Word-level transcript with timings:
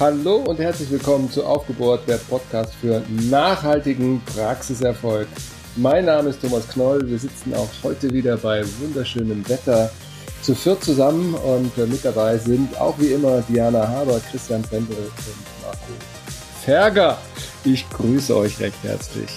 Hallo 0.00 0.36
und 0.36 0.60
herzlich 0.60 0.92
willkommen 0.92 1.28
zu 1.28 1.44
Aufgebohrt, 1.44 2.08
der 2.08 2.18
Podcast 2.18 2.72
für 2.80 3.02
nachhaltigen 3.28 4.22
Praxiserfolg. 4.26 5.26
Mein 5.74 6.04
Name 6.04 6.30
ist 6.30 6.40
Thomas 6.40 6.68
Knoll. 6.68 7.02
Wir 7.10 7.18
sitzen 7.18 7.52
auch 7.52 7.68
heute 7.82 8.12
wieder 8.12 8.36
bei 8.36 8.62
wunderschönem 8.78 9.48
Wetter 9.48 9.90
zu 10.40 10.54
viert 10.54 10.84
zusammen 10.84 11.34
und 11.34 11.76
äh, 11.78 11.86
mit 11.86 12.04
dabei 12.04 12.38
sind 12.38 12.80
auch 12.80 12.96
wie 13.00 13.08
immer 13.08 13.42
Diana 13.48 13.88
Haber, 13.88 14.20
Christian 14.30 14.62
Pendel 14.62 14.96
und 14.96 15.64
Marco 15.64 15.92
Ferger. 16.64 17.18
Ich 17.64 17.84
grüße 17.90 18.36
euch 18.36 18.60
recht 18.60 18.78
herzlich. 18.84 19.30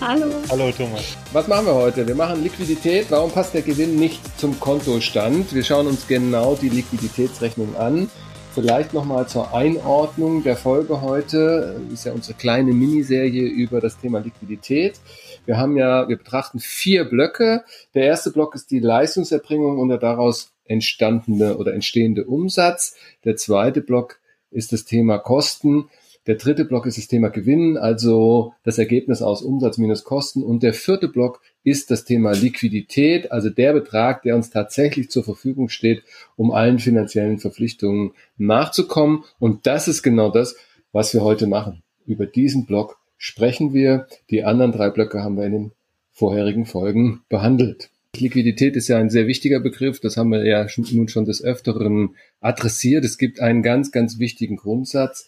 Hallo. 0.00 0.26
Hallo 0.50 0.72
Thomas. 0.72 1.04
Was 1.32 1.46
machen 1.46 1.66
wir 1.66 1.74
heute? 1.74 2.04
Wir 2.04 2.16
machen 2.16 2.42
Liquidität. 2.42 3.06
Warum 3.10 3.30
passt 3.30 3.54
der 3.54 3.62
Gewinn 3.62 3.94
nicht 3.94 4.20
zum 4.40 4.58
Kontostand? 4.58 5.54
Wir 5.54 5.62
schauen 5.62 5.86
uns 5.86 6.08
genau 6.08 6.56
die 6.60 6.68
Liquiditätsrechnung 6.68 7.76
an. 7.76 8.10
Vielleicht 8.54 8.94
nochmal 8.94 9.28
zur 9.28 9.54
Einordnung 9.54 10.42
der 10.42 10.56
Folge 10.56 11.00
heute. 11.00 11.80
Das 11.84 11.92
ist 11.92 12.06
ja 12.06 12.12
unsere 12.12 12.36
kleine 12.36 12.72
Miniserie 12.72 13.46
über 13.46 13.80
das 13.80 13.98
Thema 13.98 14.18
Liquidität. 14.18 15.00
Wir 15.44 15.58
haben 15.58 15.76
ja, 15.76 16.08
wir 16.08 16.16
betrachten 16.16 16.58
vier 16.58 17.04
Blöcke. 17.04 17.64
Der 17.94 18.04
erste 18.04 18.32
Block 18.32 18.54
ist 18.54 18.70
die 18.70 18.80
Leistungserbringung 18.80 19.78
und 19.78 19.90
der 19.90 19.98
daraus 19.98 20.52
entstandene 20.64 21.56
oder 21.56 21.74
entstehende 21.74 22.24
Umsatz. 22.24 22.96
Der 23.24 23.36
zweite 23.36 23.80
Block 23.80 24.18
ist 24.50 24.72
das 24.72 24.84
Thema 24.84 25.18
Kosten. 25.18 25.88
Der 26.28 26.34
dritte 26.34 26.66
Block 26.66 26.84
ist 26.84 26.98
das 26.98 27.08
Thema 27.08 27.30
Gewinn, 27.30 27.78
also 27.78 28.52
das 28.62 28.76
Ergebnis 28.76 29.22
aus 29.22 29.40
Umsatz 29.40 29.78
minus 29.78 30.04
Kosten. 30.04 30.42
Und 30.42 30.62
der 30.62 30.74
vierte 30.74 31.08
Block 31.08 31.40
ist 31.64 31.90
das 31.90 32.04
Thema 32.04 32.32
Liquidität, 32.32 33.32
also 33.32 33.48
der 33.48 33.72
Betrag, 33.72 34.20
der 34.24 34.36
uns 34.36 34.50
tatsächlich 34.50 35.08
zur 35.08 35.24
Verfügung 35.24 35.70
steht, 35.70 36.02
um 36.36 36.50
allen 36.50 36.80
finanziellen 36.80 37.38
Verpflichtungen 37.38 38.10
nachzukommen. 38.36 39.24
Und 39.38 39.66
das 39.66 39.88
ist 39.88 40.02
genau 40.02 40.30
das, 40.30 40.54
was 40.92 41.14
wir 41.14 41.22
heute 41.22 41.46
machen. 41.46 41.82
Über 42.04 42.26
diesen 42.26 42.66
Block 42.66 42.98
sprechen 43.16 43.72
wir. 43.72 44.06
Die 44.28 44.44
anderen 44.44 44.72
drei 44.72 44.90
Blöcke 44.90 45.22
haben 45.22 45.38
wir 45.38 45.46
in 45.46 45.52
den 45.52 45.72
vorherigen 46.12 46.66
Folgen 46.66 47.22
behandelt. 47.30 47.88
Liquidität 48.14 48.76
ist 48.76 48.88
ja 48.88 48.98
ein 48.98 49.08
sehr 49.08 49.28
wichtiger 49.28 49.60
Begriff. 49.60 50.00
Das 50.00 50.18
haben 50.18 50.30
wir 50.30 50.44
ja 50.44 50.66
nun 50.90 51.08
schon 51.08 51.24
des 51.24 51.42
Öfteren 51.42 52.16
adressiert. 52.40 53.06
Es 53.06 53.16
gibt 53.16 53.40
einen 53.40 53.62
ganz, 53.62 53.92
ganz 53.92 54.18
wichtigen 54.18 54.56
Grundsatz 54.56 55.26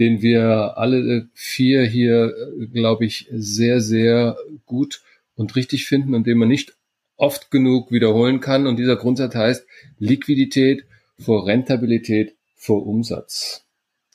den 0.00 0.22
wir 0.22 0.78
alle 0.78 1.28
vier 1.34 1.84
hier, 1.84 2.34
glaube 2.72 3.04
ich, 3.04 3.28
sehr, 3.30 3.80
sehr 3.80 4.36
gut 4.64 5.02
und 5.36 5.54
richtig 5.56 5.84
finden 5.86 6.14
und 6.14 6.26
den 6.26 6.38
man 6.38 6.48
nicht 6.48 6.74
oft 7.16 7.50
genug 7.50 7.92
wiederholen 7.92 8.40
kann. 8.40 8.66
Und 8.66 8.78
dieser 8.78 8.96
Grundsatz 8.96 9.34
heißt 9.34 9.66
Liquidität 9.98 10.84
vor 11.18 11.46
Rentabilität 11.46 12.34
vor 12.56 12.86
Umsatz. 12.86 13.64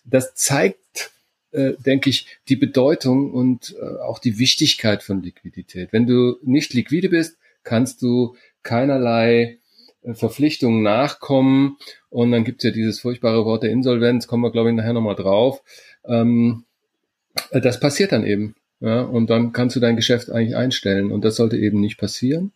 Das 0.03 0.33
zeigt, 0.33 1.11
äh, 1.51 1.73
denke 1.85 2.09
ich, 2.09 2.27
die 2.49 2.55
Bedeutung 2.55 3.31
und 3.31 3.75
äh, 3.79 3.99
auch 4.01 4.17
die 4.17 4.39
Wichtigkeit 4.39 5.03
von 5.03 5.21
Liquidität. 5.21 5.93
Wenn 5.93 6.07
du 6.07 6.37
nicht 6.43 6.73
liquide 6.73 7.09
bist, 7.09 7.37
kannst 7.63 8.01
du 8.01 8.35
keinerlei 8.63 9.59
Verpflichtungen 10.13 10.83
nachkommen 10.83 11.77
und 12.09 12.31
dann 12.31 12.43
gibt's 12.43 12.63
ja 12.63 12.71
dieses 12.71 12.99
furchtbare 12.99 13.45
Wort 13.45 13.63
der 13.63 13.71
Insolvenz, 13.71 14.27
kommen 14.27 14.43
wir, 14.43 14.51
glaube 14.51 14.69
ich, 14.69 14.75
nachher 14.75 14.93
nochmal 14.93 15.15
drauf. 15.15 15.61
Ähm, 16.05 16.63
das 17.51 17.79
passiert 17.79 18.11
dann 18.11 18.25
eben. 18.25 18.55
Ja, 18.81 19.01
und 19.01 19.29
dann 19.29 19.51
kannst 19.51 19.75
du 19.75 19.79
dein 19.79 19.95
Geschäft 19.95 20.29
eigentlich 20.29 20.55
einstellen. 20.55 21.11
Und 21.11 21.23
das 21.23 21.37
sollte 21.37 21.57
eben 21.57 21.79
nicht 21.79 21.97
passieren. 21.97 22.51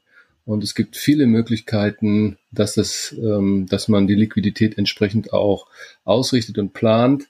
Und 0.45 0.63
es 0.63 0.75
gibt 0.75 0.97
viele 0.97 1.27
Möglichkeiten, 1.27 2.37
dass 2.51 2.75
das, 2.75 3.15
ähm, 3.19 3.67
dass 3.69 3.87
man 3.87 4.07
die 4.07 4.15
Liquidität 4.15 4.77
entsprechend 4.77 5.31
auch 5.31 5.67
ausrichtet 6.05 6.57
und 6.57 6.73
plant. 6.73 7.27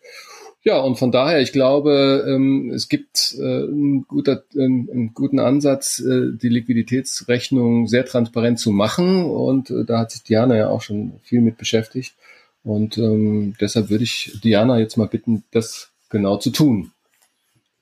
Ja, 0.61 0.79
und 0.81 0.97
von 0.97 1.11
daher, 1.11 1.39
ich 1.39 1.53
glaube, 1.53 2.25
ähm, 2.27 2.71
es 2.71 2.89
gibt 2.89 3.35
äh, 3.39 3.43
einen, 3.43 4.05
guter, 4.07 4.43
einen 4.57 5.13
guten 5.13 5.39
Ansatz, 5.39 5.99
äh, 5.99 6.31
die 6.33 6.49
Liquiditätsrechnung 6.49 7.87
sehr 7.87 8.05
transparent 8.05 8.59
zu 8.59 8.71
machen. 8.71 9.23
Und 9.23 9.69
äh, 9.69 9.85
da 9.85 9.99
hat 9.99 10.11
sich 10.11 10.23
Diana 10.23 10.57
ja 10.57 10.69
auch 10.69 10.81
schon 10.81 11.13
viel 11.23 11.39
mit 11.39 11.57
beschäftigt. 11.57 12.15
Und 12.63 12.97
ähm, 12.97 13.55
deshalb 13.61 13.89
würde 13.89 14.03
ich 14.03 14.37
Diana 14.43 14.79
jetzt 14.79 14.97
mal 14.97 15.07
bitten, 15.07 15.43
das 15.51 15.91
genau 16.09 16.37
zu 16.37 16.49
tun. 16.49 16.91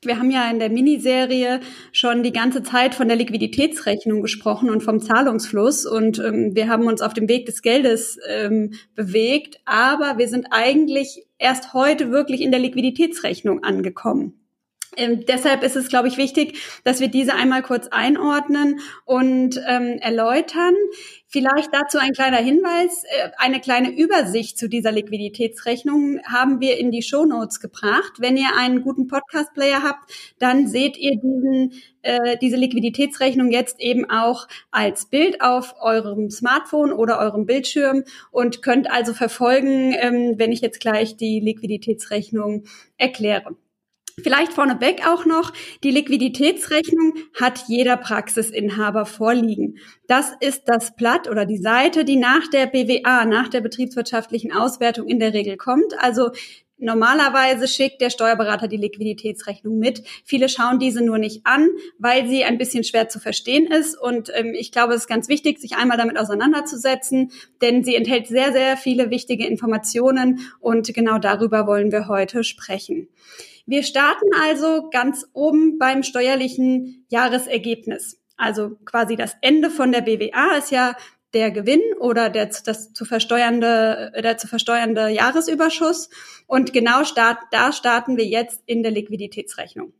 Wir 0.03 0.19
haben 0.19 0.29
ja 0.29 0.49
in 0.51 0.59
der 0.59 0.69
Miniserie 0.69 1.59
schon 1.91 2.21
die 2.21 2.31
ganze 2.31 2.61
Zeit 2.61 2.93
von 2.93 3.07
der 3.07 3.17
Liquiditätsrechnung 3.17 4.21
gesprochen 4.21 4.69
und 4.69 4.83
vom 4.83 4.99
Zahlungsfluss 4.99 5.87
und 5.87 6.19
ähm, 6.19 6.53
wir 6.53 6.67
haben 6.67 6.85
uns 6.85 7.01
auf 7.01 7.15
dem 7.15 7.27
Weg 7.27 7.47
des 7.47 7.63
Geldes 7.63 8.19
ähm, 8.29 8.73
bewegt, 8.93 9.59
aber 9.65 10.19
wir 10.19 10.27
sind 10.27 10.47
eigentlich 10.51 11.25
erst 11.39 11.73
heute 11.73 12.11
wirklich 12.11 12.41
in 12.41 12.51
der 12.51 12.59
Liquiditätsrechnung 12.59 13.63
angekommen. 13.63 14.46
Ähm, 14.97 15.25
deshalb 15.25 15.63
ist 15.63 15.75
es, 15.75 15.89
glaube 15.89 16.07
ich, 16.07 16.17
wichtig, 16.17 16.59
dass 16.83 16.99
wir 16.99 17.07
diese 17.07 17.35
einmal 17.35 17.61
kurz 17.61 17.87
einordnen 17.87 18.79
und 19.05 19.61
ähm, 19.67 19.99
erläutern. 19.99 20.73
Vielleicht 21.29 21.73
dazu 21.73 21.99
ein 21.99 22.13
kleiner 22.13 22.37
Hinweis. 22.37 23.03
Äh, 23.03 23.29
eine 23.37 23.59
kleine 23.59 23.91
Übersicht 23.91 24.57
zu 24.57 24.67
dieser 24.67 24.91
Liquiditätsrechnung 24.91 26.19
haben 26.23 26.59
wir 26.59 26.77
in 26.77 26.89
die 26.89 27.03
Show 27.03 27.25
Notes 27.25 27.59
gebracht. 27.59 28.13
Wenn 28.19 28.37
ihr 28.37 28.55
einen 28.57 28.81
guten 28.81 29.07
Podcast-Player 29.07 29.83
habt, 29.83 30.11
dann 30.39 30.67
seht 30.67 30.97
ihr 30.97 31.17
diesen, 31.17 31.73
äh, 32.01 32.37
diese 32.37 32.55
Liquiditätsrechnung 32.55 33.51
jetzt 33.51 33.79
eben 33.79 34.09
auch 34.09 34.47
als 34.71 35.05
Bild 35.05 35.41
auf 35.41 35.75
eurem 35.79 36.31
Smartphone 36.31 36.91
oder 36.91 37.19
eurem 37.19 37.45
Bildschirm 37.45 38.03
und 38.31 38.63
könnt 38.63 38.89
also 38.89 39.13
verfolgen, 39.13 39.93
ähm, 39.99 40.35
wenn 40.37 40.51
ich 40.51 40.61
jetzt 40.61 40.79
gleich 40.79 41.17
die 41.17 41.39
Liquiditätsrechnung 41.39 42.63
erkläre. 42.97 43.55
Vielleicht 44.23 44.53
vorneweg 44.53 45.07
auch 45.07 45.25
noch, 45.25 45.53
die 45.83 45.91
Liquiditätsrechnung 45.91 47.13
hat 47.39 47.65
jeder 47.67 47.97
Praxisinhaber 47.97 49.05
vorliegen. 49.05 49.77
Das 50.07 50.31
ist 50.39 50.63
das 50.65 50.95
Blatt 50.95 51.29
oder 51.29 51.45
die 51.45 51.59
Seite, 51.59 52.03
die 52.03 52.15
nach 52.15 52.47
der 52.47 52.65
BWA, 52.65 53.25
nach 53.25 53.47
der 53.47 53.61
betriebswirtschaftlichen 53.61 54.51
Auswertung 54.51 55.07
in 55.07 55.19
der 55.19 55.33
Regel 55.33 55.57
kommt. 55.57 55.93
Also 55.99 56.31
Normalerweise 56.79 57.67
schickt 57.67 58.01
der 58.01 58.11
Steuerberater 58.11 58.67
die 58.67 58.77
Liquiditätsrechnung 58.77 59.79
mit. 59.79 60.03
Viele 60.23 60.47
schauen 60.47 60.77
diese 60.77 61.03
nur 61.03 61.17
nicht 61.17 61.41
an, 61.43 61.69
weil 61.97 62.27
sie 62.27 62.43
ein 62.43 62.59
bisschen 62.59 62.83
schwer 62.83 63.09
zu 63.09 63.19
verstehen 63.19 63.65
ist. 63.65 63.99
Und 63.99 64.31
ähm, 64.35 64.53
ich 64.53 64.71
glaube, 64.71 64.93
es 64.93 65.01
ist 65.01 65.07
ganz 65.07 65.27
wichtig, 65.27 65.59
sich 65.59 65.75
einmal 65.75 65.97
damit 65.97 66.19
auseinanderzusetzen, 66.19 67.31
denn 67.63 67.83
sie 67.83 67.95
enthält 67.95 68.27
sehr, 68.27 68.51
sehr 68.51 68.77
viele 68.77 69.09
wichtige 69.09 69.47
Informationen 69.47 70.39
und 70.59 70.93
genau 70.93 71.17
darüber 71.17 71.65
wollen 71.65 71.91
wir 71.91 72.07
heute 72.07 72.43
sprechen. 72.43 73.07
Wir 73.67 73.83
starten 73.83 74.29
also 74.41 74.89
ganz 74.89 75.27
oben 75.33 75.77
beim 75.77 76.01
steuerlichen 76.01 77.05
Jahresergebnis. 77.09 78.17
Also 78.37 78.77
quasi 78.85 79.17
das 79.17 79.35
Ende 79.41 79.69
von 79.69 79.91
der 79.91 80.01
BWA 80.01 80.55
ist 80.57 80.71
ja 80.71 80.95
der 81.33 81.51
Gewinn 81.51 81.81
oder 81.99 82.29
der 82.29 82.45
das 82.45 82.93
zu 82.93 83.03
versteuernde 83.03 84.13
der 84.23 84.37
zu 84.37 84.47
versteuernde 84.47 85.09
Jahresüberschuss 85.09 86.09
und 86.47 86.71
genau 86.71 87.03
start, 87.03 87.39
da 87.51 87.73
starten 87.73 88.15
wir 88.15 88.25
jetzt 88.25 88.63
in 88.65 88.83
der 88.83 88.93
Liquiditätsrechnung. 88.93 89.91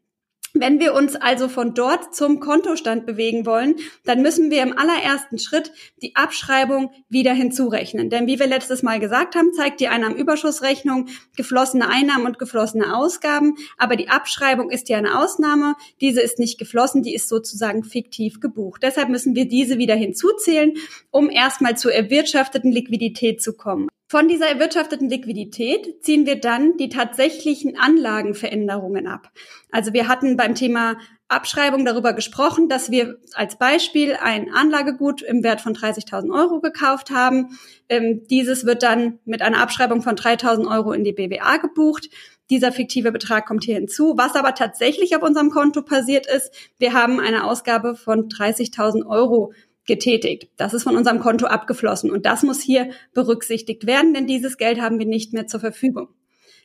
Wenn 0.60 0.80
wir 0.80 0.94
uns 0.94 1.16
also 1.16 1.50
von 1.50 1.74
dort 1.74 2.16
zum 2.16 2.40
Kontostand 2.40 3.06
bewegen 3.06 3.46
wollen, 3.46 3.76
dann 4.06 4.22
müssen 4.22 4.50
wir 4.52 4.64
im 4.64 4.78
allerersten 4.78 5.40
Schritt 5.40 5.72
die 6.02 6.16
Abschreibung 6.16 6.92
wieder 7.10 7.34
hinzurechnen. 7.34 8.10
Denn 8.10 8.28
wie 8.28 8.40
wir 8.40 8.48
letztes 8.48 8.84
Mal 8.84 9.00
gesagt 9.00 9.36
haben, 9.36 9.54
zeigt 9.54 9.80
die 9.80 9.88
Einnahmenüberschussrechnung 9.88 11.08
geflossene 11.36 11.90
Einnahmen 11.90 12.26
und 12.26 12.40
geflossene 12.40 12.96
Ausgaben. 12.96 13.56
Aber 13.78 13.96
die 13.96 14.10
Abschreibung 14.10 14.70
ist 14.70 14.90
ja 14.90 14.98
eine 14.98 15.20
Ausnahme. 15.20 15.76
Diese 16.02 16.22
ist 16.22 16.40
nicht 16.40 16.58
geflossen, 16.58 17.04
die 17.04 17.14
ist 17.14 17.30
sozusagen 17.30 17.84
fiktiv 17.84 18.40
gebucht. 18.40 18.82
Deshalb 18.84 19.10
müssen 19.10 19.36
wir 19.36 19.48
diese 19.48 19.78
wieder 19.78 19.96
hinzuzählen, 19.96 20.74
um 21.12 21.30
erstmal 21.30 21.78
zur 21.78 21.94
erwirtschafteten 21.94 22.72
Liquidität 22.72 23.42
zu 23.42 23.54
kommen. 23.54 23.88
Von 24.10 24.30
dieser 24.30 24.48
erwirtschafteten 24.48 25.10
Liquidität 25.10 26.02
ziehen 26.02 26.26
wir 26.26 26.40
dann 26.40 26.78
die 26.78 26.88
tatsächlichen 26.88 27.78
Anlagenveränderungen 27.78 29.06
ab. 29.06 29.34
Also 29.70 29.92
wir 29.92 30.08
hatten 30.08 30.38
beim 30.38 30.56
Thema 30.56 30.96
Abschreibung 31.28 31.84
darüber 31.84 32.14
gesprochen, 32.14 32.70
dass 32.70 32.90
wir 32.90 33.18
als 33.34 33.58
Beispiel 33.58 34.14
ein 34.14 34.54
Anlagegut 34.54 35.22
im 35.22 35.44
Wert 35.44 35.60
von 35.60 35.74
30.000 35.74 36.34
Euro 36.34 36.62
gekauft 36.62 37.12
haben. 37.12 37.58
Ähm, 37.90 38.26
dieses 38.30 38.66
wird 38.66 38.82
dann 38.82 39.20
mit 39.26 39.42
einer 39.42 39.60
Abschreibung 39.60 40.02
von 40.02 40.16
3.000 40.16 40.72
Euro 40.72 40.94
in 40.94 41.04
die 41.04 41.12
BWA 41.12 41.58
gebucht. 41.58 42.10
Dieser 42.50 42.72
fiktive 42.72 43.12
Betrag 43.12 43.46
kommt 43.46 43.66
hier 43.66 43.76
hinzu. 43.76 44.14
Was 44.16 44.36
aber 44.36 44.56
tatsächlich 44.56 45.18
auf 45.18 45.22
unserem 45.22 45.50
Konto 45.50 45.82
passiert 45.82 46.28
ist, 46.28 46.50
wir 46.78 46.94
haben 46.94 47.20
eine 47.20 47.44
Ausgabe 47.44 47.96
von 47.96 48.30
30.000 48.30 49.06
Euro 49.06 49.52
getätigt. 49.88 50.50
Das 50.58 50.74
ist 50.74 50.84
von 50.84 50.96
unserem 50.96 51.20
Konto 51.20 51.48
abgeflossen 51.48 52.12
und 52.12 52.26
das 52.26 52.44
muss 52.44 52.62
hier 52.62 52.90
berücksichtigt 53.14 53.88
werden, 53.88 54.14
denn 54.14 54.28
dieses 54.28 54.58
Geld 54.58 54.80
haben 54.80 55.00
wir 55.00 55.06
nicht 55.06 55.34
mehr 55.34 55.48
zur 55.48 55.60
Verfügung. 55.60 56.10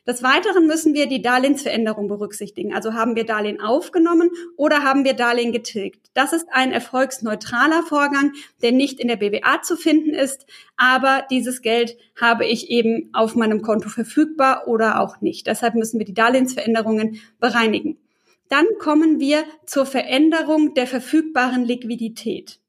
Des 0.05 0.21
Weiteren 0.21 0.67
müssen 0.67 0.93
wir 0.93 1.07
die 1.07 1.21
Darlehensveränderung 1.21 2.09
berücksichtigen. 2.09 2.73
Also 2.73 2.93
haben 2.93 3.15
wir 3.15 3.25
Darlehen 3.25 3.61
aufgenommen 3.61 4.31
oder 4.57 4.83
haben 4.83 5.05
wir 5.05 5.13
Darlehen 5.13 5.53
getilgt. 5.53 6.09
Das 6.13 6.33
ist 6.33 6.45
ein 6.51 6.73
erfolgsneutraler 6.73 7.83
Vorgang, 7.83 8.33
der 8.61 8.73
nicht 8.73 8.99
in 8.99 9.07
der 9.07 9.15
BWA 9.15 9.61
zu 9.61 9.77
finden 9.77 10.13
ist, 10.13 10.45
aber 10.75 11.23
dieses 11.31 11.61
Geld 11.61 11.95
habe 12.19 12.45
ich 12.45 12.69
eben 12.69 13.11
auf 13.13 13.35
meinem 13.35 13.61
Konto 13.61 13.87
verfügbar 13.87 14.67
oder 14.67 14.99
auch 14.99 15.21
nicht. 15.21 15.47
Deshalb 15.47 15.75
müssen 15.75 15.99
wir 15.99 16.05
die 16.05 16.13
Darlehensveränderungen 16.13 17.21
bereinigen. 17.39 17.97
Dann 18.49 18.65
kommen 18.79 19.21
wir 19.21 19.45
zur 19.65 19.85
Veränderung 19.85 20.73
der 20.73 20.85
verfügbaren 20.85 21.63
Liquidität. 21.63 22.59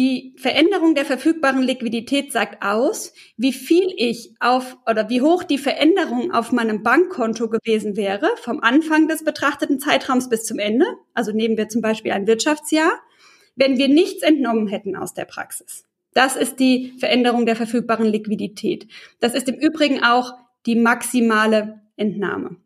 Die 0.00 0.32
Veränderung 0.38 0.94
der 0.94 1.04
verfügbaren 1.04 1.60
Liquidität 1.60 2.32
sagt 2.32 2.64
aus, 2.64 3.12
wie 3.36 3.52
viel 3.52 3.84
ich 3.98 4.32
auf 4.40 4.78
oder 4.86 5.10
wie 5.10 5.20
hoch 5.20 5.44
die 5.44 5.58
Veränderung 5.58 6.32
auf 6.32 6.52
meinem 6.52 6.82
Bankkonto 6.82 7.50
gewesen 7.50 7.98
wäre 7.98 8.30
vom 8.36 8.60
Anfang 8.60 9.08
des 9.08 9.24
betrachteten 9.24 9.78
Zeitraums 9.78 10.30
bis 10.30 10.44
zum 10.46 10.58
Ende. 10.58 10.86
Also 11.12 11.32
nehmen 11.32 11.58
wir 11.58 11.68
zum 11.68 11.82
Beispiel 11.82 12.12
ein 12.12 12.26
Wirtschaftsjahr, 12.26 12.92
wenn 13.56 13.76
wir 13.76 13.88
nichts 13.88 14.22
entnommen 14.22 14.68
hätten 14.68 14.96
aus 14.96 15.12
der 15.12 15.26
Praxis. 15.26 15.84
Das 16.14 16.34
ist 16.34 16.60
die 16.60 16.94
Veränderung 16.98 17.44
der 17.44 17.56
verfügbaren 17.56 18.06
Liquidität. 18.06 18.88
Das 19.20 19.34
ist 19.34 19.50
im 19.50 19.56
Übrigen 19.56 20.02
auch 20.02 20.32
die 20.64 20.76
maximale 20.76 21.82
Entnahme. 21.96 22.56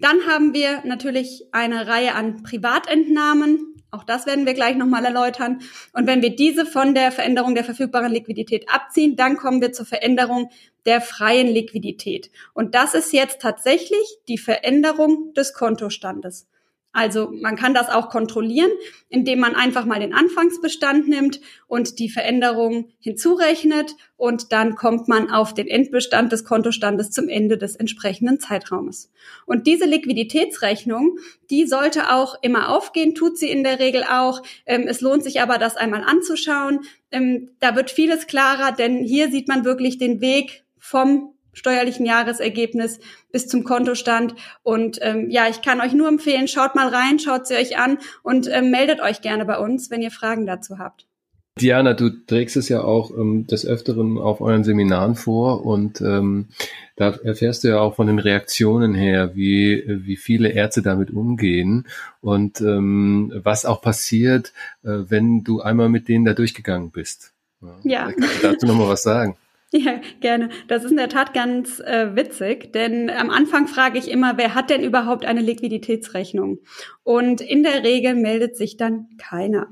Dann 0.00 0.26
haben 0.26 0.54
wir 0.54 0.82
natürlich 0.84 1.44
eine 1.52 1.86
Reihe 1.86 2.16
an 2.16 2.42
Privatentnahmen. 2.42 3.69
Auch 3.90 4.04
das 4.04 4.26
werden 4.26 4.46
wir 4.46 4.54
gleich 4.54 4.76
nochmal 4.76 5.04
erläutern. 5.04 5.60
Und 5.92 6.06
wenn 6.06 6.22
wir 6.22 6.34
diese 6.34 6.66
von 6.66 6.94
der 6.94 7.12
Veränderung 7.12 7.54
der 7.54 7.64
verfügbaren 7.64 8.12
Liquidität 8.12 8.68
abziehen, 8.68 9.16
dann 9.16 9.36
kommen 9.36 9.60
wir 9.60 9.72
zur 9.72 9.86
Veränderung 9.86 10.50
der 10.86 11.00
freien 11.00 11.48
Liquidität. 11.48 12.30
Und 12.54 12.74
das 12.74 12.94
ist 12.94 13.12
jetzt 13.12 13.40
tatsächlich 13.40 14.18
die 14.28 14.38
Veränderung 14.38 15.32
des 15.34 15.54
Kontostandes. 15.54 16.49
Also 16.92 17.30
man 17.30 17.54
kann 17.54 17.72
das 17.72 17.88
auch 17.88 18.08
kontrollieren, 18.08 18.70
indem 19.08 19.38
man 19.38 19.54
einfach 19.54 19.84
mal 19.84 20.00
den 20.00 20.12
Anfangsbestand 20.12 21.06
nimmt 21.08 21.40
und 21.68 22.00
die 22.00 22.08
Veränderung 22.08 22.88
hinzurechnet 22.98 23.94
und 24.16 24.50
dann 24.50 24.74
kommt 24.74 25.06
man 25.06 25.30
auf 25.30 25.54
den 25.54 25.68
Endbestand 25.68 26.32
des 26.32 26.44
Kontostandes 26.44 27.12
zum 27.12 27.28
Ende 27.28 27.58
des 27.58 27.76
entsprechenden 27.76 28.40
Zeitraumes. 28.40 29.12
Und 29.46 29.68
diese 29.68 29.84
Liquiditätsrechnung, 29.84 31.18
die 31.48 31.66
sollte 31.66 32.12
auch 32.12 32.34
immer 32.42 32.70
aufgehen, 32.70 33.14
tut 33.14 33.38
sie 33.38 33.50
in 33.50 33.62
der 33.62 33.78
Regel 33.78 34.02
auch. 34.02 34.42
Ähm, 34.66 34.86
es 34.88 35.00
lohnt 35.00 35.22
sich 35.22 35.40
aber, 35.40 35.58
das 35.58 35.76
einmal 35.76 36.02
anzuschauen. 36.02 36.80
Ähm, 37.12 37.50
da 37.60 37.76
wird 37.76 37.92
vieles 37.92 38.26
klarer, 38.26 38.72
denn 38.72 39.04
hier 39.04 39.30
sieht 39.30 39.46
man 39.46 39.64
wirklich 39.64 39.98
den 39.98 40.20
Weg 40.20 40.64
vom 40.76 41.34
steuerlichen 41.52 42.06
Jahresergebnis 42.06 43.00
bis 43.32 43.48
zum 43.48 43.64
Kontostand. 43.64 44.34
Und 44.62 44.98
ähm, 45.02 45.30
ja, 45.30 45.48
ich 45.48 45.62
kann 45.62 45.80
euch 45.80 45.92
nur 45.92 46.08
empfehlen, 46.08 46.48
schaut 46.48 46.74
mal 46.74 46.88
rein, 46.88 47.18
schaut 47.18 47.46
sie 47.46 47.54
euch 47.54 47.78
an 47.78 47.98
und 48.22 48.48
ähm, 48.50 48.70
meldet 48.70 49.00
euch 49.00 49.20
gerne 49.20 49.44
bei 49.44 49.58
uns, 49.58 49.90
wenn 49.90 50.02
ihr 50.02 50.10
Fragen 50.10 50.46
dazu 50.46 50.78
habt. 50.78 51.06
Diana, 51.60 51.94
du 51.94 52.10
trägst 52.10 52.56
es 52.56 52.68
ja 52.68 52.82
auch 52.82 53.10
ähm, 53.10 53.46
des 53.46 53.66
Öfteren 53.66 54.18
auf 54.18 54.40
euren 54.40 54.64
Seminaren 54.64 55.14
vor 55.14 55.66
und 55.66 56.00
ähm, 56.00 56.48
da 56.96 57.10
erfährst 57.10 57.64
du 57.64 57.68
ja 57.68 57.80
auch 57.80 57.96
von 57.96 58.06
den 58.06 58.18
Reaktionen 58.18 58.94
her, 58.94 59.34
wie, 59.34 59.84
wie 59.86 60.16
viele 60.16 60.50
Ärzte 60.50 60.80
damit 60.80 61.10
umgehen 61.10 61.86
und 62.20 62.60
ähm, 62.60 63.32
was 63.42 63.66
auch 63.66 63.82
passiert, 63.82 64.52
äh, 64.84 64.90
wenn 65.08 65.44
du 65.44 65.60
einmal 65.60 65.88
mit 65.88 66.08
denen 66.08 66.24
da 66.24 66.34
durchgegangen 66.34 66.90
bist. 66.90 67.32
Ja. 67.60 67.78
ja. 67.82 68.12
Kannst 68.12 68.42
du 68.42 68.52
dazu 68.52 68.66
nochmal 68.66 68.88
was 68.88 69.02
sagen? 69.02 69.36
Ja, 69.72 70.00
gerne. 70.20 70.48
Das 70.66 70.82
ist 70.82 70.90
in 70.90 70.96
der 70.96 71.08
Tat 71.08 71.32
ganz 71.32 71.78
äh, 71.78 72.16
witzig, 72.16 72.72
denn 72.72 73.08
am 73.08 73.30
Anfang 73.30 73.68
frage 73.68 73.98
ich 73.98 74.10
immer, 74.10 74.36
wer 74.36 74.54
hat 74.54 74.68
denn 74.68 74.82
überhaupt 74.82 75.24
eine 75.24 75.42
Liquiditätsrechnung? 75.42 76.58
Und 77.04 77.40
in 77.40 77.62
der 77.62 77.84
Regel 77.84 78.14
meldet 78.14 78.56
sich 78.56 78.76
dann 78.76 79.06
keiner 79.16 79.68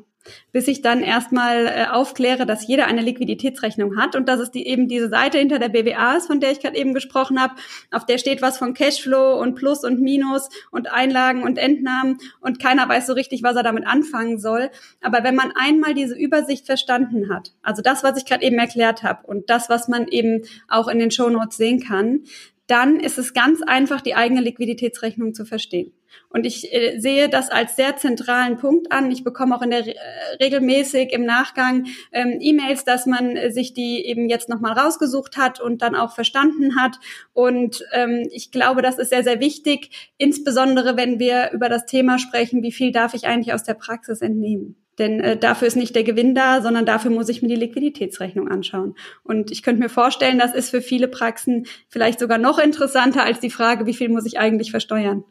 bis 0.52 0.68
ich 0.68 0.82
dann 0.82 1.02
erstmal 1.02 1.66
äh, 1.66 1.86
aufkläre, 1.90 2.46
dass 2.46 2.66
jeder 2.66 2.86
eine 2.86 3.02
Liquiditätsrechnung 3.02 3.96
hat 3.96 4.16
und 4.16 4.28
dass 4.28 4.40
es 4.40 4.50
die, 4.50 4.66
eben 4.66 4.88
diese 4.88 5.08
Seite 5.08 5.38
hinter 5.38 5.58
der 5.58 5.68
BWA 5.68 6.16
ist, 6.16 6.26
von 6.26 6.40
der 6.40 6.52
ich 6.52 6.60
gerade 6.60 6.76
eben 6.76 6.94
gesprochen 6.94 7.40
habe, 7.40 7.54
auf 7.90 8.06
der 8.06 8.18
steht 8.18 8.42
was 8.42 8.58
von 8.58 8.74
Cashflow 8.74 9.40
und 9.40 9.54
Plus 9.54 9.84
und 9.84 10.00
Minus 10.00 10.48
und 10.70 10.92
Einlagen 10.92 11.42
und 11.42 11.58
Entnahmen 11.58 12.18
und 12.40 12.60
keiner 12.60 12.88
weiß 12.88 13.06
so 13.06 13.12
richtig, 13.12 13.42
was 13.42 13.56
er 13.56 13.62
damit 13.62 13.86
anfangen 13.86 14.38
soll. 14.38 14.70
Aber 15.00 15.24
wenn 15.24 15.34
man 15.34 15.52
einmal 15.54 15.94
diese 15.94 16.16
Übersicht 16.16 16.66
verstanden 16.66 17.32
hat, 17.32 17.52
also 17.62 17.82
das, 17.82 18.02
was 18.02 18.18
ich 18.18 18.24
gerade 18.24 18.44
eben 18.44 18.58
erklärt 18.58 19.02
habe 19.02 19.26
und 19.26 19.50
das, 19.50 19.68
was 19.68 19.88
man 19.88 20.08
eben 20.08 20.42
auch 20.68 20.88
in 20.88 20.98
den 20.98 21.10
Shownotes 21.10 21.56
sehen 21.56 21.80
kann, 21.80 22.24
dann 22.68 23.00
ist 23.00 23.18
es 23.18 23.32
ganz 23.32 23.62
einfach, 23.62 24.00
die 24.02 24.14
eigene 24.14 24.42
Liquiditätsrechnung 24.42 25.34
zu 25.34 25.44
verstehen. 25.44 25.92
Und 26.30 26.46
ich 26.46 26.72
äh, 26.72 26.98
sehe 26.98 27.28
das 27.28 27.50
als 27.50 27.76
sehr 27.76 27.96
zentralen 27.96 28.56
Punkt 28.56 28.92
an. 28.92 29.10
Ich 29.10 29.24
bekomme 29.24 29.56
auch 29.56 29.62
in 29.62 29.70
der 29.70 29.86
äh, 29.86 29.94
regelmäßig 30.40 31.12
im 31.12 31.24
Nachgang 31.24 31.86
ähm, 32.12 32.38
E-Mails, 32.40 32.84
dass 32.84 33.06
man 33.06 33.36
äh, 33.36 33.50
sich 33.50 33.72
die 33.74 34.04
eben 34.06 34.28
jetzt 34.28 34.48
nochmal 34.48 34.72
rausgesucht 34.72 35.36
hat 35.36 35.60
und 35.60 35.82
dann 35.82 35.94
auch 35.94 36.14
verstanden 36.14 36.80
hat. 36.80 36.98
Und 37.32 37.84
ähm, 37.92 38.28
ich 38.32 38.50
glaube, 38.50 38.82
das 38.82 38.98
ist 38.98 39.10
sehr, 39.10 39.24
sehr 39.24 39.40
wichtig, 39.40 40.12
insbesondere 40.18 40.96
wenn 40.96 41.18
wir 41.18 41.50
über 41.52 41.68
das 41.68 41.86
Thema 41.86 42.18
sprechen, 42.18 42.62
wie 42.62 42.72
viel 42.72 42.92
darf 42.92 43.14
ich 43.14 43.26
eigentlich 43.26 43.54
aus 43.54 43.62
der 43.62 43.74
Praxis 43.74 44.20
entnehmen. 44.20 44.76
Denn 44.98 45.20
äh, 45.20 45.36
dafür 45.36 45.68
ist 45.68 45.76
nicht 45.76 45.94
der 45.94 46.04
Gewinn 46.04 46.34
da, 46.34 46.60
sondern 46.60 46.84
dafür 46.84 47.10
muss 47.10 47.28
ich 47.28 47.40
mir 47.40 47.48
die 47.48 47.54
Liquiditätsrechnung 47.54 48.48
anschauen. 48.48 48.96
Und 49.22 49.50
ich 49.50 49.62
könnte 49.62 49.80
mir 49.80 49.88
vorstellen, 49.88 50.38
das 50.38 50.54
ist 50.54 50.70
für 50.70 50.82
viele 50.82 51.08
Praxen 51.08 51.66
vielleicht 51.88 52.18
sogar 52.18 52.38
noch 52.38 52.58
interessanter 52.58 53.24
als 53.24 53.40
die 53.40 53.50
Frage, 53.50 53.86
wie 53.86 53.94
viel 53.94 54.08
muss 54.08 54.26
ich 54.26 54.38
eigentlich 54.38 54.70
versteuern. 54.70 55.24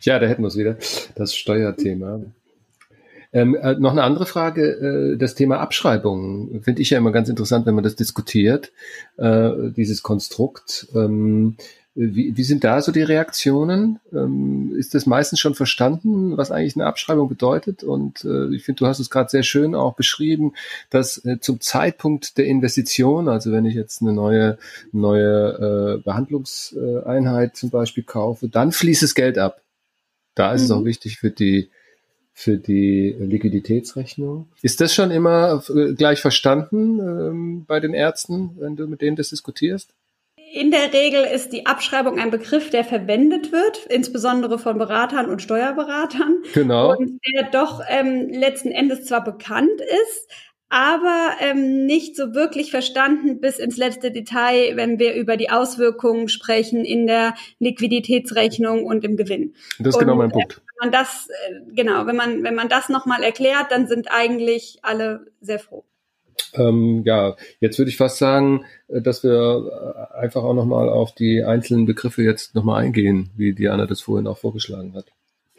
Ja, 0.00 0.18
da 0.18 0.26
hätten 0.26 0.42
wir 0.42 0.48
es 0.48 0.56
wieder, 0.56 0.76
das 1.14 1.34
Steuerthema. 1.34 2.20
Ähm, 3.32 3.56
äh, 3.56 3.74
noch 3.74 3.90
eine 3.90 4.04
andere 4.04 4.26
Frage, 4.26 5.14
äh, 5.14 5.16
das 5.16 5.34
Thema 5.34 5.58
Abschreibungen 5.58 6.62
finde 6.62 6.82
ich 6.82 6.90
ja 6.90 6.98
immer 6.98 7.10
ganz 7.10 7.28
interessant, 7.28 7.66
wenn 7.66 7.74
man 7.74 7.82
das 7.82 7.96
diskutiert, 7.96 8.70
äh, 9.16 9.50
dieses 9.76 10.04
Konstrukt. 10.04 10.86
Ähm, 10.94 11.56
wie, 11.96 12.36
wie 12.36 12.42
sind 12.42 12.64
da 12.64 12.82
so 12.82 12.90
die 12.90 13.02
Reaktionen? 13.02 14.00
Ähm, 14.12 14.74
ist 14.76 14.94
das 14.94 15.06
meistens 15.06 15.38
schon 15.38 15.54
verstanden, 15.54 16.36
was 16.36 16.50
eigentlich 16.50 16.74
eine 16.74 16.86
Abschreibung 16.86 17.28
bedeutet? 17.28 17.84
Und 17.84 18.24
äh, 18.24 18.52
ich 18.54 18.64
finde, 18.64 18.80
du 18.80 18.86
hast 18.86 18.98
es 18.98 19.10
gerade 19.10 19.30
sehr 19.30 19.44
schön 19.44 19.76
auch 19.76 19.94
beschrieben, 19.94 20.54
dass 20.90 21.24
äh, 21.24 21.38
zum 21.40 21.60
Zeitpunkt 21.60 22.36
der 22.36 22.46
Investition, 22.46 23.28
also 23.28 23.52
wenn 23.52 23.64
ich 23.64 23.74
jetzt 23.74 24.02
eine 24.02 24.12
neue, 24.12 24.58
neue 24.90 25.98
äh, 25.98 26.02
Behandlungseinheit 26.02 27.56
zum 27.56 27.70
Beispiel 27.70 28.02
kaufe, 28.02 28.48
dann 28.48 28.72
fließt 28.72 29.04
das 29.04 29.14
Geld 29.14 29.38
ab. 29.38 29.62
Da 30.34 30.52
ist 30.52 30.62
mhm. 30.62 30.64
es 30.64 30.70
auch 30.72 30.84
wichtig 30.84 31.18
für 31.18 31.30
die 31.30 31.70
für 32.36 32.56
die 32.56 33.14
Liquiditätsrechnung. 33.16 34.48
Ist 34.60 34.80
das 34.80 34.92
schon 34.92 35.12
immer 35.12 35.62
äh, 35.68 35.94
gleich 35.94 36.20
verstanden 36.20 36.98
ähm, 36.98 37.64
bei 37.64 37.78
den 37.78 37.94
Ärzten, 37.94 38.56
wenn 38.58 38.74
du 38.74 38.88
mit 38.88 39.02
denen 39.02 39.14
das 39.14 39.30
diskutierst? 39.30 39.94
In 40.54 40.70
der 40.70 40.92
Regel 40.92 41.24
ist 41.24 41.52
die 41.52 41.66
Abschreibung 41.66 42.16
ein 42.20 42.30
Begriff, 42.30 42.70
der 42.70 42.84
verwendet 42.84 43.50
wird, 43.50 43.86
insbesondere 43.86 44.56
von 44.56 44.78
Beratern 44.78 45.28
und 45.28 45.42
Steuerberatern. 45.42 46.44
Genau. 46.52 46.94
Und 46.94 47.18
der 47.34 47.50
doch 47.50 47.80
ähm, 47.88 48.28
letzten 48.28 48.70
Endes 48.70 49.04
zwar 49.04 49.24
bekannt 49.24 49.80
ist, 49.80 50.30
aber 50.68 51.30
ähm, 51.40 51.86
nicht 51.86 52.14
so 52.14 52.34
wirklich 52.34 52.70
verstanden 52.70 53.40
bis 53.40 53.58
ins 53.58 53.76
letzte 53.76 54.12
Detail, 54.12 54.76
wenn 54.76 55.00
wir 55.00 55.14
über 55.14 55.36
die 55.36 55.50
Auswirkungen 55.50 56.28
sprechen 56.28 56.84
in 56.84 57.08
der 57.08 57.34
Liquiditätsrechnung 57.58 58.84
und 58.84 59.04
im 59.04 59.16
Gewinn. 59.16 59.56
Das 59.80 59.96
ist 59.96 59.98
genau 59.98 59.98
und, 59.98 59.98
genau 59.98 60.14
mein 60.14 60.30
Punkt. 60.30 60.62
Wenn 60.80 60.88
man 60.88 60.92
das, 60.92 61.26
äh, 61.48 61.74
genau, 61.74 62.06
wenn 62.06 62.14
man, 62.14 62.44
wenn 62.44 62.54
man 62.54 62.68
das 62.68 62.88
nochmal 62.88 63.24
erklärt, 63.24 63.72
dann 63.72 63.88
sind 63.88 64.06
eigentlich 64.12 64.78
alle 64.82 65.26
sehr 65.40 65.58
froh. 65.58 65.84
Ähm, 66.54 67.02
ja, 67.04 67.36
jetzt 67.60 67.78
würde 67.78 67.90
ich 67.90 67.96
fast 67.96 68.18
sagen, 68.18 68.64
äh, 68.88 69.00
dass 69.00 69.22
wir 69.22 70.12
äh, 70.14 70.18
einfach 70.18 70.42
auch 70.42 70.54
nochmal 70.54 70.88
auf 70.88 71.14
die 71.14 71.42
einzelnen 71.42 71.86
Begriffe 71.86 72.22
jetzt 72.22 72.54
nochmal 72.54 72.82
eingehen, 72.82 73.30
wie 73.36 73.54
Diana 73.54 73.86
das 73.86 74.00
vorhin 74.00 74.26
auch 74.26 74.38
vorgeschlagen 74.38 74.94
hat. 74.94 75.06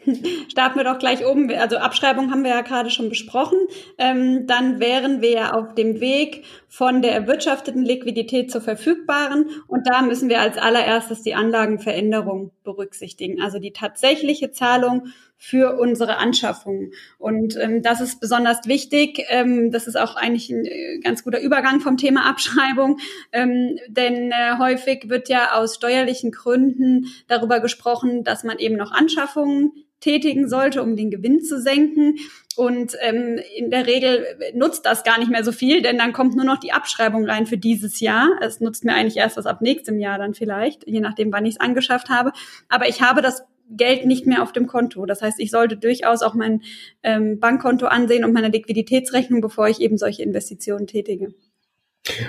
Starten 0.48 0.78
wir 0.78 0.84
doch 0.84 0.98
gleich 0.98 1.26
oben. 1.26 1.50
Also 1.50 1.78
Abschreibung 1.78 2.30
haben 2.30 2.44
wir 2.44 2.50
ja 2.50 2.60
gerade 2.62 2.90
schon 2.90 3.08
besprochen. 3.08 3.58
Ähm, 3.98 4.46
dann 4.46 4.80
wären 4.80 5.20
wir 5.20 5.56
auf 5.56 5.74
dem 5.74 6.00
Weg 6.00 6.44
von 6.68 7.02
der 7.02 7.12
erwirtschafteten 7.12 7.82
Liquidität 7.82 8.50
zur 8.50 8.60
verfügbaren. 8.60 9.50
Und 9.66 9.86
da 9.86 10.02
müssen 10.02 10.28
wir 10.28 10.40
als 10.40 10.58
allererstes 10.58 11.22
die 11.22 11.34
Anlagenveränderung 11.34 12.52
berücksichtigen. 12.62 13.40
Also 13.40 13.58
die 13.58 13.72
tatsächliche 13.72 14.52
Zahlung 14.52 15.08
für 15.38 15.78
unsere 15.78 16.16
Anschaffungen. 16.16 16.92
Und 17.18 17.56
ähm, 17.56 17.82
das 17.82 18.00
ist 18.00 18.20
besonders 18.20 18.66
wichtig. 18.66 19.24
Ähm, 19.28 19.70
das 19.70 19.86
ist 19.86 19.96
auch 19.96 20.16
eigentlich 20.16 20.50
ein 20.50 20.64
äh, 20.64 20.98
ganz 21.00 21.24
guter 21.24 21.40
Übergang 21.40 21.80
vom 21.80 21.96
Thema 21.96 22.28
Abschreibung, 22.28 22.98
ähm, 23.32 23.78
denn 23.88 24.32
äh, 24.32 24.58
häufig 24.58 25.08
wird 25.08 25.28
ja 25.28 25.52
aus 25.52 25.76
steuerlichen 25.76 26.30
Gründen 26.30 27.06
darüber 27.28 27.60
gesprochen, 27.60 28.24
dass 28.24 28.44
man 28.44 28.58
eben 28.58 28.76
noch 28.76 28.92
Anschaffungen 28.92 29.72
tätigen 30.00 30.48
sollte, 30.48 30.82
um 30.82 30.96
den 30.96 31.10
Gewinn 31.10 31.42
zu 31.42 31.60
senken. 31.60 32.16
Und 32.56 32.96
ähm, 33.00 33.38
in 33.56 33.70
der 33.70 33.86
Regel 33.86 34.24
nutzt 34.54 34.86
das 34.86 35.04
gar 35.04 35.18
nicht 35.18 35.30
mehr 35.30 35.44
so 35.44 35.52
viel, 35.52 35.82
denn 35.82 35.98
dann 35.98 36.12
kommt 36.12 36.36
nur 36.36 36.44
noch 36.44 36.58
die 36.58 36.72
Abschreibung 36.72 37.28
rein 37.28 37.46
für 37.46 37.58
dieses 37.58 38.00
Jahr. 38.00 38.30
Es 38.40 38.60
nutzt 38.60 38.84
mir 38.84 38.94
eigentlich 38.94 39.16
erst 39.16 39.36
was 39.36 39.46
ab 39.46 39.60
nächstem 39.60 39.98
Jahr 39.98 40.18
dann 40.18 40.32
vielleicht, 40.32 40.86
je 40.86 41.00
nachdem, 41.00 41.32
wann 41.32 41.44
ich 41.44 41.56
es 41.56 41.60
angeschafft 41.60 42.08
habe. 42.08 42.32
Aber 42.68 42.88
ich 42.88 43.02
habe 43.02 43.20
das 43.20 43.44
Geld 43.70 44.06
nicht 44.06 44.26
mehr 44.26 44.42
auf 44.42 44.52
dem 44.52 44.66
Konto. 44.66 45.06
Das 45.06 45.22
heißt, 45.22 45.40
ich 45.40 45.50
sollte 45.50 45.76
durchaus 45.76 46.22
auch 46.22 46.34
mein 46.34 46.62
ähm, 47.02 47.40
Bankkonto 47.40 47.86
ansehen 47.86 48.24
und 48.24 48.32
meine 48.32 48.48
Liquiditätsrechnung, 48.48 49.40
bevor 49.40 49.68
ich 49.68 49.80
eben 49.80 49.98
solche 49.98 50.22
Investitionen 50.22 50.86
tätige. 50.86 51.34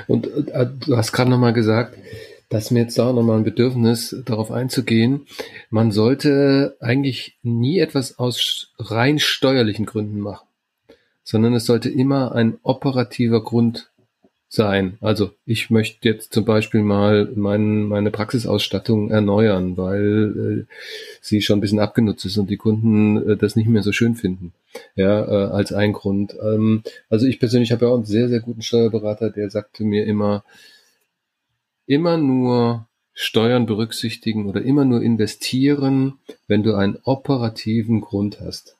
Und 0.07 0.27
äh, 0.49 0.67
du 0.85 0.97
hast 0.97 1.11
gerade 1.11 1.29
nochmal 1.29 1.53
gesagt, 1.53 1.97
dass 2.49 2.71
mir 2.71 2.81
jetzt 2.81 2.97
da 2.97 3.11
nochmal 3.11 3.37
ein 3.37 3.43
Bedürfnis, 3.43 4.15
darauf 4.25 4.51
einzugehen. 4.51 5.27
Man 5.69 5.91
sollte 5.91 6.77
eigentlich 6.79 7.37
nie 7.43 7.79
etwas 7.79 8.19
aus 8.19 8.73
rein 8.79 9.19
steuerlichen 9.19 9.85
Gründen 9.85 10.19
machen, 10.19 10.47
sondern 11.23 11.53
es 11.53 11.65
sollte 11.65 11.89
immer 11.89 12.33
ein 12.33 12.57
operativer 12.63 13.43
Grund 13.43 13.91
sein. 14.49 14.97
Also 15.01 15.31
ich 15.45 15.69
möchte 15.69 16.07
jetzt 16.07 16.33
zum 16.33 16.45
Beispiel 16.45 16.81
mal 16.81 17.29
mein, 17.35 17.83
meine 17.83 18.11
Praxisausstattung 18.11 19.11
erneuern, 19.11 19.75
weil 19.77 20.65
äh, 20.67 20.73
sie 21.21 21.41
schon 21.41 21.57
ein 21.57 21.61
bisschen 21.61 21.79
abgenutzt 21.79 22.25
ist 22.25 22.37
und 22.37 22.49
die 22.49 22.57
Kunden 22.57 23.29
äh, 23.29 23.37
das 23.37 23.55
nicht 23.55 23.67
mehr 23.67 23.83
so 23.83 23.91
schön 23.91 24.15
finden. 24.15 24.53
Ja, 24.95 25.25
äh, 25.25 25.51
als 25.51 25.73
ein 25.73 25.91
Grund. 25.93 26.35
Ähm, 26.41 26.83
also 27.09 27.25
ich 27.25 27.39
persönlich 27.39 27.71
habe 27.71 27.85
ja 27.85 27.91
auch 27.91 27.95
einen 27.95 28.05
sehr, 28.05 28.29
sehr 28.29 28.39
guten 28.39 28.61
Steuerberater, 28.61 29.29
der 29.29 29.49
sagte 29.49 29.83
mir 29.83 30.05
immer, 30.05 30.43
immer 31.85 32.17
nur 32.17 32.87
Steuern 33.13 33.65
berücksichtigen 33.65 34.47
oder 34.47 34.61
immer 34.61 34.85
nur 34.85 35.01
investieren, 35.01 36.19
wenn 36.47 36.63
du 36.63 36.75
einen 36.75 36.99
operativen 37.03 37.99
Grund 37.99 38.39
hast. 38.39 38.77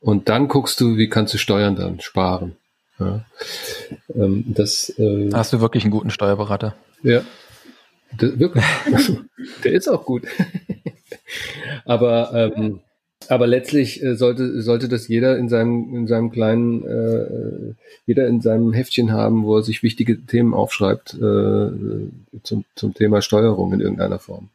Und 0.00 0.28
dann 0.28 0.48
guckst 0.48 0.80
du, 0.80 0.96
wie 0.96 1.08
kannst 1.08 1.34
du 1.34 1.38
Steuern 1.38 1.76
dann 1.76 2.00
sparen. 2.00 2.56
Ja. 2.98 3.24
Ähm, 4.14 4.44
das, 4.46 4.90
äh, 4.98 5.30
Hast 5.32 5.52
du 5.52 5.60
wirklich 5.60 5.84
einen 5.84 5.90
guten 5.90 6.10
Steuerberater? 6.10 6.74
Ja, 7.02 7.22
das, 8.16 8.38
wirklich. 8.38 8.64
Der 9.64 9.72
ist 9.72 9.88
auch 9.88 10.04
gut. 10.04 10.24
Aber 11.84 12.32
ähm, 12.34 12.80
aber 13.28 13.46
letztlich 13.46 14.02
äh, 14.02 14.16
sollte, 14.16 14.62
sollte 14.62 14.88
das 14.88 15.08
jeder 15.08 15.38
in 15.38 15.48
seinem, 15.48 15.94
in 15.94 16.06
seinem 16.06 16.30
kleinen, 16.30 16.84
äh, 16.86 17.74
jeder 18.06 18.26
in 18.26 18.40
seinem 18.40 18.72
Heftchen 18.72 19.12
haben, 19.12 19.44
wo 19.44 19.56
er 19.56 19.62
sich 19.62 19.82
wichtige 19.82 20.20
Themen 20.24 20.54
aufschreibt 20.54 21.14
äh, 21.14 21.70
zum, 22.42 22.64
zum 22.74 22.94
Thema 22.94 23.22
Steuerung 23.22 23.72
in 23.72 23.80
irgendeiner 23.80 24.18
Form. 24.18 24.48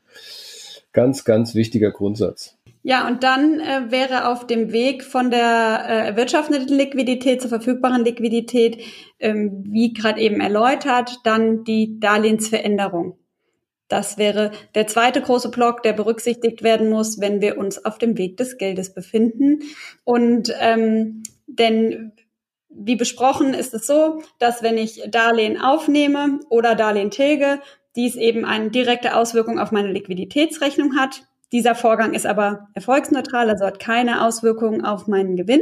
Ganz, 0.94 1.24
ganz 1.24 1.56
wichtiger 1.56 1.92
Grundsatz. 1.92 2.56
Ja, 2.82 3.08
und 3.08 3.24
dann 3.24 3.60
äh, 3.60 3.92
wäre 3.92 4.28
auf 4.30 4.48
dem 4.48 4.72
Weg 4.72 5.04
von 5.04 5.30
der 5.30 5.86
äh, 5.88 6.08
erwirtschafteten 6.08 6.76
Liquidität 6.76 7.42
zur 7.42 7.50
verfügbaren 7.50 8.06
Liquidität, 8.06 8.82
ähm, 9.20 9.64
wie 9.68 9.94
gerade 9.94 10.22
eben 10.22 10.40
erläutert, 10.40 11.20
dann 11.26 11.66
die 11.66 12.00
Darlehensveränderung. 12.00 13.18
Das 13.90 14.18
wäre 14.18 14.52
der 14.76 14.88
zweite 14.88 15.20
große 15.20 15.50
Block, 15.50 15.84
der 15.84 15.94
berücksichtigt 15.94 16.64
werden 16.64 16.90
muss, 16.90 17.20
wenn 17.20 17.42
wir 17.42 17.58
uns 17.58 17.84
auf 17.84 17.98
dem 17.98 18.18
Weg 18.18 18.38
des 18.38 18.58
Geldes 18.58 18.94
befinden. 18.94 19.60
Und 20.06 20.54
ähm, 20.60 21.24
denn 21.48 22.14
wie 22.70 22.96
besprochen 22.96 23.54
ist 23.54 23.74
es 23.74 23.88
so, 23.88 24.22
dass 24.38 24.64
wenn 24.64 24.78
ich 24.78 25.02
Darlehen 25.10 25.60
aufnehme 25.60 26.40
oder 26.50 26.76
Darlehen 26.76 27.12
tilge, 27.12 27.60
dies 27.96 28.16
eben 28.16 28.46
eine 28.46 28.70
direkte 28.70 29.16
Auswirkung 29.16 29.60
auf 29.60 29.72
meine 29.72 29.92
Liquiditätsrechnung 29.92 30.96
hat. 30.96 31.24
Dieser 31.52 31.76
Vorgang 31.76 32.14
ist 32.14 32.26
aber 32.26 32.70
erfolgsneutral, 32.74 33.50
also 33.50 33.66
hat 33.66 33.80
keine 33.80 34.26
Auswirkungen 34.26 34.86
auf 34.86 35.08
meinen 35.08 35.36
Gewinn. 35.36 35.62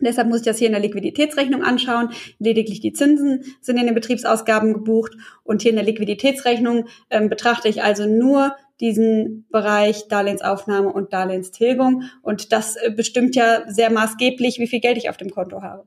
Deshalb 0.00 0.28
muss 0.28 0.40
ich 0.40 0.44
das 0.44 0.58
hier 0.58 0.66
in 0.66 0.72
der 0.72 0.82
Liquiditätsrechnung 0.82 1.62
anschauen. 1.62 2.10
Lediglich 2.38 2.80
die 2.80 2.92
Zinsen 2.92 3.44
sind 3.60 3.78
in 3.78 3.86
den 3.86 3.94
Betriebsausgaben 3.94 4.72
gebucht 4.72 5.12
und 5.44 5.62
hier 5.62 5.70
in 5.70 5.76
der 5.76 5.84
Liquiditätsrechnung 5.84 6.86
ähm, 7.10 7.28
betrachte 7.28 7.68
ich 7.68 7.82
also 7.82 8.06
nur 8.06 8.56
diesen 8.80 9.46
Bereich 9.50 10.08
Darlehensaufnahme 10.08 10.92
und 10.92 11.12
Darlehenstilgung 11.12 12.02
und 12.22 12.52
das 12.52 12.76
äh, 12.76 12.90
bestimmt 12.90 13.36
ja 13.36 13.62
sehr 13.68 13.90
maßgeblich, 13.90 14.58
wie 14.58 14.66
viel 14.66 14.80
Geld 14.80 14.98
ich 14.98 15.10
auf 15.10 15.16
dem 15.16 15.30
Konto 15.30 15.62
habe. 15.62 15.86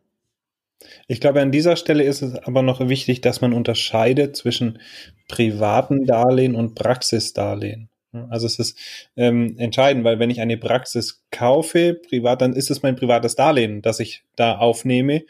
Ich 1.07 1.19
glaube, 1.19 1.41
an 1.41 1.51
dieser 1.51 1.75
Stelle 1.75 2.03
ist 2.03 2.21
es 2.21 2.35
aber 2.35 2.61
noch 2.61 2.87
wichtig, 2.87 3.21
dass 3.21 3.41
man 3.41 3.51
unterscheidet 3.51 4.35
zwischen 4.37 4.79
privaten 5.27 6.05
Darlehen 6.05 6.55
und 6.55 6.75
Praxisdarlehen. 6.75 7.89
Also 8.29 8.45
es 8.45 8.57
ist 8.59 8.77
ähm, 9.15 9.55
entscheidend, 9.57 10.03
weil 10.03 10.19
wenn 10.19 10.29
ich 10.29 10.39
eine 10.41 10.57
Praxis 10.57 11.23
kaufe, 11.31 11.93
privat, 11.93 12.41
dann 12.41 12.53
ist 12.53 12.71
es 12.71 12.81
mein 12.81 12.95
privates 12.95 13.35
Darlehen, 13.35 13.81
das 13.81 13.99
ich 13.99 14.23
da 14.35 14.57
aufnehme. 14.57 15.23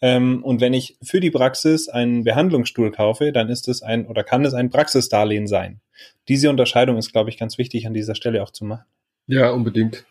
Ähm, 0.00 0.44
und 0.44 0.60
wenn 0.60 0.74
ich 0.74 0.96
für 1.02 1.20
die 1.20 1.30
Praxis 1.30 1.88
einen 1.88 2.24
Behandlungsstuhl 2.24 2.92
kaufe, 2.92 3.32
dann 3.32 3.48
ist 3.48 3.68
es 3.68 3.82
ein 3.82 4.06
oder 4.06 4.22
kann 4.22 4.44
es 4.44 4.54
ein 4.54 4.70
Praxisdarlehen 4.70 5.46
sein. 5.46 5.80
Diese 6.28 6.50
Unterscheidung 6.50 6.98
ist, 6.98 7.12
glaube 7.12 7.30
ich, 7.30 7.38
ganz 7.38 7.58
wichtig 7.58 7.86
an 7.86 7.94
dieser 7.94 8.14
Stelle 8.14 8.42
auch 8.42 8.50
zu 8.50 8.64
machen. 8.64 8.84
Ja, 9.26 9.50
unbedingt. 9.50 10.04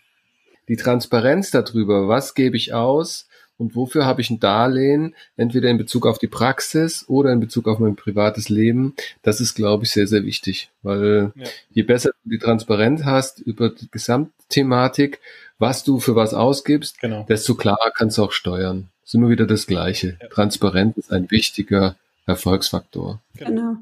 Die 0.68 0.76
Transparenz 0.76 1.52
darüber, 1.52 2.10
was 2.10 2.36
gebe 2.36 2.58
ich 2.58 2.74
aus, 2.74 3.30
und 3.58 3.76
wofür 3.76 4.06
habe 4.06 4.22
ich 4.22 4.30
ein 4.30 4.40
Darlehen, 4.40 5.16
entweder 5.36 5.70
in 5.70 5.78
Bezug 5.78 6.06
auf 6.06 6.20
die 6.20 6.28
Praxis 6.28 7.06
oder 7.08 7.32
in 7.32 7.40
Bezug 7.40 7.68
auf 7.68 7.80
mein 7.80 7.96
privates 7.96 8.50
Leben. 8.50 8.96
Das 9.24 9.42
ist, 9.42 9.56
glaube 9.56 9.86
ich, 9.86 9.92
sehr, 9.92 10.08
sehr 10.08 10.24
wichtig, 10.24 10.70
weil 10.84 11.32
ja. 11.36 11.46
je 11.72 11.84
besser 11.84 12.12
du 12.24 12.30
die 12.30 12.40
Transparenz 12.40 13.04
hast 13.04 13.40
über 13.40 13.70
die 13.70 13.90
Gesamtthematik, 13.90 15.20
was 15.60 15.84
du 15.84 16.00
für 16.00 16.16
was 16.16 16.34
ausgibst, 16.34 17.00
genau. 17.00 17.26
desto 17.28 17.56
klarer 17.56 17.92
kannst 17.96 18.18
du 18.18 18.24
auch 18.24 18.32
steuern. 18.32 18.90
Das 19.02 19.12
ist 19.12 19.16
immer 19.16 19.30
wieder 19.30 19.48
das 19.48 19.66
Gleiche. 19.66 20.18
Ja. 20.22 20.28
Transparenz 20.28 20.98
ist 20.98 21.12
ein 21.12 21.32
wichtiger 21.32 21.96
Erfolgsfaktor. 22.28 23.22
Genau. 23.38 23.70
Und 23.70 23.82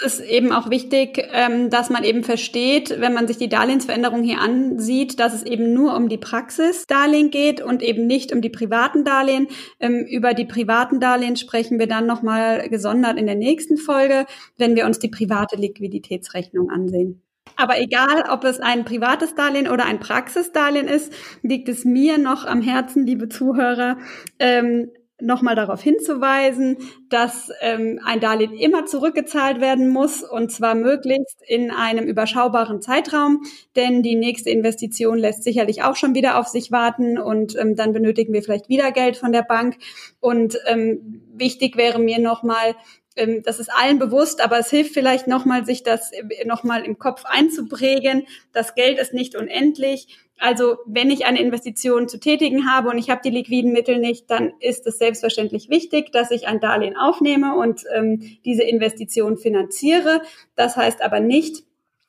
es 0.00 0.18
ist 0.18 0.20
eben 0.20 0.52
auch 0.52 0.68
wichtig, 0.68 1.28
ähm, 1.32 1.70
dass 1.70 1.90
man 1.90 2.02
eben 2.02 2.24
versteht, 2.24 3.00
wenn 3.00 3.14
man 3.14 3.28
sich 3.28 3.38
die 3.38 3.48
Darlehensveränderung 3.48 4.24
hier 4.24 4.40
ansieht, 4.40 5.20
dass 5.20 5.32
es 5.32 5.44
eben 5.44 5.72
nur 5.72 5.96
um 5.96 6.08
die 6.08 6.18
Praxisdarlehen 6.18 7.30
geht 7.30 7.60
und 7.60 7.82
eben 7.82 8.06
nicht 8.06 8.32
um 8.32 8.40
die 8.40 8.50
privaten 8.50 9.04
Darlehen. 9.04 9.46
Ähm, 9.78 10.04
über 10.10 10.34
die 10.34 10.44
privaten 10.44 10.98
Darlehen 10.98 11.36
sprechen 11.36 11.78
wir 11.78 11.86
dann 11.86 12.06
nochmal 12.06 12.68
gesondert 12.68 13.16
in 13.16 13.26
der 13.26 13.36
nächsten 13.36 13.76
Folge, 13.76 14.26
wenn 14.58 14.74
wir 14.74 14.86
uns 14.86 14.98
die 14.98 15.08
private 15.08 15.56
Liquiditätsrechnung 15.56 16.70
ansehen. 16.70 17.22
Aber 17.56 17.78
egal, 17.78 18.24
ob 18.30 18.42
es 18.42 18.58
ein 18.58 18.84
privates 18.84 19.36
Darlehen 19.36 19.68
oder 19.68 19.84
ein 19.84 20.00
Praxisdarlehen 20.00 20.88
ist, 20.88 21.12
liegt 21.42 21.68
es 21.68 21.84
mir 21.84 22.18
noch 22.18 22.44
am 22.44 22.60
Herzen, 22.60 23.06
liebe 23.06 23.28
Zuhörer, 23.28 23.98
ähm, 24.40 24.90
nochmal 25.20 25.54
darauf 25.54 25.80
hinzuweisen, 25.80 26.78
dass 27.08 27.50
ähm, 27.60 28.00
ein 28.04 28.20
Darlehen 28.20 28.52
immer 28.52 28.84
zurückgezahlt 28.86 29.60
werden 29.60 29.88
muss 29.88 30.22
und 30.22 30.50
zwar 30.50 30.74
möglichst 30.74 31.40
in 31.46 31.70
einem 31.70 32.06
überschaubaren 32.06 32.82
Zeitraum, 32.82 33.42
denn 33.76 34.02
die 34.02 34.16
nächste 34.16 34.50
Investition 34.50 35.18
lässt 35.18 35.44
sicherlich 35.44 35.82
auch 35.82 35.96
schon 35.96 36.14
wieder 36.14 36.38
auf 36.38 36.48
sich 36.48 36.72
warten 36.72 37.18
und 37.18 37.56
ähm, 37.56 37.76
dann 37.76 37.92
benötigen 37.92 38.32
wir 38.32 38.42
vielleicht 38.42 38.68
wieder 38.68 38.90
Geld 38.90 39.16
von 39.16 39.32
der 39.32 39.42
Bank. 39.42 39.76
Und 40.20 40.58
ähm, 40.66 41.22
wichtig 41.32 41.76
wäre 41.76 42.00
mir 42.00 42.18
nochmal, 42.18 42.74
das 43.44 43.60
ist 43.60 43.70
allen 43.72 43.98
bewusst, 43.98 44.42
aber 44.42 44.58
es 44.58 44.70
hilft 44.70 44.92
vielleicht 44.92 45.26
nochmal, 45.26 45.64
sich 45.64 45.82
das 45.82 46.12
äh, 46.12 46.44
nochmal 46.46 46.84
im 46.84 46.98
Kopf 46.98 47.24
einzuprägen. 47.24 48.26
Das 48.52 48.74
Geld 48.74 48.98
ist 48.98 49.14
nicht 49.14 49.36
unendlich. 49.36 50.08
Also 50.38 50.78
wenn 50.84 51.10
ich 51.10 51.24
eine 51.24 51.40
Investition 51.40 52.08
zu 52.08 52.18
tätigen 52.18 52.68
habe 52.68 52.90
und 52.90 52.98
ich 52.98 53.10
habe 53.10 53.20
die 53.24 53.30
liquiden 53.30 53.72
Mittel 53.72 53.98
nicht, 53.98 54.30
dann 54.30 54.52
ist 54.58 54.86
es 54.86 54.98
selbstverständlich 54.98 55.70
wichtig, 55.70 56.10
dass 56.10 56.32
ich 56.32 56.48
ein 56.48 56.60
Darlehen 56.60 56.96
aufnehme 56.96 57.56
und 57.56 57.84
ähm, 57.94 58.38
diese 58.44 58.64
Investition 58.64 59.36
finanziere. 59.36 60.22
Das 60.56 60.76
heißt 60.76 61.02
aber 61.02 61.20
nicht, 61.20 61.64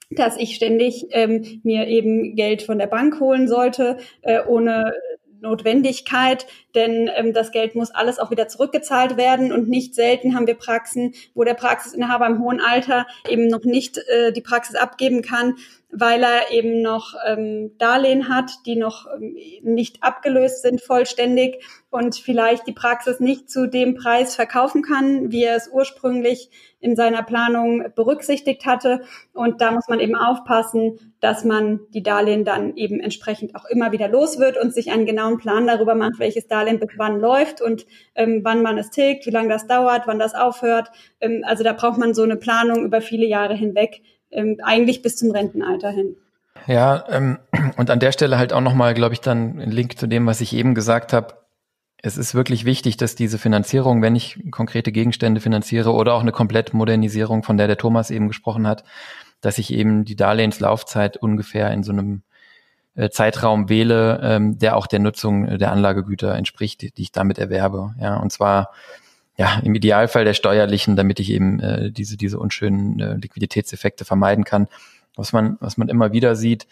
dass 0.09 0.37
ich 0.37 0.55
ständig 0.55 1.07
ähm, 1.11 1.61
mir 1.63 1.87
eben 1.87 2.35
Geld 2.35 2.63
von 2.63 2.79
der 2.79 2.87
Bank 2.87 3.19
holen 3.19 3.47
sollte, 3.47 3.97
äh, 4.21 4.43
ohne 4.45 4.93
Notwendigkeit, 5.41 6.45
denn 6.73 7.09
ähm, 7.15 7.33
das 7.33 7.51
Geld 7.51 7.75
muss 7.75 7.91
alles 7.91 8.19
auch 8.19 8.31
wieder 8.31 8.47
zurückgezahlt 8.47 9.17
werden 9.17 9.51
und 9.51 9.67
nicht 9.67 9.95
selten 9.95 10.35
haben 10.35 10.47
wir 10.47 10.55
Praxen, 10.55 11.13
wo 11.33 11.43
der 11.43 11.53
Praxisinhaber 11.53 12.27
im 12.27 12.39
hohen 12.39 12.61
Alter 12.61 13.05
eben 13.29 13.47
noch 13.47 13.63
nicht 13.63 13.97
äh, 13.97 14.31
die 14.31 14.41
Praxis 14.41 14.75
abgeben 14.75 15.21
kann, 15.21 15.55
weil 15.97 16.23
er 16.23 16.51
eben 16.51 16.81
noch 16.81 17.13
ähm, 17.25 17.77
Darlehen 17.77 18.29
hat, 18.29 18.51
die 18.65 18.75
noch 18.75 19.07
ähm, 19.15 19.35
nicht 19.63 20.03
abgelöst 20.03 20.61
sind 20.61 20.81
vollständig 20.81 21.63
und 21.89 22.15
vielleicht 22.15 22.67
die 22.67 22.73
Praxis 22.73 23.19
nicht 23.19 23.49
zu 23.49 23.67
dem 23.67 23.95
Preis 23.95 24.35
verkaufen 24.35 24.81
kann, 24.81 25.31
wie 25.31 25.43
er 25.43 25.55
es 25.55 25.69
ursprünglich 25.71 26.49
in 26.79 26.95
seiner 26.95 27.23
Planung 27.23 27.85
berücksichtigt 27.95 28.65
hatte. 28.65 29.01
Und 29.33 29.61
da 29.61 29.71
muss 29.71 29.87
man 29.87 29.99
eben 29.99 30.15
aufpassen, 30.15 30.99
dass 31.21 31.45
man 31.45 31.79
die 31.93 32.03
Darlehen 32.03 32.43
dann 32.43 32.75
eben 32.75 32.99
entsprechend 32.99 33.55
auch 33.55 33.65
immer 33.65 33.91
wieder 33.91 34.09
los 34.09 34.37
wird 34.37 34.57
und 34.57 34.73
sich 34.73 34.91
einen 34.91 35.05
genauen 35.05 35.37
Plan 35.37 35.65
darüber 35.65 35.95
macht, 35.95 36.19
welches 36.19 36.47
Darlehen 36.47 36.79
bis 36.79 36.89
wann 36.97 37.19
läuft 37.19 37.61
und 37.61 37.85
ähm, 38.13 38.41
wann 38.43 38.61
man 38.61 38.77
es 38.77 38.89
tilgt, 38.91 39.25
wie 39.25 39.31
lange 39.31 39.49
das 39.49 39.65
dauert, 39.65 40.05
wann 40.05 40.19
das 40.19 40.35
aufhört. 40.35 40.89
Ähm, 41.21 41.43
also 41.45 41.63
da 41.63 41.73
braucht 41.73 41.97
man 41.97 42.13
so 42.13 42.23
eine 42.23 42.35
Planung 42.35 42.83
über 42.83 43.01
viele 43.01 43.25
Jahre 43.25 43.55
hinweg, 43.55 44.01
ähm, 44.35 44.57
eigentlich 44.63 45.01
bis 45.01 45.17
zum 45.17 45.31
Rentenalter 45.31 45.89
hin. 45.89 46.15
Ja, 46.67 47.05
ähm, 47.09 47.39
und 47.77 47.89
an 47.89 47.99
der 47.99 48.11
Stelle 48.11 48.37
halt 48.37 48.53
auch 48.53 48.61
nochmal, 48.61 48.93
glaube 48.93 49.13
ich, 49.13 49.21
dann 49.21 49.59
ein 49.59 49.71
Link 49.71 49.97
zu 49.97 50.07
dem, 50.07 50.25
was 50.25 50.41
ich 50.41 50.53
eben 50.53 50.75
gesagt 50.75 51.13
habe. 51.13 51.35
Es 52.01 52.17
ist 52.17 52.35
wirklich 52.35 52.65
wichtig, 52.65 52.97
dass 52.97 53.15
diese 53.15 53.39
Finanzierung, 53.39 54.01
wenn 54.03 54.15
ich 54.15 54.51
konkrete 54.51 54.91
Gegenstände 54.91 55.41
finanziere 55.41 55.91
oder 55.91 56.13
auch 56.13 56.21
eine 56.21 56.31
Komplettmodernisierung, 56.31 57.41
von 57.41 57.57
der 57.57 57.67
der 57.67 57.77
Thomas 57.77 58.11
eben 58.11 58.27
gesprochen 58.27 58.67
hat, 58.67 58.83
dass 59.41 59.57
ich 59.57 59.73
eben 59.73 60.05
die 60.05 60.15
Darlehenslaufzeit 60.15 61.17
ungefähr 61.17 61.71
in 61.71 61.81
so 61.81 61.91
einem 61.91 62.21
äh, 62.95 63.09
Zeitraum 63.09 63.69
wähle, 63.69 64.19
ähm, 64.21 64.59
der 64.59 64.77
auch 64.77 64.87
der 64.87 64.99
Nutzung 64.99 65.57
der 65.57 65.71
Anlagegüter 65.71 66.35
entspricht, 66.35 66.81
die 66.81 67.01
ich 67.01 67.11
damit 67.11 67.39
erwerbe. 67.39 67.95
Ja, 67.99 68.17
und 68.17 68.31
zwar 68.31 68.71
ja, 69.37 69.59
im 69.63 69.75
Idealfall 69.75 70.25
der 70.25 70.33
steuerlichen, 70.33 70.95
damit 70.95 71.19
ich 71.19 71.31
eben 71.31 71.59
äh, 71.59 71.91
diese, 71.91 72.17
diese 72.17 72.39
unschönen 72.39 72.99
äh, 72.99 73.15
Liquiditätseffekte 73.15 74.05
vermeiden 74.05 74.43
kann. 74.43 74.67
Was 75.15 75.33
man, 75.33 75.57
was 75.59 75.77
man 75.77 75.89
immer 75.89 76.11
wieder 76.13 76.35
sieht, 76.35 76.67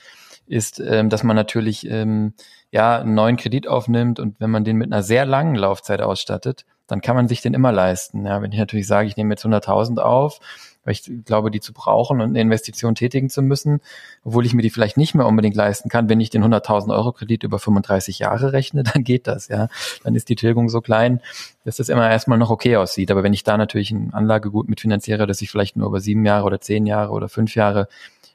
ist, 0.47 0.79
ähm, 0.79 1.09
dass 1.09 1.23
man 1.23 1.35
natürlich 1.35 1.89
ähm, 1.89 2.33
ja 2.71 2.99
einen 2.99 3.15
neuen 3.15 3.37
Kredit 3.37 3.67
aufnimmt 3.67 4.19
und 4.19 4.39
wenn 4.39 4.49
man 4.49 4.63
den 4.63 4.77
mit 4.77 4.91
einer 4.91 5.03
sehr 5.03 5.25
langen 5.25 5.55
Laufzeit 5.55 6.01
ausstattet, 6.01 6.65
dann 6.87 7.01
kann 7.01 7.15
man 7.15 7.27
sich 7.27 7.41
den 7.41 7.53
immer 7.53 7.71
leisten. 7.71 8.25
Ja, 8.25 8.41
wenn 8.41 8.51
ich 8.51 8.59
natürlich 8.59 8.87
sage, 8.87 9.07
ich 9.07 9.17
nehme 9.17 9.33
jetzt 9.33 9.45
100.000 9.45 9.99
auf 9.99 10.39
weil 10.83 10.93
ich 10.93 11.09
glaube, 11.25 11.51
die 11.51 11.59
zu 11.59 11.73
brauchen 11.73 12.21
und 12.21 12.29
eine 12.29 12.41
Investition 12.41 12.95
tätigen 12.95 13.29
zu 13.29 13.41
müssen, 13.41 13.81
obwohl 14.23 14.45
ich 14.45 14.53
mir 14.53 14.61
die 14.61 14.69
vielleicht 14.69 14.97
nicht 14.97 15.15
mehr 15.15 15.25
unbedingt 15.25 15.55
leisten 15.55 15.89
kann. 15.89 16.09
Wenn 16.09 16.19
ich 16.19 16.29
den 16.29 16.43
100.000 16.43 16.93
Euro 16.93 17.11
Kredit 17.11 17.43
über 17.43 17.59
35 17.59 18.19
Jahre 18.19 18.53
rechne, 18.53 18.83
dann 18.93 19.03
geht 19.03 19.27
das, 19.27 19.47
ja. 19.47 19.67
Dann 20.03 20.15
ist 20.15 20.29
die 20.29 20.35
Tilgung 20.35 20.69
so 20.69 20.81
klein, 20.81 21.21
dass 21.65 21.77
das 21.77 21.89
immer 21.89 22.09
erstmal 22.09 22.37
noch 22.37 22.49
okay 22.49 22.77
aussieht. 22.77 23.11
Aber 23.11 23.23
wenn 23.23 23.33
ich 23.33 23.43
da 23.43 23.57
natürlich 23.57 23.91
ein 23.91 24.13
Anlagegut 24.13 24.69
mitfinanziere, 24.69 25.27
das 25.27 25.41
ich 25.41 25.49
vielleicht 25.49 25.75
nur 25.75 25.87
über 25.87 25.99
sieben 25.99 26.25
Jahre 26.25 26.45
oder 26.45 26.59
zehn 26.59 26.85
Jahre 26.85 27.11
oder 27.11 27.29
fünf 27.29 27.55
Jahre 27.55 27.87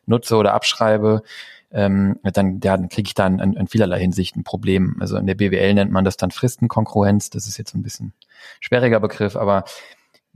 nutze 0.07 0.37
oder 0.37 0.55
abschreibe, 0.55 1.23
ähm, 1.71 2.19
dann, 2.23 2.61
ja, 2.65 2.77
dann 2.77 2.89
kriege 2.89 3.09
ich 3.09 3.15
da 3.15 3.27
in, 3.27 3.39
in, 3.39 3.67
vielerlei 3.67 4.01
Hinsicht 4.01 4.37
ein 4.37 4.45
Problem. 4.45 4.97
Also 5.01 5.19
in 5.19 5.27
der 5.27 5.35
BWL 5.35 5.75
nennt 5.75 5.93
man 5.93 6.05
das 6.05 6.17
dann 6.17 6.31
Fristenkonkurrenz. 6.31 7.29
Das 7.31 7.47
ist 7.47 7.59
jetzt 7.59 7.75
ein 7.75 7.83
bisschen 7.83 8.15
schwieriger 8.61 9.01
Begriff, 9.01 9.37
aber 9.37 9.65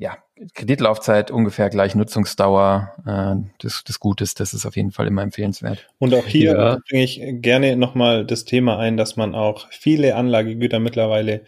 ja, 0.02 0.18
Kreditlaufzeit 0.54 1.30
ungefähr 1.30 1.70
gleich 1.70 1.94
Nutzungsdauer 1.94 2.92
äh, 3.06 3.62
des, 3.62 3.84
des 3.84 4.00
Gutes, 4.00 4.34
das 4.34 4.52
ist 4.52 4.66
auf 4.66 4.76
jeden 4.76 4.90
Fall 4.90 5.06
immer 5.06 5.22
empfehlenswert. 5.22 5.88
Und 5.98 6.12
auch 6.14 6.26
hier 6.26 6.52
ja. 6.52 6.78
bringe 6.88 7.04
ich 7.04 7.20
gerne 7.40 7.76
nochmal 7.76 8.26
das 8.26 8.44
Thema 8.44 8.78
ein, 8.78 8.96
dass 8.96 9.16
man 9.16 9.34
auch 9.34 9.68
viele 9.70 10.16
Anlagegüter 10.16 10.80
mittlerweile 10.80 11.42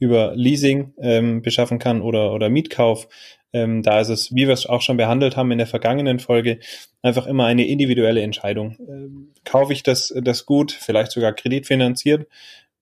über 0.00 0.32
Leasing 0.34 0.94
ähm, 0.98 1.42
beschaffen 1.42 1.78
kann 1.78 2.00
oder, 2.00 2.32
oder 2.32 2.48
Mietkauf. 2.48 3.08
Ähm, 3.52 3.82
da 3.82 4.00
ist 4.00 4.08
es, 4.08 4.34
wie 4.34 4.46
wir 4.46 4.54
es 4.54 4.66
auch 4.66 4.80
schon 4.80 4.96
behandelt 4.96 5.36
haben 5.36 5.50
in 5.50 5.58
der 5.58 5.66
vergangenen 5.66 6.18
Folge, 6.18 6.60
einfach 7.02 7.26
immer 7.26 7.44
eine 7.44 7.66
individuelle 7.66 8.22
Entscheidung. 8.22 8.76
Ähm, 8.88 9.34
kaufe 9.44 9.72
ich 9.74 9.82
das, 9.82 10.14
das 10.22 10.46
Gut, 10.46 10.72
vielleicht 10.72 11.12
sogar 11.12 11.32
kreditfinanziert, 11.32 12.26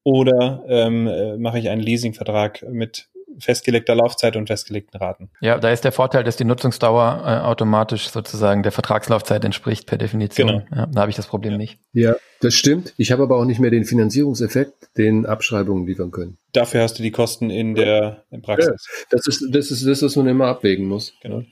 oder 0.04 0.64
ähm, 0.68 1.08
äh, 1.08 1.36
mache 1.36 1.58
ich 1.58 1.68
einen 1.68 1.82
Leasingvertrag 1.82 2.64
mit 2.70 3.08
festgelegter 3.38 3.94
Laufzeit 3.94 4.36
und 4.36 4.46
festgelegten 4.46 4.98
Raten. 5.00 5.30
Ja, 5.40 5.58
da 5.58 5.70
ist 5.70 5.84
der 5.84 5.92
Vorteil, 5.92 6.24
dass 6.24 6.36
die 6.36 6.44
Nutzungsdauer 6.44 7.22
äh, 7.24 7.46
automatisch 7.46 8.08
sozusagen 8.08 8.62
der 8.62 8.72
Vertragslaufzeit 8.72 9.44
entspricht 9.44 9.86
per 9.86 9.98
Definition. 9.98 10.48
Genau. 10.48 10.64
Ja, 10.74 10.86
da 10.86 11.00
habe 11.00 11.10
ich 11.10 11.16
das 11.16 11.26
Problem 11.26 11.52
ja. 11.52 11.58
nicht. 11.58 11.78
Ja, 11.92 12.16
das 12.40 12.54
stimmt. 12.54 12.94
Ich 12.96 13.12
habe 13.12 13.22
aber 13.22 13.36
auch 13.36 13.44
nicht 13.44 13.60
mehr 13.60 13.70
den 13.70 13.84
Finanzierungseffekt, 13.84 14.96
den 14.96 15.26
Abschreibungen 15.26 15.86
liefern 15.86 16.10
können. 16.10 16.38
Dafür 16.52 16.82
hast 16.82 16.98
du 16.98 17.02
die 17.02 17.10
Kosten 17.10 17.50
in 17.50 17.74
der 17.74 18.24
Praxis. 18.42 18.86
Ja, 18.88 19.06
das 19.10 19.26
ist 19.26 19.48
das 19.50 19.70
ist 19.70 19.86
das, 19.86 20.02
was 20.02 20.16
man 20.16 20.26
immer 20.26 20.46
abwägen 20.46 20.86
muss. 20.86 21.14
Genau. 21.22 21.42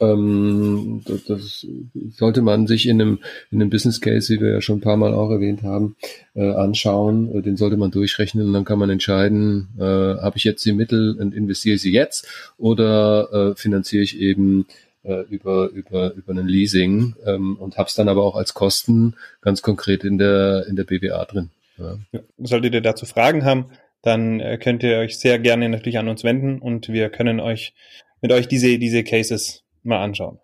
Ähm, 0.00 1.02
das, 1.26 1.66
sollte 2.10 2.42
man 2.42 2.66
sich 2.66 2.88
in 2.88 3.00
einem, 3.00 3.18
in 3.50 3.60
einem 3.60 3.70
Business 3.70 4.00
Case, 4.00 4.32
wie 4.32 4.40
wir 4.40 4.52
ja 4.52 4.60
schon 4.60 4.78
ein 4.78 4.82
paar 4.82 4.96
Mal 4.96 5.12
auch 5.12 5.30
erwähnt 5.30 5.62
haben, 5.62 5.96
äh, 6.34 6.50
anschauen. 6.50 7.34
Äh, 7.34 7.42
den 7.42 7.56
sollte 7.56 7.76
man 7.76 7.90
durchrechnen 7.90 8.46
und 8.46 8.52
dann 8.52 8.64
kann 8.64 8.78
man 8.78 8.90
entscheiden, 8.90 9.68
äh, 9.78 9.82
habe 9.82 10.36
ich 10.36 10.44
jetzt 10.44 10.64
die 10.64 10.72
Mittel 10.72 11.16
und 11.18 11.34
investiere 11.34 11.78
sie 11.78 11.92
jetzt 11.92 12.26
oder 12.56 13.52
äh, 13.52 13.54
finanziere 13.56 14.02
ich 14.02 14.18
eben 14.18 14.66
äh, 15.02 15.22
über, 15.30 15.68
über, 15.68 16.12
über 16.14 16.30
einen 16.32 16.48
Leasing 16.48 17.14
ähm, 17.26 17.56
und 17.58 17.76
habe 17.76 17.88
es 17.88 17.94
dann 17.94 18.08
aber 18.08 18.24
auch 18.24 18.36
als 18.36 18.54
Kosten 18.54 19.14
ganz 19.40 19.62
konkret 19.62 20.04
in 20.04 20.18
der, 20.18 20.66
in 20.68 20.76
der 20.76 20.84
BWA 20.84 21.24
drin. 21.24 21.50
Ja, 21.78 22.20
solltet 22.38 22.74
ihr 22.74 22.82
dazu 22.82 23.06
Fragen 23.06 23.44
haben, 23.44 23.66
dann 24.02 24.40
äh, 24.40 24.58
könnt 24.58 24.82
ihr 24.82 24.98
euch 24.98 25.18
sehr 25.18 25.38
gerne 25.38 25.68
natürlich 25.68 25.98
an 25.98 26.08
uns 26.08 26.24
wenden 26.24 26.58
und 26.58 26.88
wir 26.88 27.08
können 27.08 27.40
euch 27.40 27.74
mit 28.20 28.32
euch 28.32 28.48
diese, 28.48 28.78
diese 28.78 29.02
Cases 29.02 29.62
mal 29.82 30.02
anschauen. 30.02 30.38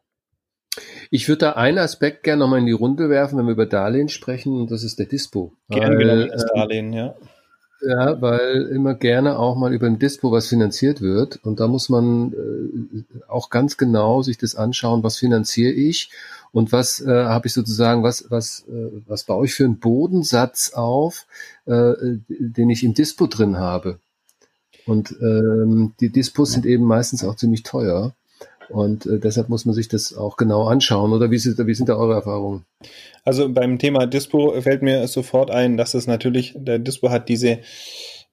Ich 1.10 1.28
würde 1.28 1.38
da 1.40 1.52
einen 1.52 1.78
Aspekt 1.78 2.22
gerne 2.22 2.40
nochmal 2.40 2.60
in 2.60 2.66
die 2.66 2.72
Runde 2.72 3.08
werfen, 3.08 3.38
wenn 3.38 3.46
wir 3.46 3.52
über 3.52 3.66
Darlehen 3.66 4.08
sprechen, 4.08 4.60
und 4.60 4.70
das 4.70 4.82
ist 4.82 4.98
der 4.98 5.06
Dispo. 5.06 5.52
Gerne 5.68 5.96
genommen 5.96 6.28
das 6.30 6.42
ähm, 6.42 6.48
Darlehen, 6.54 6.92
ja. 6.92 7.14
Ja, 7.82 8.20
weil 8.22 8.62
immer 8.72 8.94
gerne 8.94 9.38
auch 9.38 9.54
mal 9.54 9.72
über 9.72 9.86
ein 9.86 9.98
Dispo 9.98 10.32
was 10.32 10.48
finanziert 10.48 11.02
wird. 11.02 11.38
Und 11.44 11.60
da 11.60 11.68
muss 11.68 11.88
man 11.88 12.32
äh, 12.32 13.02
auch 13.28 13.50
ganz 13.50 13.76
genau 13.76 14.22
sich 14.22 14.38
das 14.38 14.56
anschauen, 14.56 15.02
was 15.02 15.18
finanziere 15.18 15.72
ich 15.72 16.10
und 16.52 16.72
was 16.72 17.00
äh, 17.00 17.10
habe 17.10 17.48
ich 17.48 17.52
sozusagen, 17.52 18.02
was, 18.02 18.30
was, 18.30 18.64
äh, 18.68 19.02
was 19.06 19.24
baue 19.24 19.44
ich 19.44 19.54
für 19.54 19.64
einen 19.64 19.78
Bodensatz 19.78 20.72
auf, 20.72 21.26
äh, 21.66 21.92
den 22.28 22.70
ich 22.70 22.82
im 22.82 22.94
Dispo 22.94 23.26
drin 23.26 23.58
habe. 23.58 23.98
Und 24.86 25.14
ähm, 25.20 25.92
die 26.00 26.08
Dispos 26.08 26.52
sind 26.52 26.64
eben 26.64 26.84
meistens 26.84 27.24
auch 27.24 27.36
ziemlich 27.36 27.62
teuer. 27.62 28.14
Und 28.68 29.06
äh, 29.06 29.18
deshalb 29.18 29.48
muss 29.48 29.64
man 29.64 29.74
sich 29.74 29.88
das 29.88 30.16
auch 30.16 30.36
genau 30.36 30.64
anschauen. 30.64 31.12
Oder 31.12 31.30
wie 31.30 31.38
sind, 31.38 31.64
wie 31.66 31.74
sind 31.74 31.88
da 31.88 31.96
eure 31.96 32.14
Erfahrungen? 32.14 32.64
Also 33.24 33.48
beim 33.48 33.78
Thema 33.78 34.06
Dispo 34.06 34.60
fällt 34.60 34.82
mir 34.82 35.06
sofort 35.08 35.50
ein, 35.50 35.76
dass 35.76 35.94
es 35.94 36.06
natürlich, 36.06 36.54
der 36.56 36.78
Dispo 36.78 37.10
hat 37.10 37.28
diese 37.28 37.60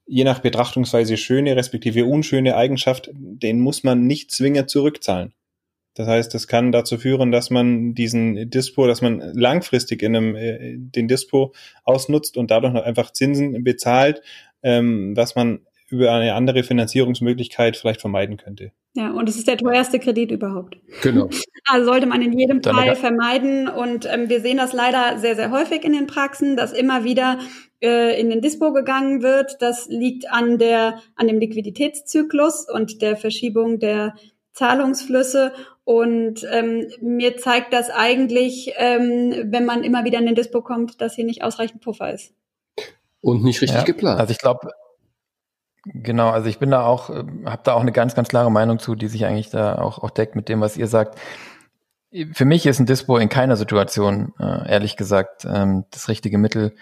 je 0.05 0.23
nach 0.23 0.39
Betrachtungsweise 0.39 1.17
schöne 1.17 1.55
respektive 1.55 2.05
unschöne 2.05 2.55
Eigenschaft, 2.55 3.09
den 3.13 3.59
muss 3.59 3.83
man 3.83 4.05
nicht 4.05 4.31
zwingend 4.31 4.69
zurückzahlen. 4.69 5.33
Das 5.95 6.07
heißt, 6.07 6.33
das 6.33 6.47
kann 6.47 6.71
dazu 6.71 6.97
führen, 6.97 7.31
dass 7.31 7.51
man 7.51 7.93
diesen 7.93 8.49
Dispo, 8.49 8.87
dass 8.87 9.01
man 9.01 9.19
langfristig 9.33 10.01
in 10.01 10.15
einem 10.15 10.35
äh, 10.35 10.75
den 10.77 11.07
Dispo 11.07 11.53
ausnutzt 11.83 12.35
und 12.35 12.49
dadurch 12.49 12.73
noch 12.73 12.83
einfach 12.83 13.11
Zinsen 13.11 13.63
bezahlt, 13.63 14.21
ähm, 14.63 15.15
was 15.15 15.35
man 15.35 15.59
über 15.93 16.11
eine 16.11 16.33
andere 16.33 16.63
Finanzierungsmöglichkeit 16.63 17.77
vielleicht 17.77 18.01
vermeiden 18.01 18.37
könnte. 18.37 18.71
Ja, 18.95 19.11
und 19.11 19.29
es 19.29 19.37
ist 19.37 19.47
der 19.47 19.57
teuerste 19.57 19.99
Kredit 19.99 20.31
überhaupt. 20.31 20.77
Genau. 21.01 21.29
Also 21.65 21.85
sollte 21.85 22.07
man 22.07 22.21
in 22.21 22.37
jedem 22.37 22.61
Fall 22.61 22.93
vermeiden. 22.97 23.69
Und 23.69 24.05
ähm, 24.05 24.27
wir 24.27 24.41
sehen 24.41 24.57
das 24.57 24.73
leider 24.73 25.17
sehr, 25.17 25.37
sehr 25.37 25.49
häufig 25.49 25.85
in 25.85 25.93
den 25.93 26.07
Praxen, 26.07 26.57
dass 26.57 26.73
immer 26.73 27.05
wieder 27.05 27.39
äh, 27.81 28.19
in 28.19 28.29
den 28.29 28.41
Dispo 28.41 28.73
gegangen 28.73 29.23
wird. 29.23 29.61
Das 29.61 29.87
liegt 29.87 30.29
an 30.29 30.57
der, 30.57 30.99
an 31.15 31.27
dem 31.27 31.39
Liquiditätszyklus 31.39 32.67
und 32.69 33.01
der 33.01 33.15
Verschiebung 33.15 33.79
der 33.79 34.13
Zahlungsflüsse. 34.51 35.53
Und 35.85 36.45
ähm, 36.51 36.87
mir 36.99 37.37
zeigt 37.37 37.71
das 37.71 37.89
eigentlich, 37.89 38.73
ähm, 38.75 39.33
wenn 39.45 39.63
man 39.63 39.85
immer 39.85 40.03
wieder 40.03 40.19
in 40.19 40.25
den 40.25 40.35
Dispo 40.35 40.61
kommt, 40.61 40.99
dass 40.99 41.15
hier 41.15 41.25
nicht 41.25 41.43
ausreichend 41.43 41.81
Puffer 41.81 42.13
ist. 42.13 42.33
Und 43.21 43.41
nicht 43.41 43.61
richtig 43.61 43.79
ja, 43.79 43.85
geplant. 43.85 44.19
Also 44.19 44.31
ich 44.31 44.39
glaube, 44.39 44.69
Genau, 45.85 46.29
also 46.29 46.47
ich 46.47 46.59
bin 46.59 46.71
da 46.71 46.85
auch, 46.85 47.09
äh, 47.09 47.23
habe 47.45 47.61
da 47.63 47.73
auch 47.73 47.81
eine 47.81 47.91
ganz, 47.91 48.15
ganz 48.15 48.29
klare 48.29 48.51
Meinung 48.51 48.79
zu, 48.79 48.95
die 48.95 49.07
sich 49.07 49.25
eigentlich 49.25 49.49
da 49.49 49.75
auch, 49.75 49.99
auch 49.99 50.11
deckt 50.11 50.35
mit 50.35 50.47
dem, 50.47 50.61
was 50.61 50.77
ihr 50.77 50.87
sagt. 50.87 51.19
Für 52.33 52.45
mich 52.45 52.65
ist 52.65 52.79
ein 52.79 52.85
Dispo 52.85 53.17
in 53.17 53.27
keiner 53.27 53.57
Situation, 53.57 54.33
äh, 54.39 54.69
ehrlich 54.69 54.97
gesagt, 54.97 55.45
ähm, 55.45 55.85
das 55.91 56.07
richtige 56.07 56.37
Mittel. 56.37 56.75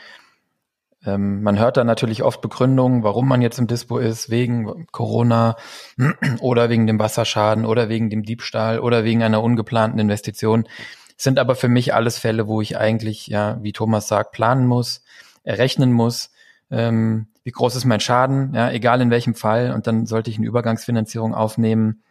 Ähm, 1.04 1.42
man 1.42 1.58
hört 1.58 1.78
da 1.78 1.84
natürlich 1.84 2.22
oft 2.22 2.42
Begründungen, 2.42 3.02
warum 3.02 3.28
man 3.28 3.42
jetzt 3.42 3.58
im 3.58 3.66
Dispo 3.66 3.98
ist, 3.98 4.30
wegen 4.30 4.86
Corona 4.92 5.56
oder 6.40 6.70
wegen 6.70 6.86
dem 6.86 7.00
Wasserschaden 7.00 7.66
oder 7.66 7.90
wegen 7.90 8.10
dem 8.10 8.24
Diebstahl 8.24 8.80
oder 8.80 9.04
wegen 9.04 9.24
einer 9.24 9.42
ungeplanten 9.42 10.00
Investition. 10.00 10.68
sind 11.18 11.40
aber 11.40 11.56
für 11.56 11.70
mich 11.70 11.94
alles 11.94 12.20
Fälle, 12.20 12.48
wo 12.48 12.62
ich 12.62 12.78
eigentlich, 12.78 13.28
ja, 13.28 13.58
wie 13.64 13.72
Thomas 13.74 14.08
sagt, 14.08 14.32
planen 14.34 14.68
muss, 14.68 15.02
errechnen 15.44 15.92
muss, 15.92 16.32
ähm, 16.70 17.31
wie 17.44 17.52
groß 17.52 17.76
ist 17.76 17.86
mein 17.86 18.00
Schaden, 18.00 18.54
ja, 18.54 18.72
egal 18.72 19.02
in 19.02 19.10
welchem 19.10 19.36
Fall. 19.36 19.74
Und 19.74 19.88
dann 19.88 20.06
sollte 20.06 20.30
ich 20.30 20.38
eine 20.38 20.48
Übergangsfinanzierung 20.48 21.34
aufnehmen 21.34 22.04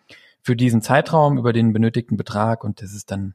für 0.42 0.56
diesen 0.56 0.82
Zeitraum 0.82 1.38
über 1.38 1.52
den 1.52 1.72
benötigten 1.72 2.16
Betrag. 2.16 2.64
Und 2.64 2.82
das 2.82 2.92
ist 2.92 3.10
dann 3.10 3.34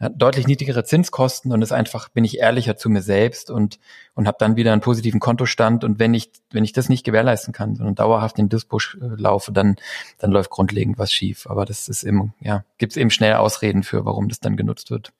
deutlich 0.00 0.46
niedrigere 0.46 0.84
Zinskosten 0.84 1.52
und 1.52 1.60
ist 1.60 1.72
einfach, 1.72 2.08
bin 2.08 2.24
ich 2.24 2.38
ehrlicher 2.38 2.76
zu 2.76 2.88
mir 2.88 3.02
selbst 3.02 3.50
und, 3.50 3.80
und 4.14 4.28
habe 4.28 4.36
dann 4.38 4.54
wieder 4.54 4.72
einen 4.72 4.80
positiven 4.80 5.18
Kontostand. 5.18 5.82
Und 5.82 5.98
wenn 5.98 6.14
ich, 6.14 6.30
wenn 6.52 6.62
ich 6.62 6.72
das 6.72 6.88
nicht 6.88 7.04
gewährleisten 7.04 7.52
kann, 7.52 7.74
sondern 7.74 7.96
dauerhaft 7.96 8.38
in 8.38 8.48
Dispo 8.48 8.78
äh, 8.78 9.06
laufe, 9.16 9.50
dann, 9.50 9.74
dann 10.18 10.30
läuft 10.30 10.50
grundlegend 10.50 10.98
was 10.98 11.12
schief. 11.12 11.48
Aber 11.48 11.64
das 11.64 11.88
ist 11.88 12.04
eben, 12.04 12.32
ja, 12.40 12.64
gibt 12.78 12.92
es 12.92 12.96
eben 12.96 13.10
schnell 13.10 13.34
Ausreden 13.34 13.82
für, 13.82 14.04
warum 14.04 14.28
das 14.28 14.38
dann 14.38 14.56
genutzt 14.56 14.92
wird. 14.92 15.12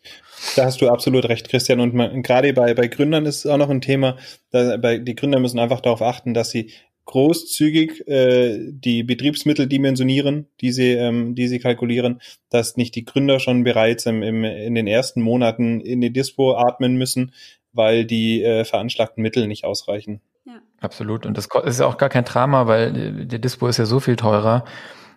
Da 0.55 0.67
hast 0.67 0.81
du 0.81 0.89
absolut 0.89 1.25
recht, 1.29 1.49
Christian. 1.49 1.81
Und 1.81 2.23
gerade 2.23 2.53
bei, 2.53 2.75
bei 2.75 2.87
Gründern 2.87 3.27
ist 3.27 3.45
es 3.45 3.47
auch 3.47 3.59
noch 3.59 3.71
ein 3.71 3.81
Thema, 3.81 4.17
da, 4.51 4.77
bei, 4.77 4.99
die 4.99 5.17
Gründer 5.17 5.41
müssen 5.41 5.59
einfach 5.59 5.81
darauf 5.81 6.03
achten, 6.03 6.35
dass 6.35 6.51
sie 6.51 6.71
großzügig 7.09 8.07
äh, 8.07 8.71
die 8.71 9.03
Betriebsmittel 9.03 9.67
dimensionieren, 9.67 10.47
die 10.61 10.73
sie, 10.73 10.93
ähm, 10.93 11.35
die 11.35 11.49
sie 11.49 11.59
kalkulieren, 11.59 12.21
dass 12.51 12.77
nicht 12.77 12.95
die 12.95 13.07
Gründer 13.07 13.41
schon 13.41 13.65
bereits 13.65 14.05
im, 14.05 14.23
im, 14.23 14.45
in 14.45 14.75
den 14.75 14.87
ersten 14.87 15.23
Monaten 15.23 15.81
in 15.81 16.03
die 16.03 16.13
Dispo 16.13 16.57
atmen 16.57 16.97
müssen, 16.97 17.33
weil 17.73 18.05
die 18.05 18.43
äh, 18.43 18.65
veranschlagten 18.65 19.23
Mittel 19.23 19.47
nicht 19.47 19.65
ausreichen. 19.65 20.21
Ja. 20.45 20.61
Absolut. 20.81 21.25
Und 21.25 21.39
das 21.39 21.49
ist 21.65 21.81
ja 21.81 21.87
auch 21.87 21.97
gar 21.97 22.11
kein 22.11 22.25
Drama, 22.25 22.67
weil 22.67 23.27
der 23.27 23.39
Dispo 23.39 23.69
ist 23.69 23.79
ja 23.79 23.87
so 23.87 24.01
viel 24.01 24.17
teurer, 24.17 24.67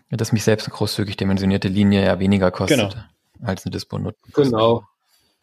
dass 0.10 0.32
mich 0.32 0.45
selbst 0.45 0.67
eine 0.67 0.75
großzügig 0.75 1.17
dimensionierte 1.17 1.67
Linie 1.67 2.06
ja 2.06 2.19
weniger 2.19 2.51
kostet 2.51 2.80
genau. 2.80 3.04
als 3.43 3.65
eine 3.65 3.71
Dispo 3.71 3.99
nutzen. 3.99 4.32
Genau. 4.34 4.84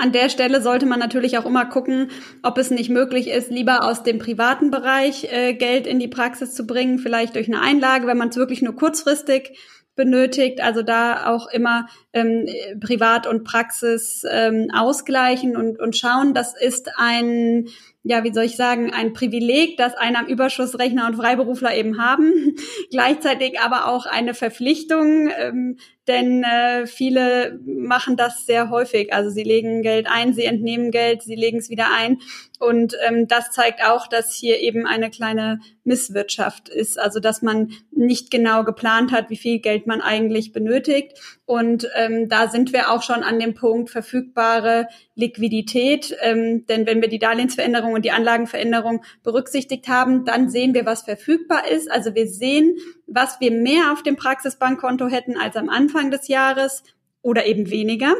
An 0.00 0.12
der 0.12 0.28
Stelle 0.28 0.62
sollte 0.62 0.86
man 0.86 1.00
natürlich 1.00 1.38
auch 1.38 1.44
immer 1.44 1.66
gucken, 1.66 2.10
ob 2.44 2.56
es 2.56 2.70
nicht 2.70 2.88
möglich 2.88 3.28
ist, 3.28 3.50
lieber 3.50 3.82
aus 3.82 4.04
dem 4.04 4.18
privaten 4.18 4.70
Bereich 4.70 5.24
äh, 5.32 5.54
Geld 5.54 5.88
in 5.88 5.98
die 5.98 6.06
Praxis 6.06 6.54
zu 6.54 6.66
bringen, 6.66 7.00
vielleicht 7.00 7.34
durch 7.34 7.48
eine 7.48 7.60
Einlage, 7.60 8.06
wenn 8.06 8.16
man 8.16 8.28
es 8.28 8.36
wirklich 8.36 8.62
nur 8.62 8.76
kurzfristig 8.76 9.58
benötigt. 9.96 10.62
Also 10.62 10.82
da 10.82 11.26
auch 11.26 11.48
immer 11.48 11.88
ähm, 12.12 12.46
Privat 12.80 13.26
und 13.26 13.42
Praxis 13.42 14.22
ähm, 14.30 14.68
ausgleichen 14.72 15.56
und, 15.56 15.80
und 15.80 15.96
schauen. 15.96 16.32
Das 16.32 16.54
ist 16.58 16.92
ein 16.96 17.66
ja, 18.08 18.24
wie 18.24 18.32
soll 18.32 18.44
ich 18.44 18.56
sagen, 18.56 18.90
ein 18.90 19.12
Privileg, 19.12 19.76
das 19.76 19.94
einer 19.94 20.20
am 20.20 20.26
Überschussrechner 20.26 21.06
und 21.06 21.16
Freiberufler 21.16 21.76
eben 21.76 22.02
haben, 22.02 22.54
gleichzeitig 22.90 23.60
aber 23.60 23.86
auch 23.86 24.06
eine 24.06 24.32
Verpflichtung, 24.32 25.28
ähm, 25.38 25.76
denn 26.06 26.42
äh, 26.42 26.86
viele 26.86 27.60
machen 27.66 28.16
das 28.16 28.46
sehr 28.46 28.70
häufig. 28.70 29.12
Also 29.12 29.28
sie 29.28 29.42
legen 29.42 29.82
Geld 29.82 30.06
ein, 30.10 30.32
sie 30.32 30.44
entnehmen 30.44 30.90
Geld, 30.90 31.22
sie 31.22 31.34
legen 31.34 31.58
es 31.58 31.68
wieder 31.68 31.88
ein. 31.94 32.18
Und 32.58 32.94
ähm, 33.06 33.28
das 33.28 33.50
zeigt 33.50 33.84
auch, 33.84 34.08
dass 34.08 34.34
hier 34.34 34.58
eben 34.60 34.86
eine 34.86 35.10
kleine 35.10 35.60
Misswirtschaft 35.84 36.68
ist. 36.68 36.98
Also 36.98 37.20
dass 37.20 37.40
man 37.40 37.72
nicht 37.90 38.30
genau 38.30 38.64
geplant 38.64 39.12
hat, 39.12 39.30
wie 39.30 39.36
viel 39.36 39.60
Geld 39.60 39.86
man 39.86 40.00
eigentlich 40.00 40.52
benötigt. 40.52 41.18
Und 41.44 41.88
ähm, 41.96 42.28
da 42.28 42.48
sind 42.48 42.72
wir 42.72 42.90
auch 42.90 43.02
schon 43.02 43.22
an 43.22 43.38
dem 43.38 43.54
Punkt 43.54 43.90
verfügbare 43.90 44.88
Liquidität. 45.14 46.16
Ähm, 46.20 46.66
denn 46.66 46.86
wenn 46.86 47.00
wir 47.00 47.08
die 47.08 47.18
Darlehensveränderung 47.18 47.92
und 47.92 48.04
die 48.04 48.10
Anlagenveränderung 48.10 49.04
berücksichtigt 49.22 49.88
haben, 49.88 50.24
dann 50.24 50.50
sehen 50.50 50.74
wir, 50.74 50.84
was 50.84 51.02
verfügbar 51.02 51.68
ist. 51.68 51.90
Also 51.90 52.14
wir 52.14 52.26
sehen, 52.26 52.76
was 53.06 53.40
wir 53.40 53.50
mehr 53.50 53.92
auf 53.92 54.02
dem 54.02 54.16
Praxisbankkonto 54.16 55.08
hätten 55.08 55.36
als 55.36 55.56
am 55.56 55.68
Anfang 55.68 56.10
des 56.10 56.28
Jahres 56.28 56.82
oder 57.22 57.46
eben 57.46 57.70
weniger, 57.70 58.14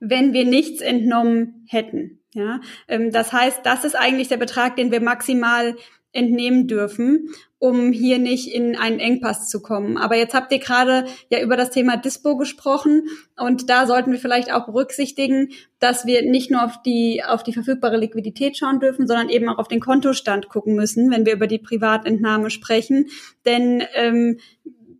wenn 0.00 0.32
wir 0.32 0.44
nichts 0.44 0.80
entnommen 0.80 1.66
hätten. 1.68 2.21
Ja, 2.34 2.60
ähm, 2.88 3.12
das 3.12 3.32
heißt, 3.32 3.60
das 3.64 3.84
ist 3.84 3.94
eigentlich 3.94 4.28
der 4.28 4.38
Betrag, 4.38 4.76
den 4.76 4.90
wir 4.90 5.00
maximal 5.00 5.76
entnehmen 6.12 6.66
dürfen, 6.66 7.30
um 7.58 7.92
hier 7.92 8.18
nicht 8.18 8.52
in 8.52 8.76
einen 8.76 9.00
Engpass 9.00 9.48
zu 9.48 9.62
kommen. 9.62 9.96
Aber 9.96 10.16
jetzt 10.16 10.34
habt 10.34 10.52
ihr 10.52 10.58
gerade 10.58 11.06
ja 11.30 11.40
über 11.40 11.56
das 11.56 11.70
Thema 11.70 11.96
Dispo 11.96 12.36
gesprochen 12.36 13.04
und 13.36 13.70
da 13.70 13.86
sollten 13.86 14.12
wir 14.12 14.18
vielleicht 14.18 14.52
auch 14.52 14.66
berücksichtigen, 14.66 15.50
dass 15.78 16.04
wir 16.04 16.22
nicht 16.22 16.50
nur 16.50 16.64
auf 16.64 16.82
die, 16.82 17.22
auf 17.26 17.42
die 17.42 17.54
verfügbare 17.54 17.96
Liquidität 17.96 18.58
schauen 18.58 18.80
dürfen, 18.80 19.06
sondern 19.06 19.30
eben 19.30 19.48
auch 19.48 19.58
auf 19.58 19.68
den 19.68 19.80
Kontostand 19.80 20.48
gucken 20.48 20.74
müssen, 20.74 21.10
wenn 21.10 21.24
wir 21.24 21.32
über 21.32 21.46
die 21.46 21.58
Privatentnahme 21.58 22.50
sprechen. 22.50 23.06
Denn 23.46 23.82
ähm, 23.94 24.38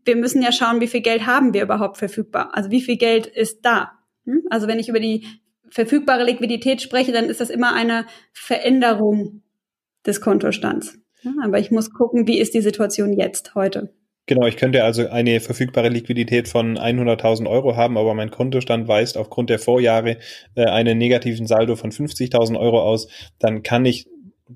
wir 0.05 0.17
müssen 0.17 0.43
ja 0.43 0.53
schauen, 0.53 0.81
wie 0.81 0.89
viel 0.89 1.03
Geld 1.03 1.27
haben 1.27 1.53
wir 1.53 1.63
überhaupt 1.63 1.99
verfügbar. 1.99 2.51
Also 2.55 2.71
wie 2.71 2.81
viel 2.81 2.97
Geld 2.97 3.27
ist 3.27 3.65
da. 3.65 3.93
Hm? 4.25 4.45
Also 4.51 4.67
wenn 4.67 4.79
ich 4.79 4.89
über 4.89 5.01
die 5.01 5.27
verfügbare 5.73 6.25
Liquidität 6.25 6.83
spreche, 6.83 7.13
dann 7.13 7.25
ist 7.31 7.41
das 7.41 7.51
immer 7.51 7.75
eine 7.75 8.07
Veränderung 8.33 9.43
des 10.07 10.21
Kontostands. 10.21 10.99
Ja, 11.23 11.33
aber 11.43 11.59
ich 11.59 11.71
muss 11.71 11.93
gucken, 11.93 12.27
wie 12.27 12.39
ist 12.39 12.55
die 12.55 12.61
Situation 12.61 13.13
jetzt, 13.13 13.55
heute. 13.55 13.95
Genau, 14.27 14.47
ich 14.47 14.57
könnte 14.57 14.85
also 14.85 15.09
eine 15.09 15.41
verfügbare 15.41 15.89
Liquidität 15.89 16.49
von 16.49 16.79
100.000 16.79 17.49
Euro 17.49 17.77
haben, 17.77 17.97
aber 17.97 18.15
mein 18.15 18.31
Kontostand 18.31 18.87
weist 18.87 19.17
aufgrund 19.17 19.51
der 19.51 19.59
Vorjahre 19.59 20.19
äh, 20.55 20.65
einen 20.67 20.99
negativen 20.99 21.47
Saldo 21.47 21.75
von 21.75 21.91
50.000 21.91 22.59
Euro 22.59 22.83
aus. 22.83 23.09
Dann 23.39 23.63
kann 23.63 23.85
ich, 23.85 24.09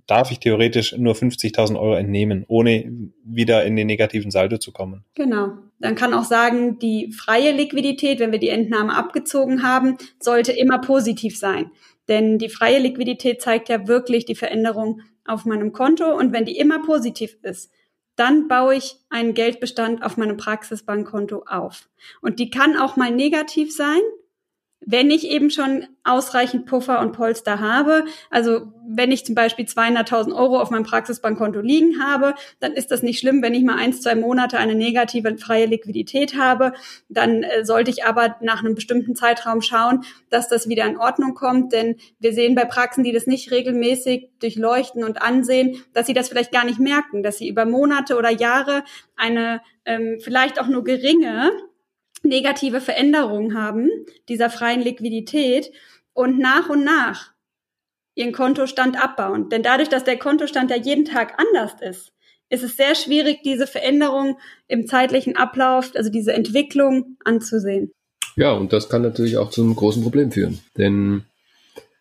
darf 0.07 0.31
ich 0.31 0.39
theoretisch 0.39 0.97
nur 0.97 1.15
50.000 1.15 1.81
Euro 1.81 1.95
entnehmen, 1.95 2.45
ohne 2.47 2.93
wieder 3.25 3.65
in 3.65 3.75
den 3.75 3.87
negativen 3.87 4.31
Saldo 4.31 4.59
zu 4.59 4.71
kommen. 4.71 5.05
Genau. 5.15 5.55
Dann 5.79 5.95
kann 5.95 6.15
auch 6.15 6.25
sagen, 6.25 6.79
die 6.79 7.13
freie 7.13 7.53
Liquidität, 7.53 8.19
wenn 8.19 8.33
wir 8.33 8.39
die 8.39 8.49
Entnahme 8.49 8.95
abgezogen 8.95 9.63
haben, 9.63 9.99
sollte 10.19 10.53
immer 10.53 10.79
positiv 10.79 11.39
sein. 11.39 11.71
Denn 12.09 12.39
die 12.39 12.49
freie 12.49 12.79
Liquidität 12.79 13.43
zeigt 13.43 13.69
ja 13.69 13.87
wirklich 13.89 14.25
die 14.25 14.37
Veränderung 14.37 15.03
auf 15.25 15.45
meinem 15.45 15.73
Konto 15.73 16.17
und 16.17 16.33
wenn 16.33 16.45
die 16.45 16.57
immer 16.57 16.83
positiv 16.83 17.37
ist, 17.43 17.71
dann 18.15 18.49
baue 18.49 18.77
ich 18.77 18.97
einen 19.11 19.35
Geldbestand 19.35 20.03
auf 20.03 20.17
meinem 20.17 20.37
Praxisbankkonto 20.37 21.45
auf. 21.47 21.89
Und 22.23 22.39
die 22.39 22.49
kann 22.49 22.77
auch 22.77 22.97
mal 22.97 23.11
negativ 23.11 23.75
sein, 23.75 24.01
wenn 24.81 25.11
ich 25.11 25.29
eben 25.29 25.51
schon 25.51 25.87
ausreichend 26.05 26.67
Puffer 26.67 27.01
und 27.01 27.13
Polster 27.13 27.61
habe, 27.61 28.05
also 28.31 28.73
wenn 28.87 29.11
ich 29.11 29.25
zum 29.25 29.35
Beispiel 29.35 29.65
200.000 29.65 30.33
Euro 30.37 30.61
auf 30.61 30.71
meinem 30.71 30.85
Praxisbankkonto 30.85 31.61
liegen 31.61 32.01
habe, 32.01 32.35
dann 32.61 32.73
ist 32.73 32.91
das 32.91 33.03
nicht 33.03 33.19
schlimm, 33.19 33.43
wenn 33.43 33.55
ich 33.55 33.65
mal 33.65 33.77
eins, 33.77 34.03
zwei 34.03 34.15
Monate 34.15 34.59
eine 34.59 34.75
negative 34.75 35.37
freie 35.39 35.67
Liquidität 35.67 36.37
habe. 36.37 36.73
Dann 37.09 37.43
äh, 37.43 37.65
sollte 37.65 37.91
ich 37.91 38.05
aber 38.05 38.37
nach 38.41 38.61
einem 38.61 38.75
bestimmten 38.75 39.17
Zeitraum 39.17 39.63
schauen, 39.63 40.05
dass 40.31 40.49
das 40.49 40.69
wieder 40.69 40.85
in 40.85 40.99
Ordnung 40.99 41.35
kommt, 41.35 41.73
denn 41.73 41.97
wir 42.21 42.33
sehen 42.33 42.55
bei 42.55 42.65
Praxen, 42.65 43.03
die 43.03 43.13
das 43.13 43.27
nicht 43.27 43.51
regelmäßig 43.51 44.29
durchleuchten 44.41 45.03
und 45.03 45.23
ansehen, 45.23 45.83
dass 45.95 46.07
sie 46.07 46.15
das 46.15 46.29
vielleicht 46.29 46.53
gar 46.53 46.65
nicht 46.65 46.79
merken, 46.79 47.23
dass 47.23 47.39
sie 47.39 47.49
über 47.49 47.65
Monate 47.65 48.17
oder 48.17 48.31
Jahre 48.31 48.85
eine 49.17 49.63
ähm, 49.85 50.19
vielleicht 50.21 50.61
auch 50.61 50.69
nur 50.69 50.85
geringe 50.85 51.51
negative 52.27 52.81
Veränderungen 52.81 53.59
haben 53.59 53.89
dieser 54.29 54.51
freien 54.51 54.83
Liquidität 54.83 55.73
und 56.13 56.39
nach 56.39 56.69
und 56.69 56.85
nach 56.85 57.33
ihren 58.15 58.33
Kontostand 58.33 59.03
abbauen. 59.03 59.49
Denn 59.49 59.63
dadurch, 59.63 59.89
dass 59.89 60.05
der 60.05 60.19
Kontostand 60.19 60.71
ja 60.71 60.77
jeden 60.77 61.05
Tag 61.05 61.39
anders 61.39 61.73
ist, 61.81 62.13
ist 62.49 62.63
es 62.63 62.77
sehr 62.77 62.95
schwierig, 62.95 63.43
diese 63.43 63.67
Veränderung 63.67 64.39
im 64.69 64.87
zeitlichen 64.87 65.37
Ablauf, 65.37 65.93
also 65.95 66.11
diese 66.11 66.33
Entwicklung 66.33 67.17
anzusehen. 67.25 67.93
Ja, 68.37 68.53
und 68.53 68.73
das 68.73 68.89
kann 68.89 69.03
natürlich 69.03 69.37
auch 69.37 69.51
zu 69.51 69.63
einem 69.63 69.75
großen 69.75 70.03
Problem 70.03 70.31
führen. 70.31 70.61
Denn 70.77 71.25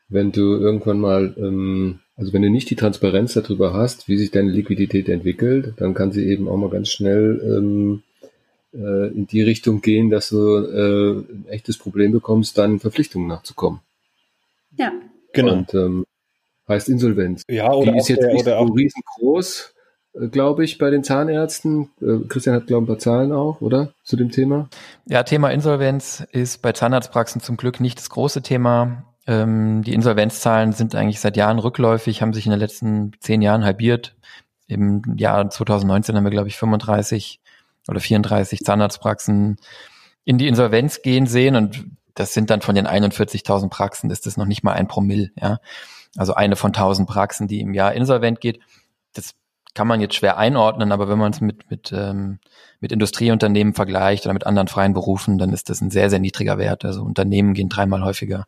wenn 0.08 0.32
du 0.32 0.56
irgendwann 0.56 1.00
mal, 1.00 1.34
ähm, 1.38 2.00
also 2.16 2.32
wenn 2.34 2.42
du 2.42 2.50
nicht 2.50 2.70
die 2.70 2.76
Transparenz 2.76 3.34
darüber 3.34 3.74
hast, 3.74 4.08
wie 4.08 4.18
sich 4.18 4.32
deine 4.32 4.52
Liquidität 4.52 5.10
entwickelt, 5.10 5.74
dann 5.78 5.94
kann 5.94 6.12
sie 6.12 6.28
eben 6.28 6.48
auch 6.48 6.58
mal 6.58 6.70
ganz 6.70 6.90
schnell 6.90 7.42
ähm, 7.44 8.04
äh, 8.76 9.08
in 9.08 9.28
die 9.28 9.42
Richtung 9.42 9.82
gehen, 9.82 10.10
dass 10.10 10.30
du 10.30 10.58
äh, 10.58 11.20
ein 11.20 11.46
echtes 11.48 11.78
Problem 11.78 12.12
bekommst, 12.12 12.58
deinen 12.58 12.80
Verpflichtungen 12.80 13.28
nachzukommen. 13.28 13.80
Ja. 14.78 14.92
Genau. 15.34 15.54
Und 15.54 15.74
ähm, 15.74 16.06
heißt 16.68 16.90
Insolvenz. 16.90 17.44
Ja, 17.50 17.72
oder 17.72 17.92
die 17.92 17.98
ist 17.98 18.10
jetzt 18.10 18.24
der, 18.24 18.34
nicht 18.34 18.46
so 18.46 18.52
riesengroß, 18.52 19.74
äh, 20.14 20.28
glaube 20.28 20.64
ich, 20.64 20.78
bei 20.78 20.90
den 20.90 21.04
Zahnärzten. 21.04 21.90
Äh, 22.02 22.28
Christian 22.28 22.56
hat, 22.56 22.68
glaube 22.68 22.84
ich, 22.84 22.90
ein 22.90 22.94
paar 22.94 23.00
Zahlen 23.00 23.32
auch, 23.32 23.62
oder? 23.62 23.94
Zu 24.04 24.16
dem 24.16 24.32
Thema? 24.32 24.70
Ja, 25.06 25.24
Thema 25.24 25.50
Insolvenz 25.52 26.26
ist 26.32 26.62
bei 26.62 26.72
Zahnarztpraxen 26.72 27.42
zum 27.42 27.58
Glück 27.58 27.80
nicht 27.80 28.00
das 28.00 28.10
große 28.10 28.42
Thema. 28.42 29.04
Ähm, 29.28 29.84
die 29.84 29.94
Insolvenzzahlen 29.94 30.74
sind 30.74 30.96
eigentlich 30.96 31.20
seit 31.20 31.38
Jahren 31.38 31.60
rückläufig, 31.60 32.22
haben 32.22 32.34
sich 32.34 32.46
in 32.46 32.52
den 32.52 32.60
letzten 32.60 33.14
zehn 33.20 33.42
Jahren 33.42 33.64
halbiert. 33.66 34.16
Im 34.68 35.02
Jahr 35.18 35.50
2019 35.50 36.16
haben 36.16 36.24
wir, 36.24 36.32
glaube 36.32 36.48
ich, 36.48 36.58
35 36.58 37.40
oder 37.88 38.00
34 38.00 38.62
Zahnarztpraxen 38.62 39.58
in 40.24 40.38
die 40.38 40.48
Insolvenz 40.48 41.02
gehen 41.02 41.28
sehen 41.28 41.56
und 41.56 41.86
das 42.16 42.34
sind 42.34 42.50
dann 42.50 42.62
von 42.62 42.76
den 42.76 42.88
41.000 42.88 43.70
Praxen, 43.70 44.10
ist 44.10 44.26
das 44.26 44.38
noch 44.38 44.46
nicht 44.46 44.64
mal 44.64 44.74
ein 44.74 44.88
Promille, 44.88 45.32
ja. 45.40 45.60
Also 46.18 46.34
eine 46.34 46.56
von 46.56 46.70
1000 46.70 47.08
Praxen, 47.10 47.48
die 47.48 47.60
im 47.60 47.74
Jahr 47.74 47.94
insolvent 47.94 48.40
geht. 48.40 48.60
Das 49.14 49.36
kann 49.74 49.88
man 49.88 50.00
jetzt 50.00 50.16
schwer 50.16 50.38
einordnen, 50.38 50.94
aber 50.94 51.10
wenn 51.10 51.20
man 51.20 51.34
es 51.34 51.42
mit, 51.42 51.70
mit, 51.70 51.92
ähm, 51.92 52.40
mit 52.80 52.94
Industrieunternehmen 52.94 53.74
vergleicht 53.74 54.26
oder 54.26 54.34
mit 54.34 54.46
anderen 54.46 54.70
freien 54.70 54.94
Berufen, 54.94 55.38
dann 55.38 55.52
ist 55.52 55.70
das 55.70 55.82
ein 55.82 55.92
sehr, 55.92 56.10
sehr 56.10 56.20
niedriger 56.20 56.58
Wert. 56.58 56.86
Also 56.86 57.04
Unternehmen 57.04 57.54
gehen 57.54 57.68
dreimal 57.68 58.02
häufiger 58.04 58.46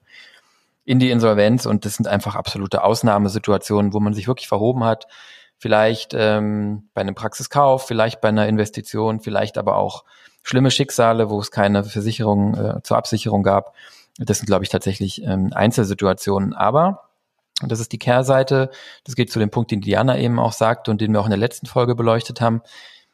in 0.85 0.99
die 0.99 1.11
Insolvenz 1.11 1.65
und 1.65 1.83
das 1.83 1.95
sind 1.95 2.07
einfach 2.07 2.35
absolute 2.35 2.81
Ausnahmesituationen, 2.81 3.91
wo 3.91 3.99
man 3.99 4.13
sich 4.13 4.29
wirklich 4.29 4.47
verhoben 4.47 4.85
hat, 4.85 5.07
vielleicht 5.57 6.13
ähm, 6.13 6.89
bei 6.93 7.01
einem 7.01 7.15
Praxiskauf, 7.15 7.87
vielleicht 7.87 8.21
bei 8.21 8.29
einer 8.29 8.47
Investition, 8.47 9.19
vielleicht 9.19 9.57
aber 9.57 9.75
auch 9.75 10.03
schlimme 10.43 10.71
Schicksale, 10.71 11.29
wo 11.29 11.39
es 11.39 11.51
keine 11.51 11.83
Versicherung 11.83 12.55
äh, 12.55 12.81
zur 12.83 12.97
Absicherung 12.97 13.43
gab. 13.43 13.73
Das 14.17 14.37
sind, 14.39 14.47
glaube 14.47 14.63
ich, 14.63 14.69
tatsächlich 14.69 15.23
ähm, 15.23 15.51
Einzelsituationen. 15.53 16.53
Aber 16.53 17.07
und 17.61 17.71
das 17.71 17.79
ist 17.79 17.91
die 17.91 17.97
Kehrseite. 17.97 18.69
Das 19.03 19.15
geht 19.15 19.31
zu 19.31 19.39
dem 19.39 19.49
Punkt, 19.49 19.71
den 19.71 19.81
Diana 19.81 20.17
eben 20.17 20.39
auch 20.39 20.53
sagte 20.53 20.91
und 20.91 21.01
den 21.01 21.11
wir 21.11 21.19
auch 21.19 21.25
in 21.25 21.31
der 21.31 21.39
letzten 21.39 21.65
Folge 21.65 21.95
beleuchtet 21.95 22.39
haben. 22.39 22.61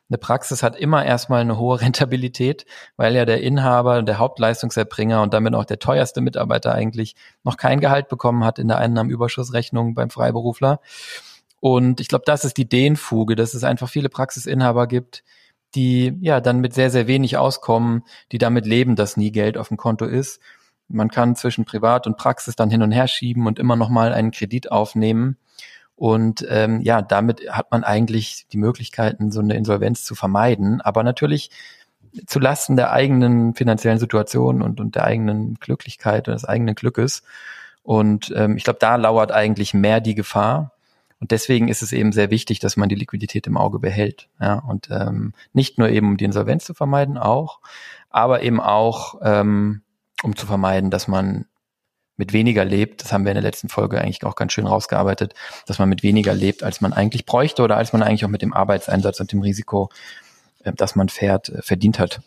Eine 0.10 0.18
Praxis 0.18 0.64
hat 0.64 0.76
immer 0.76 1.06
erstmal 1.06 1.42
eine 1.42 1.58
hohe 1.58 1.80
Rentabilität, 1.82 2.66
weil 2.98 3.16
ja 3.16 3.26
der 3.26 3.42
Inhaber, 3.42 4.04
der 4.04 4.20
Hauptleistungserbringer 4.20 5.22
und 5.22 5.34
damit 5.34 5.56
auch 5.56 5.66
der 5.66 5.80
teuerste 5.80 6.20
Mitarbeiter 6.20 6.74
eigentlich 6.74 7.16
noch 7.44 7.58
kein 7.58 7.80
Gehalt 7.80 8.10
bekommen 8.10 8.44
hat 8.44 8.60
in 8.60 8.68
der 8.68 8.80
Einnahmenüberschussrechnung 8.80 9.96
beim 9.96 10.10
Freiberufler. 10.10 10.82
Und 11.64 12.02
ich 12.02 12.10
glaube, 12.10 12.24
das 12.26 12.44
ist 12.44 12.58
die 12.58 12.68
Dehnfuge, 12.68 13.36
dass 13.36 13.54
es 13.54 13.64
einfach 13.64 13.88
viele 13.88 14.10
Praxisinhaber 14.10 14.88
gibt, 14.88 15.24
die 15.76 16.18
ja 16.20 16.42
dann 16.42 16.60
mit 16.60 16.74
sehr, 16.74 16.90
sehr 16.90 17.08
wenig 17.08 17.38
auskommen, 17.38 18.04
die 18.32 18.38
damit 18.38 18.66
leben, 18.66 18.96
dass 18.96 19.16
nie 19.16 19.32
Geld 19.32 19.58
auf 19.58 19.70
dem 19.70 19.78
Konto 19.78 20.06
ist 20.06 20.42
man 20.88 21.10
kann 21.10 21.36
zwischen 21.36 21.66
Privat 21.66 22.08
und 22.08 22.18
Praxis 22.18 22.56
dann 22.56 22.70
hin 22.70 22.82
und 22.82 22.92
her 22.92 23.08
schieben 23.08 23.48
und 23.48 23.60
immer 23.60 23.76
noch 23.76 23.90
mal 23.90 24.14
einen 24.14 24.32
Kredit 24.32 24.72
aufnehmen. 24.72 25.38
Und 25.96 26.46
ähm, 26.50 26.82
ja, 26.82 27.02
damit 27.02 27.50
hat 27.50 27.72
man 27.72 27.84
eigentlich 27.84 28.48
die 28.52 28.58
Möglichkeiten, 28.58 29.32
so 29.32 29.40
eine 29.40 29.56
Insolvenz 29.56 30.04
zu 30.04 30.16
vermeiden. 30.16 30.82
Aber 30.82 31.04
natürlich 31.04 31.50
zu 32.28 32.40
Lasten 32.40 32.76
der 32.76 32.92
eigenen 32.92 33.56
finanziellen 33.56 34.00
Situation 34.00 34.62
und, 34.62 34.80
und 34.80 34.96
der 34.96 35.06
eigenen 35.06 35.56
Glücklichkeit 35.56 36.28
und 36.28 36.34
des 36.34 36.46
eigenen 36.46 36.76
Glückes. 36.76 37.24
Und 37.82 38.32
ähm, 38.36 38.58
ich 38.58 38.64
glaube, 38.64 38.80
da 38.80 38.96
lauert 38.96 39.32
eigentlich 39.32 39.74
mehr 39.74 40.00
die 40.00 40.16
Gefahr. 40.16 40.73
Und 41.24 41.32
deswegen 41.32 41.70
ist 41.70 41.82
es 41.82 41.94
eben 41.94 42.12
sehr 42.12 42.32
wichtig, 42.32 42.60
dass 42.60 42.76
man 42.76 42.90
die 42.90 42.96
Liquidität 42.96 43.48
im 43.48 43.56
Auge 43.56 43.80
behält. 43.80 44.28
Ja, 44.42 44.56
und 44.56 44.90
ähm, 44.92 45.32
nicht 45.54 45.78
nur 45.78 45.88
eben 45.88 46.10
um 46.10 46.18
die 46.18 46.26
Insolvenz 46.26 46.66
zu 46.66 46.74
vermeiden, 46.74 47.18
auch, 47.18 47.62
aber 48.10 48.44
eben 48.44 48.60
auch 48.60 49.22
ähm, 49.24 49.84
um 50.22 50.36
zu 50.36 50.46
vermeiden, 50.46 50.92
dass 50.92 51.08
man 51.08 51.46
mit 52.18 52.34
weniger 52.34 52.66
lebt, 52.66 53.02
das 53.02 53.14
haben 53.14 53.24
wir 53.24 53.32
in 53.32 53.38
der 53.38 53.42
letzten 53.42 53.70
Folge 53.70 54.02
eigentlich 54.02 54.26
auch 54.26 54.36
ganz 54.36 54.52
schön 54.52 54.68
rausgearbeitet, 54.68 55.34
dass 55.66 55.80
man 55.80 55.88
mit 55.88 56.04
weniger 56.04 56.34
lebt, 56.34 56.62
als 56.62 56.82
man 56.82 56.92
eigentlich 56.92 57.26
bräuchte 57.26 57.64
oder 57.64 57.78
als 57.78 57.94
man 57.94 58.04
eigentlich 58.04 58.26
auch 58.26 58.30
mit 58.30 58.42
dem 58.42 58.52
Arbeitseinsatz 58.52 59.22
und 59.22 59.32
dem 59.32 59.42
Risiko, 59.42 59.88
äh, 60.66 60.74
das 60.76 60.98
man 60.98 61.08
fährt, 61.08 61.48
äh, 61.48 61.62
verdient 61.62 62.00
hat. 62.00 62.20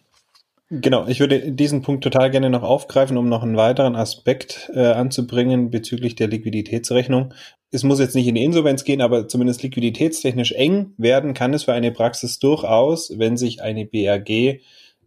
Genau, 0.69 1.07
ich 1.07 1.21
würde 1.21 1.53
diesen 1.53 1.83
Punkt 1.83 2.03
total 2.03 2.29
gerne 2.31 2.51
noch 2.51 2.65
aufgreifen, 2.65 3.17
um 3.17 3.29
noch 3.29 3.45
einen 3.45 3.57
weiteren 3.57 3.95
Aspekt 3.95 4.69
äh, 4.75 4.81
anzubringen 4.81 5.71
bezüglich 5.71 6.17
der 6.17 6.27
Liquiditätsrechnung. 6.27 7.33
Es 7.71 7.85
muss 7.85 8.01
jetzt 8.01 8.17
nicht 8.17 8.27
in 8.27 8.35
die 8.35 8.43
Insolvenz 8.43 8.83
gehen, 8.83 9.01
aber 9.01 9.29
zumindest 9.29 9.63
liquiditätstechnisch 9.63 10.53
eng 10.53 10.93
werden 10.99 11.35
kann 11.35 11.55
es 11.55 11.65
für 11.65 11.73
eine 11.73 11.93
Praxis 11.93 12.41
durchaus, 12.41 13.17
wenn 13.17 13.37
sich 13.37 13.63
eine 13.63 13.87
BRG 13.87 14.61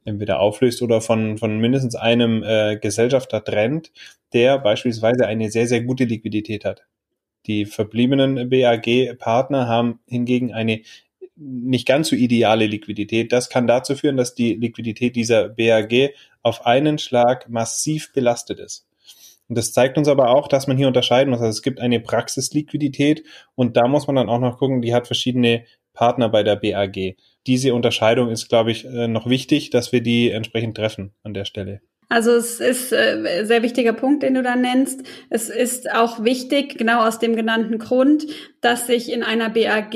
entweder 0.06 0.39
auflöst 0.39 0.82
oder 0.82 1.02
von, 1.02 1.38
von 1.38 1.60
mindestens 1.60 1.95
einem 1.95 2.41
äh, 2.41 2.78
Gesellschafter 2.78 3.43
trennt, 3.43 3.91
der 4.32 4.60
beispielsweise 4.60 5.28
eine 5.28 5.52
sehr, 5.52 5.67
sehr 5.67 5.82
gute 5.84 6.06
Liquidität 6.06 6.63
hat. 6.63 6.86
Die 7.48 7.65
verbliebenen 7.65 8.50
BAG-Partner 8.50 9.67
haben 9.67 10.00
hingegen 10.08 10.54
eine 10.54 10.82
nicht 11.39 11.88
ganz 11.88 12.10
so 12.10 12.15
ideale 12.15 12.67
Liquidität. 12.67 13.32
Das 13.32 13.49
kann 13.49 13.67
dazu 13.67 13.95
führen, 13.95 14.17
dass 14.17 14.36
die 14.36 14.56
Liquidität 14.56 15.15
dieser 15.15 15.49
BAG 15.49 16.12
auf 16.41 16.65
einen 16.65 16.97
Schlag 16.97 17.49
massiv 17.49 18.13
belastet 18.13 18.60
ist. 18.60 18.86
Und 19.47 19.58
das 19.58 19.73
zeigt 19.73 19.97
uns 19.97 20.08
aber 20.08 20.30
auch, 20.30 20.47
dass 20.47 20.67
man 20.67 20.78
hier 20.78 20.88
unterscheiden 20.88 21.32
muss. 21.32 21.39
Also 21.39 21.49
es 21.49 21.63
gibt 21.63 21.80
eine 21.80 21.99
Praxisliquidität 21.99 23.23
und 23.56 23.78
da 23.78 23.88
muss 23.88 24.06
man 24.06 24.15
dann 24.15 24.30
auch 24.30 24.39
noch 24.39 24.58
gucken, 24.58 24.82
die 24.82 24.93
hat 24.93 25.08
verschiedene 25.08 25.65
Partner 25.93 26.30
bei 26.30 26.43
der 26.43 26.56
BAG 26.56 27.15
diese 27.47 27.73
Unterscheidung 27.73 28.30
ist, 28.30 28.47
glaube 28.47 28.71
ich, 28.71 28.86
äh, 28.86 29.08
noch 29.08 29.28
wichtig, 29.28 29.69
dass 29.71 29.91
wir 29.91 30.02
die 30.02 30.30
entsprechend 30.30 30.78
treffen 30.78 31.13
an 31.23 31.34
der 31.34 31.45
Stelle. 31.45 31.82
Also 32.08 32.32
es 32.32 32.60
ist 32.60 32.91
äh, 32.91 33.43
sehr 33.43 33.62
wichtiger 33.62 33.93
Punkt, 33.93 34.23
den 34.23 34.34
du 34.34 34.43
da 34.43 34.56
nennst. 34.56 35.02
Es 35.30 35.49
ist 35.49 35.91
auch 35.91 36.23
wichtig, 36.23 36.78
genau 36.78 37.08
aus 37.08 37.19
dem 37.19 37.36
genannten 37.36 37.78
Grund, 37.78 38.25
dass 38.62 38.88
sich 38.88 39.12
in 39.12 39.23
einer 39.23 39.49
BAG 39.49 39.93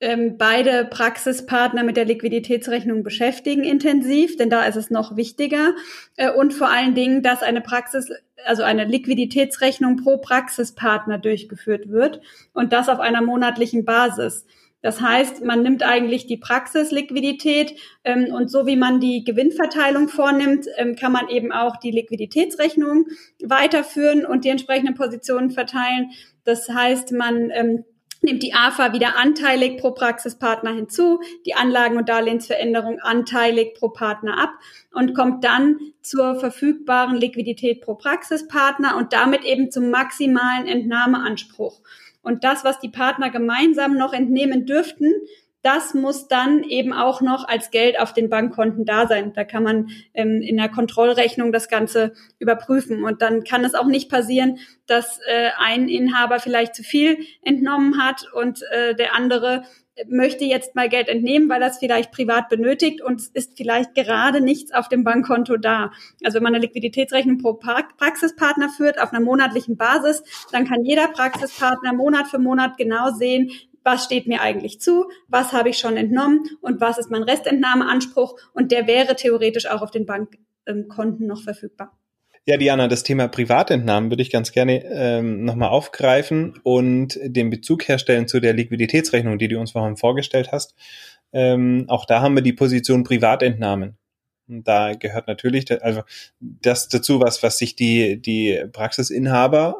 ähm, 0.00 0.36
beide 0.38 0.84
Praxispartner 0.84 1.82
mit 1.82 1.96
der 1.96 2.04
Liquiditätsrechnung 2.04 3.02
beschäftigen 3.02 3.64
intensiv, 3.64 4.36
denn 4.36 4.50
da 4.50 4.64
ist 4.64 4.76
es 4.76 4.90
noch 4.90 5.16
wichtiger. 5.16 5.74
Äh, 6.16 6.30
und 6.30 6.54
vor 6.54 6.68
allen 6.68 6.94
Dingen, 6.94 7.22
dass 7.22 7.42
eine 7.42 7.60
Praxis, 7.60 8.08
also 8.44 8.62
eine 8.62 8.84
Liquiditätsrechnung 8.84 9.96
pro 9.96 10.18
Praxispartner 10.18 11.18
durchgeführt 11.18 11.88
wird 11.90 12.20
und 12.52 12.72
das 12.72 12.88
auf 12.88 13.00
einer 13.00 13.22
monatlichen 13.22 13.84
Basis. 13.84 14.46
Das 14.80 15.00
heißt, 15.00 15.44
man 15.44 15.62
nimmt 15.62 15.82
eigentlich 15.82 16.28
die 16.28 16.36
Praxisliquidität 16.36 17.74
ähm, 18.04 18.32
und 18.32 18.48
so 18.48 18.66
wie 18.66 18.76
man 18.76 19.00
die 19.00 19.24
Gewinnverteilung 19.24 20.08
vornimmt, 20.08 20.66
ähm, 20.76 20.94
kann 20.94 21.10
man 21.10 21.28
eben 21.28 21.50
auch 21.50 21.76
die 21.78 21.90
Liquiditätsrechnung 21.90 23.06
weiterführen 23.42 24.24
und 24.24 24.44
die 24.44 24.50
entsprechenden 24.50 24.94
Positionen 24.94 25.50
verteilen. 25.50 26.10
Das 26.44 26.68
heißt, 26.68 27.10
man 27.10 27.50
ähm, 27.50 27.84
nimmt 28.20 28.42
die 28.42 28.54
AFA 28.54 28.92
wieder 28.92 29.16
anteilig 29.16 29.78
pro 29.78 29.92
Praxispartner 29.92 30.72
hinzu, 30.72 31.20
die 31.46 31.54
Anlagen- 31.54 31.96
und 31.96 32.08
Darlehensveränderung 32.08 32.98
anteilig 33.00 33.74
pro 33.74 33.90
Partner 33.90 34.38
ab 34.38 34.50
und 34.92 35.14
kommt 35.14 35.44
dann 35.44 35.78
zur 36.02 36.34
verfügbaren 36.36 37.16
Liquidität 37.16 37.80
pro 37.80 37.94
Praxispartner 37.94 38.96
und 38.96 39.12
damit 39.12 39.44
eben 39.44 39.70
zum 39.70 39.90
maximalen 39.90 40.66
Entnahmeanspruch. 40.66 41.80
Und 42.22 42.44
das, 42.44 42.64
was 42.64 42.80
die 42.80 42.90
Partner 42.90 43.30
gemeinsam 43.30 43.96
noch 43.96 44.12
entnehmen 44.12 44.66
dürften, 44.66 45.12
das 45.68 45.92
muss 45.92 46.28
dann 46.28 46.64
eben 46.64 46.94
auch 46.94 47.20
noch 47.20 47.46
als 47.46 47.70
Geld 47.70 48.00
auf 48.00 48.14
den 48.14 48.30
Bankkonten 48.30 48.86
da 48.86 49.06
sein. 49.06 49.34
Da 49.34 49.44
kann 49.44 49.62
man 49.62 49.90
ähm, 50.14 50.40
in 50.40 50.56
der 50.56 50.70
Kontrollrechnung 50.70 51.52
das 51.52 51.68
Ganze 51.68 52.14
überprüfen. 52.38 53.04
Und 53.04 53.20
dann 53.20 53.44
kann 53.44 53.66
es 53.66 53.74
auch 53.74 53.84
nicht 53.84 54.10
passieren, 54.10 54.60
dass 54.86 55.20
äh, 55.28 55.50
ein 55.58 55.90
Inhaber 55.90 56.40
vielleicht 56.40 56.74
zu 56.74 56.82
viel 56.82 57.18
entnommen 57.42 58.02
hat 58.02 58.24
und 58.32 58.62
äh, 58.72 58.94
der 58.94 59.14
andere 59.14 59.64
möchte 60.06 60.44
jetzt 60.44 60.74
mal 60.74 60.88
Geld 60.88 61.08
entnehmen, 61.08 61.48
weil 61.48 61.60
er 61.60 61.68
es 61.68 61.78
vielleicht 61.78 62.12
privat 62.12 62.48
benötigt 62.48 63.02
und 63.02 63.20
es 63.20 63.28
ist 63.28 63.56
vielleicht 63.56 63.94
gerade 63.94 64.40
nichts 64.40 64.72
auf 64.72 64.88
dem 64.88 65.04
Bankkonto 65.04 65.56
da. 65.56 65.90
Also 66.24 66.36
wenn 66.36 66.44
man 66.44 66.54
eine 66.54 66.64
Liquiditätsrechnung 66.64 67.38
pro 67.38 67.54
Praxispartner 67.54 68.68
führt 68.68 69.00
auf 69.00 69.12
einer 69.12 69.24
monatlichen 69.24 69.76
Basis, 69.76 70.22
dann 70.52 70.66
kann 70.66 70.84
jeder 70.84 71.08
Praxispartner 71.08 71.92
Monat 71.92 72.28
für 72.28 72.38
Monat 72.38 72.76
genau 72.76 73.10
sehen, 73.10 73.50
was 73.84 74.04
steht 74.04 74.26
mir 74.26 74.40
eigentlich 74.40 74.80
zu, 74.80 75.06
was 75.28 75.52
habe 75.52 75.70
ich 75.70 75.78
schon 75.78 75.96
entnommen 75.96 76.44
und 76.60 76.80
was 76.80 76.98
ist 76.98 77.10
mein 77.10 77.22
Restentnahmeanspruch 77.22 78.38
und 78.54 78.72
der 78.72 78.86
wäre 78.86 79.16
theoretisch 79.16 79.66
auch 79.66 79.82
auf 79.82 79.90
den 79.90 80.06
Bankkonten 80.06 81.26
noch 81.26 81.42
verfügbar. 81.42 81.98
Ja, 82.48 82.56
Diana, 82.56 82.88
das 82.88 83.02
Thema 83.02 83.28
Privatentnahmen 83.28 84.10
würde 84.10 84.22
ich 84.22 84.30
ganz 84.30 84.52
gerne 84.52 84.82
ähm, 84.86 85.44
nochmal 85.44 85.68
aufgreifen 85.68 86.58
und 86.62 87.18
den 87.22 87.50
Bezug 87.50 87.86
herstellen 87.88 88.26
zu 88.26 88.40
der 88.40 88.54
Liquiditätsrechnung, 88.54 89.38
die 89.38 89.48
du 89.48 89.60
uns 89.60 89.72
vorhin 89.72 89.98
vorgestellt 89.98 90.50
hast. 90.50 90.74
Ähm, 91.32 91.84
auch 91.88 92.06
da 92.06 92.22
haben 92.22 92.34
wir 92.34 92.42
die 92.42 92.54
Position 92.54 93.04
Privatentnahmen. 93.04 93.98
Und 94.48 94.66
da 94.66 94.94
gehört 94.94 95.28
natürlich 95.28 95.70
also 95.82 96.00
das 96.40 96.88
dazu, 96.88 97.20
was, 97.20 97.42
was 97.42 97.58
sich 97.58 97.76
die, 97.76 98.18
die 98.20 98.64
Praxisinhaber 98.72 99.76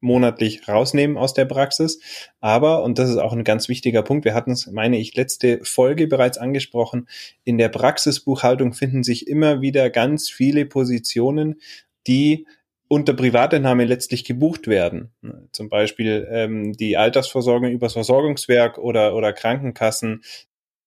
monatlich 0.00 0.68
rausnehmen 0.68 1.16
aus 1.16 1.34
der 1.34 1.44
Praxis. 1.44 2.00
Aber, 2.40 2.82
und 2.82 2.98
das 2.98 3.10
ist 3.10 3.18
auch 3.18 3.32
ein 3.32 3.44
ganz 3.44 3.68
wichtiger 3.68 4.02
Punkt, 4.02 4.24
wir 4.24 4.34
hatten 4.34 4.52
es, 4.52 4.66
meine 4.66 4.98
ich, 4.98 5.14
letzte 5.16 5.60
Folge 5.62 6.06
bereits 6.06 6.38
angesprochen, 6.38 7.08
in 7.44 7.58
der 7.58 7.68
Praxisbuchhaltung 7.68 8.72
finden 8.72 9.02
sich 9.02 9.28
immer 9.28 9.60
wieder 9.60 9.90
ganz 9.90 10.30
viele 10.30 10.66
Positionen, 10.66 11.60
die 12.06 12.46
unter 12.88 13.14
Privatentnahme 13.14 13.84
letztlich 13.84 14.24
gebucht 14.24 14.68
werden. 14.68 15.12
Zum 15.50 15.68
Beispiel 15.68 16.28
ähm, 16.30 16.72
die 16.72 16.96
Altersversorgung 16.96 17.70
übers 17.70 17.94
Versorgungswerk 17.94 18.78
oder, 18.78 19.14
oder 19.14 19.32
Krankenkassen. 19.32 20.22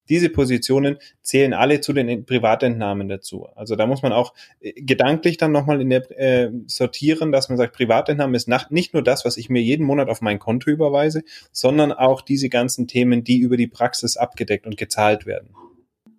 Diese 0.09 0.29
Positionen 0.29 0.97
zählen 1.21 1.53
alle 1.53 1.81
zu 1.81 1.93
den 1.93 2.25
Privatentnahmen 2.25 3.07
dazu. 3.07 3.47
Also 3.55 3.75
da 3.75 3.85
muss 3.85 4.01
man 4.01 4.11
auch 4.11 4.33
äh, 4.59 4.73
gedanklich 4.73 5.37
dann 5.37 5.51
nochmal 5.51 5.81
in 5.81 5.89
der 5.89 6.19
äh, 6.19 6.51
sortieren, 6.67 7.31
dass 7.31 7.49
man 7.49 7.57
sagt, 7.57 7.75
Privatentnahme 7.75 8.35
ist 8.35 8.47
nach, 8.47 8.69
nicht 8.69 8.93
nur 8.93 9.03
das, 9.03 9.25
was 9.25 9.37
ich 9.37 9.49
mir 9.49 9.61
jeden 9.61 9.85
Monat 9.85 10.09
auf 10.09 10.21
mein 10.21 10.39
Konto 10.39 10.69
überweise, 10.69 11.23
sondern 11.51 11.91
auch 11.91 12.21
diese 12.21 12.49
ganzen 12.49 12.87
Themen, 12.87 13.23
die 13.23 13.37
über 13.37 13.57
die 13.57 13.67
Praxis 13.67 14.17
abgedeckt 14.17 14.65
und 14.65 14.77
gezahlt 14.77 15.25
werden. 15.25 15.49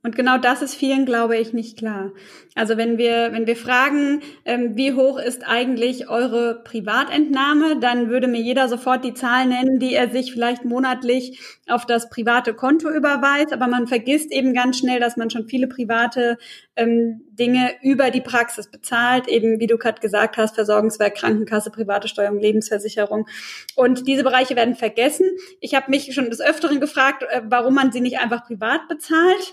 Und 0.02 0.16
genau 0.16 0.38
das 0.38 0.62
ist 0.62 0.74
vielen, 0.74 1.04
glaube 1.04 1.36
ich, 1.36 1.52
nicht 1.52 1.76
klar. 1.76 2.12
Also 2.54 2.76
wenn 2.76 2.96
wir, 2.96 3.32
wenn 3.32 3.46
wir 3.46 3.56
fragen, 3.56 4.22
ähm, 4.44 4.76
wie 4.76 4.94
hoch 4.94 5.18
ist 5.18 5.46
eigentlich 5.46 6.08
eure 6.08 6.62
Privatentnahme, 6.64 7.78
dann 7.78 8.08
würde 8.08 8.26
mir 8.26 8.40
jeder 8.40 8.68
sofort 8.68 9.04
die 9.04 9.14
Zahl 9.14 9.46
nennen, 9.46 9.78
die 9.78 9.94
er 9.94 10.08
sich 10.08 10.32
vielleicht 10.32 10.64
monatlich 10.64 11.40
auf 11.68 11.84
das 11.84 12.08
private 12.08 12.54
Konto 12.54 12.88
überweist. 12.90 13.52
Aber 13.52 13.66
man 13.66 13.86
vergisst 13.86 14.32
eben 14.32 14.54
ganz 14.54 14.78
schnell, 14.78 15.00
dass 15.00 15.16
man 15.16 15.28
schon 15.28 15.48
viele 15.48 15.68
private 15.68 16.38
ähm, 16.76 17.22
Dinge 17.40 17.74
über 17.82 18.10
die 18.10 18.20
Praxis 18.20 18.70
bezahlt, 18.70 19.26
eben 19.26 19.58
wie 19.58 19.66
du 19.66 19.78
gerade 19.78 20.00
gesagt 20.00 20.36
hast, 20.36 20.54
Versorgungswerk, 20.54 21.16
Krankenkasse, 21.16 21.70
private 21.70 22.06
Steuerung, 22.06 22.38
Lebensversicherung. 22.38 23.26
Und 23.74 24.06
diese 24.06 24.22
Bereiche 24.22 24.54
werden 24.54 24.76
vergessen. 24.76 25.26
Ich 25.60 25.74
habe 25.74 25.90
mich 25.90 26.14
schon 26.14 26.30
des 26.30 26.40
Öfteren 26.40 26.80
gefragt, 26.80 27.24
äh, 27.24 27.42
warum 27.44 27.74
man 27.74 27.90
sie 27.90 28.00
nicht 28.00 28.18
einfach 28.18 28.46
privat 28.46 28.86
bezahlt. 28.88 29.52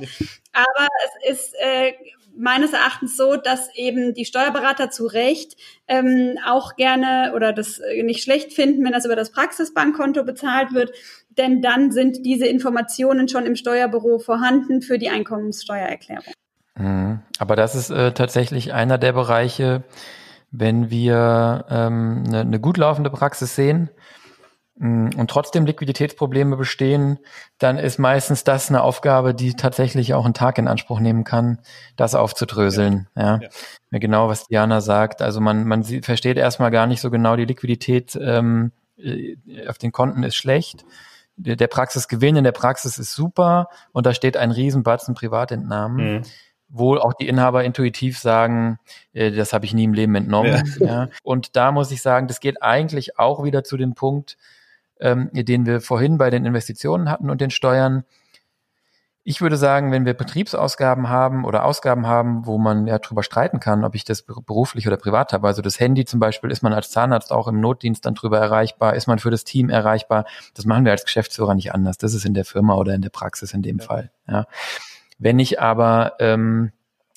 Aber 0.51 0.87
es 1.23 1.39
ist 1.39 1.55
äh, 1.59 1.93
meines 2.37 2.73
Erachtens 2.73 3.17
so, 3.17 3.35
dass 3.35 3.73
eben 3.75 4.13
die 4.13 4.25
Steuerberater 4.25 4.91
zu 4.91 5.07
Recht 5.07 5.55
ähm, 5.87 6.37
auch 6.45 6.75
gerne 6.75 7.33
oder 7.35 7.53
das 7.53 7.79
äh, 7.79 8.03
nicht 8.03 8.23
schlecht 8.23 8.53
finden, 8.53 8.83
wenn 8.85 8.91
das 8.91 9.05
über 9.05 9.15
das 9.15 9.31
Praxisbankkonto 9.31 10.23
bezahlt 10.23 10.73
wird, 10.73 10.91
denn 11.29 11.61
dann 11.61 11.91
sind 11.91 12.25
diese 12.25 12.45
Informationen 12.45 13.27
schon 13.27 13.45
im 13.45 13.55
Steuerbüro 13.55 14.19
vorhanden 14.19 14.81
für 14.81 14.97
die 14.97 15.09
Einkommenssteuererklärung. 15.09 16.33
Mhm. 16.77 17.21
Aber 17.39 17.55
das 17.55 17.75
ist 17.75 17.89
äh, 17.89 18.13
tatsächlich 18.13 18.73
einer 18.73 18.97
der 18.97 19.13
Bereiche, 19.13 19.83
wenn 20.51 20.89
wir 20.89 21.65
ähm, 21.69 22.23
eine, 22.27 22.41
eine 22.41 22.59
gut 22.59 22.77
laufende 22.77 23.09
Praxis 23.09 23.55
sehen, 23.55 23.89
Mm, 24.79 25.09
und 25.17 25.29
trotzdem 25.29 25.65
Liquiditätsprobleme 25.65 26.55
bestehen, 26.55 27.17
dann 27.57 27.77
ist 27.77 27.97
meistens 27.97 28.43
das 28.43 28.69
eine 28.69 28.83
Aufgabe, 28.83 29.33
die 29.33 29.55
tatsächlich 29.55 30.13
auch 30.13 30.25
einen 30.25 30.35
Tag 30.35 30.57
in 30.59 30.67
Anspruch 30.67 30.99
nehmen 30.99 31.23
kann, 31.23 31.59
das 31.95 32.13
aufzudröseln. 32.13 33.07
Ja, 33.15 33.39
ja. 33.41 33.49
ja. 33.91 33.99
genau, 33.99 34.29
was 34.29 34.47
Diana 34.47 34.81
sagt. 34.81 35.21
Also 35.21 35.41
man, 35.41 35.65
man 35.65 35.81
sieht, 35.83 36.05
versteht 36.05 36.37
erstmal 36.37 36.69
gar 36.69 36.85
nicht 36.85 37.01
so 37.01 37.09
genau, 37.09 37.35
die 37.35 37.45
Liquidität 37.45 38.17
ähm, 38.21 38.71
äh, 38.97 39.35
auf 39.67 39.79
den 39.79 39.91
Konten 39.91 40.21
ist 40.23 40.35
schlecht. 40.35 40.85
Der, 41.37 41.55
der 41.55 41.67
Praxisgewinn 41.67 42.35
in 42.35 42.43
der 42.43 42.51
Praxis 42.51 42.99
ist 42.99 43.13
super 43.13 43.69
und 43.93 44.05
da 44.05 44.13
steht 44.13 44.37
ein 44.37 44.51
Riesenbatzen 44.51 45.15
Privatentnahmen. 45.15 46.17
Mhm 46.17 46.23
wohl 46.69 46.99
auch 46.99 47.13
die 47.13 47.27
Inhaber 47.27 47.63
intuitiv 47.63 48.19
sagen, 48.19 48.79
äh, 49.13 49.31
das 49.31 49.53
habe 49.53 49.65
ich 49.65 49.73
nie 49.73 49.85
im 49.85 49.93
Leben 49.93 50.15
entnommen. 50.15 50.75
Ja. 50.79 50.85
ja. 50.85 51.09
Und 51.23 51.55
da 51.55 51.71
muss 51.71 51.91
ich 51.91 52.01
sagen, 52.01 52.27
das 52.27 52.39
geht 52.39 52.61
eigentlich 52.61 53.19
auch 53.19 53.43
wieder 53.43 53.63
zu 53.63 53.77
dem 53.77 53.95
Punkt, 53.95 54.37
ähm, 54.99 55.29
den 55.33 55.65
wir 55.65 55.81
vorhin 55.81 56.17
bei 56.17 56.29
den 56.29 56.45
Investitionen 56.45 57.09
hatten 57.09 57.29
und 57.29 57.41
den 57.41 57.51
Steuern. 57.51 58.03
Ich 59.23 59.41
würde 59.41 59.57
sagen, 59.57 59.91
wenn 59.91 60.05
wir 60.05 60.13
Betriebsausgaben 60.13 61.09
haben 61.09 61.43
oder 61.43 61.65
Ausgaben 61.65 62.07
haben, 62.07 62.45
wo 62.45 62.57
man 62.57 62.87
ja 62.87 62.97
drüber 62.97 63.23
streiten 63.23 63.59
kann, 63.59 63.83
ob 63.83 63.93
ich 63.93 64.05
das 64.05 64.21
beruflich 64.21 64.87
oder 64.87 64.95
privat 64.95 65.33
habe, 65.33 65.47
also 65.47 65.61
das 65.61 65.81
Handy 65.81 66.05
zum 66.05 66.21
Beispiel, 66.21 66.49
ist 66.49 66.63
man 66.63 66.71
als 66.71 66.91
Zahnarzt 66.91 67.33
auch 67.33 67.49
im 67.49 67.59
Notdienst 67.59 68.05
dann 68.05 68.15
drüber 68.15 68.39
erreichbar, 68.39 68.95
ist 68.95 69.07
man 69.07 69.19
für 69.19 69.29
das 69.29 69.43
Team 69.43 69.69
erreichbar, 69.69 70.25
das 70.53 70.63
machen 70.63 70.85
wir 70.85 70.93
als 70.93 71.03
Geschäftsführer 71.03 71.55
nicht 71.55 71.73
anders. 71.73 71.97
Das 71.97 72.13
ist 72.13 72.25
in 72.25 72.35
der 72.35 72.45
Firma 72.45 72.75
oder 72.75 72.95
in 72.95 73.01
der 73.01 73.09
Praxis 73.09 73.53
in 73.53 73.61
dem 73.61 73.79
ja. 73.79 73.85
Fall. 73.85 74.11
Ja. 74.29 74.47
Wenn 75.17 75.39
ich 75.39 75.59
aber 75.59 76.13
ähm, 76.19 76.71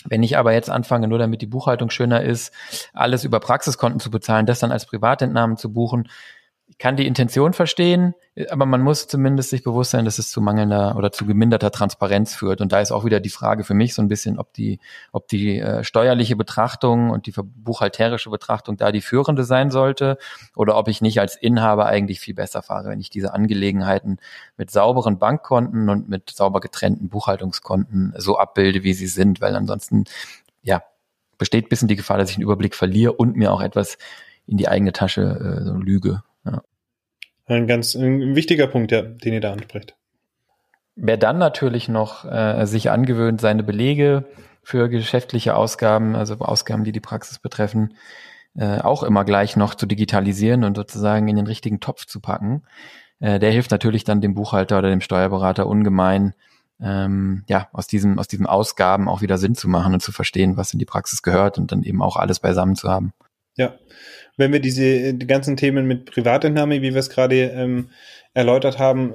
wenn 0.06 0.22
ich 0.22 0.38
aber 0.38 0.52
jetzt 0.52 0.70
anfange, 0.70 1.08
nur 1.08 1.18
damit 1.18 1.42
die 1.42 1.46
Buchhaltung 1.46 1.90
schöner 1.90 2.22
ist, 2.22 2.54
alles 2.94 3.24
über 3.24 3.38
Praxiskonten 3.38 4.00
zu 4.00 4.10
bezahlen, 4.10 4.46
das 4.46 4.58
dann 4.58 4.72
als 4.72 4.86
Privatentnahmen 4.86 5.58
zu 5.58 5.72
buchen, 5.72 6.08
kann 6.81 6.97
die 6.97 7.07
Intention 7.07 7.53
verstehen, 7.53 8.14
aber 8.49 8.64
man 8.64 8.81
muss 8.81 9.07
zumindest 9.07 9.51
sich 9.51 9.62
bewusst 9.62 9.90
sein, 9.90 10.07
dass 10.07 10.19
es 10.19 10.31
zu 10.31 10.40
mangelnder 10.40 10.97
oder 10.97 11.12
zu 11.12 11.27
geminderter 11.27 11.71
Transparenz 11.71 12.35
führt. 12.35 12.62
Und 12.62 12.73
da 12.73 12.81
ist 12.81 12.90
auch 12.90 13.05
wieder 13.05 13.21
die 13.21 13.29
Frage 13.29 13.64
für 13.64 13.75
mich 13.75 13.93
so 13.93 14.01
ein 14.01 14.09
bisschen, 14.09 14.38
ob 14.38 14.55
die, 14.55 14.81
ob 15.12 15.29
die 15.29 15.59
äh, 15.61 15.85
steuerliche 15.85 16.37
Betrachtung 16.37 17.11
und 17.11 17.27
die 17.27 17.33
buchhalterische 17.33 18.31
Betrachtung 18.31 18.79
da 18.79 18.93
die 18.93 19.03
führende 19.03 19.45
sein 19.45 19.71
sollte 19.71 20.16
oder 20.57 20.75
ob 20.79 20.88
ich 20.88 21.03
nicht 21.03 21.21
als 21.21 21.37
Inhaber 21.37 21.85
eigentlich 21.85 22.19
viel 22.19 22.33
besser 22.33 22.62
fahre, 22.62 22.88
wenn 22.88 23.01
ich 23.01 23.11
diese 23.11 23.35
Angelegenheiten 23.35 24.16
mit 24.57 24.71
sauberen 24.71 25.19
Bankkonten 25.19 25.90
und 25.90 26.09
mit 26.09 26.31
sauber 26.31 26.61
getrennten 26.61 27.11
Buchhaltungskonten 27.11 28.14
so 28.16 28.38
abbilde, 28.38 28.85
wie 28.85 28.95
sie 28.95 29.07
sind, 29.07 29.43
weil 29.43 29.55
ansonsten, 29.55 30.05
ja, 30.62 30.83
besteht 31.37 31.69
bisschen 31.69 31.88
die 31.88 31.97
Gefahr, 31.97 32.16
dass 32.16 32.31
ich 32.31 32.37
einen 32.37 32.45
Überblick 32.45 32.75
verliere 32.75 33.12
und 33.12 33.37
mir 33.37 33.53
auch 33.53 33.61
etwas 33.61 33.99
in 34.47 34.57
die 34.57 34.69
eigene 34.69 34.95
Tasche 34.95 35.23
äh, 35.23 35.64
so 35.66 35.75
lüge. 35.75 36.23
Ja. 36.47 36.62
Ein 37.50 37.66
ganz 37.66 37.96
ein 37.96 38.36
wichtiger 38.36 38.68
Punkt, 38.68 38.92
ja, 38.92 39.02
den 39.02 39.34
ihr 39.34 39.40
da 39.40 39.52
anspricht. 39.52 39.96
Wer 40.94 41.16
dann 41.16 41.38
natürlich 41.38 41.88
noch 41.88 42.24
äh, 42.24 42.64
sich 42.66 42.90
angewöhnt, 42.90 43.40
seine 43.40 43.64
Belege 43.64 44.24
für 44.62 44.88
geschäftliche 44.88 45.56
Ausgaben, 45.56 46.14
also 46.14 46.36
Ausgaben, 46.38 46.84
die 46.84 46.92
die 46.92 47.00
Praxis 47.00 47.40
betreffen, 47.40 47.94
äh, 48.56 48.78
auch 48.78 49.02
immer 49.02 49.24
gleich 49.24 49.56
noch 49.56 49.74
zu 49.74 49.86
digitalisieren 49.86 50.62
und 50.62 50.76
sozusagen 50.76 51.26
in 51.26 51.36
den 51.36 51.46
richtigen 51.46 51.80
Topf 51.80 52.06
zu 52.06 52.20
packen, 52.20 52.62
äh, 53.18 53.40
der 53.40 53.50
hilft 53.50 53.72
natürlich 53.72 54.04
dann 54.04 54.20
dem 54.20 54.34
Buchhalter 54.34 54.78
oder 54.78 54.90
dem 54.90 55.00
Steuerberater 55.00 55.66
ungemein, 55.66 56.34
ähm, 56.80 57.44
ja, 57.48 57.68
aus 57.72 57.88
diesem, 57.88 58.18
aus 58.20 58.28
diesen 58.28 58.46
Ausgaben 58.46 59.08
auch 59.08 59.22
wieder 59.22 59.38
Sinn 59.38 59.56
zu 59.56 59.68
machen 59.68 59.92
und 59.92 60.00
zu 60.00 60.12
verstehen, 60.12 60.56
was 60.56 60.72
in 60.72 60.78
die 60.78 60.84
Praxis 60.84 61.22
gehört 61.22 61.58
und 61.58 61.72
dann 61.72 61.82
eben 61.82 62.00
auch 62.00 62.16
alles 62.16 62.38
beisammen 62.38 62.76
zu 62.76 62.88
haben. 62.88 63.12
Ja, 63.56 63.74
wenn 64.40 64.53
wir 64.53 64.61
diese 64.61 65.14
die 65.14 65.26
ganzen 65.26 65.57
Themen 65.57 65.87
mit 65.87 66.07
Privatentnahme, 66.07 66.83
wie 66.83 66.92
wir 66.92 66.96
es 66.96 67.11
gerade 67.11 67.37
ähm, 67.37 67.90
erläutert 68.35 68.79
haben, 68.79 69.14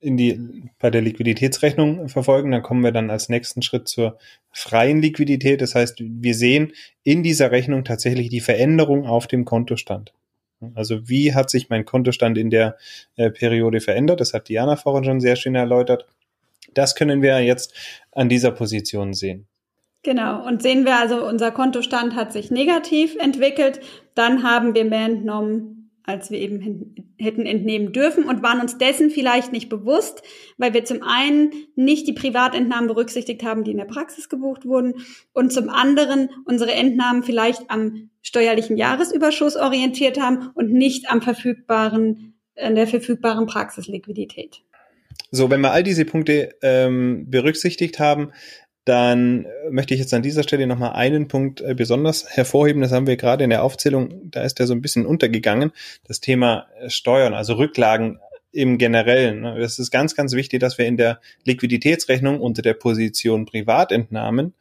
in 0.00 0.16
die 0.16 0.64
bei 0.80 0.90
der 0.90 1.00
Liquiditätsrechnung 1.00 2.08
verfolgen, 2.08 2.50
dann 2.50 2.62
kommen 2.62 2.82
wir 2.82 2.90
dann 2.90 3.08
als 3.10 3.28
nächsten 3.28 3.62
Schritt 3.62 3.86
zur 3.86 4.18
freien 4.50 5.00
Liquidität. 5.00 5.60
Das 5.60 5.76
heißt, 5.76 6.00
wir 6.00 6.34
sehen 6.34 6.72
in 7.04 7.22
dieser 7.22 7.52
Rechnung 7.52 7.84
tatsächlich 7.84 8.28
die 8.28 8.40
Veränderung 8.40 9.06
auf 9.06 9.28
dem 9.28 9.44
Kontostand. 9.44 10.12
Also 10.74 11.08
wie 11.08 11.34
hat 11.34 11.50
sich 11.50 11.68
mein 11.68 11.84
Kontostand 11.84 12.38
in 12.38 12.50
der 12.50 12.76
äh, 13.16 13.30
Periode 13.30 13.80
verändert? 13.80 14.20
Das 14.20 14.32
hat 14.34 14.48
Diana 14.48 14.76
vorhin 14.76 15.04
schon 15.04 15.20
sehr 15.20 15.36
schön 15.36 15.54
erläutert. 15.54 16.06
Das 16.74 16.94
können 16.94 17.22
wir 17.22 17.40
jetzt 17.40 17.74
an 18.12 18.28
dieser 18.28 18.50
Position 18.50 19.12
sehen. 19.12 19.46
Genau. 20.02 20.44
Und 20.46 20.62
sehen 20.62 20.84
wir 20.84 20.96
also, 20.96 21.24
unser 21.26 21.50
Kontostand 21.52 22.16
hat 22.16 22.32
sich 22.32 22.50
negativ 22.50 23.16
entwickelt, 23.16 23.80
dann 24.14 24.42
haben 24.42 24.74
wir 24.74 24.84
mehr 24.84 25.06
entnommen, 25.06 25.90
als 26.04 26.30
wir 26.30 26.38
eben 26.40 26.96
hätten 27.18 27.46
entnehmen 27.46 27.92
dürfen 27.92 28.24
und 28.24 28.42
waren 28.42 28.60
uns 28.60 28.78
dessen 28.78 29.10
vielleicht 29.10 29.52
nicht 29.52 29.68
bewusst, 29.68 30.22
weil 30.58 30.74
wir 30.74 30.84
zum 30.84 31.02
einen 31.02 31.52
nicht 31.76 32.08
die 32.08 32.12
Privatentnahmen 32.12 32.88
berücksichtigt 32.88 33.44
haben, 33.44 33.62
die 33.62 33.70
in 33.70 33.76
der 33.76 33.84
Praxis 33.84 34.28
gebucht 34.28 34.64
wurden 34.64 34.94
und 35.32 35.52
zum 35.52 35.68
anderen 35.68 36.30
unsere 36.44 36.72
Entnahmen 36.72 37.22
vielleicht 37.22 37.70
am 37.70 38.10
steuerlichen 38.22 38.76
Jahresüberschuss 38.76 39.56
orientiert 39.56 40.20
haben 40.20 40.50
und 40.54 40.72
nicht 40.72 41.08
am 41.08 41.22
verfügbaren, 41.22 42.34
an 42.56 42.74
der 42.74 42.88
verfügbaren 42.88 43.46
Praxisliquidität. 43.46 44.62
So, 45.30 45.50
wenn 45.50 45.60
wir 45.60 45.70
all 45.72 45.82
diese 45.82 46.04
Punkte 46.04 46.54
ähm, 46.62 47.30
berücksichtigt 47.30 47.98
haben, 48.00 48.32
dann 48.84 49.46
möchte 49.70 49.94
ich 49.94 50.00
jetzt 50.00 50.12
an 50.12 50.22
dieser 50.22 50.42
Stelle 50.42 50.66
nochmal 50.66 50.92
einen 50.92 51.28
Punkt 51.28 51.60
äh, 51.60 51.74
besonders 51.74 52.26
hervorheben. 52.28 52.82
Das 52.82 52.92
haben 52.92 53.06
wir 53.06 53.16
gerade 53.16 53.44
in 53.44 53.50
der 53.50 53.62
Aufzählung, 53.62 54.30
da 54.30 54.42
ist 54.42 54.58
der 54.58 54.66
so 54.66 54.74
ein 54.74 54.82
bisschen 54.82 55.06
untergegangen. 55.06 55.72
Das 56.06 56.20
Thema 56.20 56.66
äh, 56.80 56.90
Steuern, 56.90 57.34
also 57.34 57.54
Rücklagen 57.54 58.18
im 58.50 58.78
Generellen. 58.78 59.44
Es 59.44 59.78
ist 59.78 59.90
ganz, 59.90 60.14
ganz 60.14 60.34
wichtig, 60.34 60.60
dass 60.60 60.78
wir 60.78 60.86
in 60.86 60.96
der 60.96 61.20
Liquiditätsrechnung 61.44 62.40
unter 62.40 62.60
der 62.60 62.74
Position 62.74 63.46
Privatentnahmen 63.46 64.54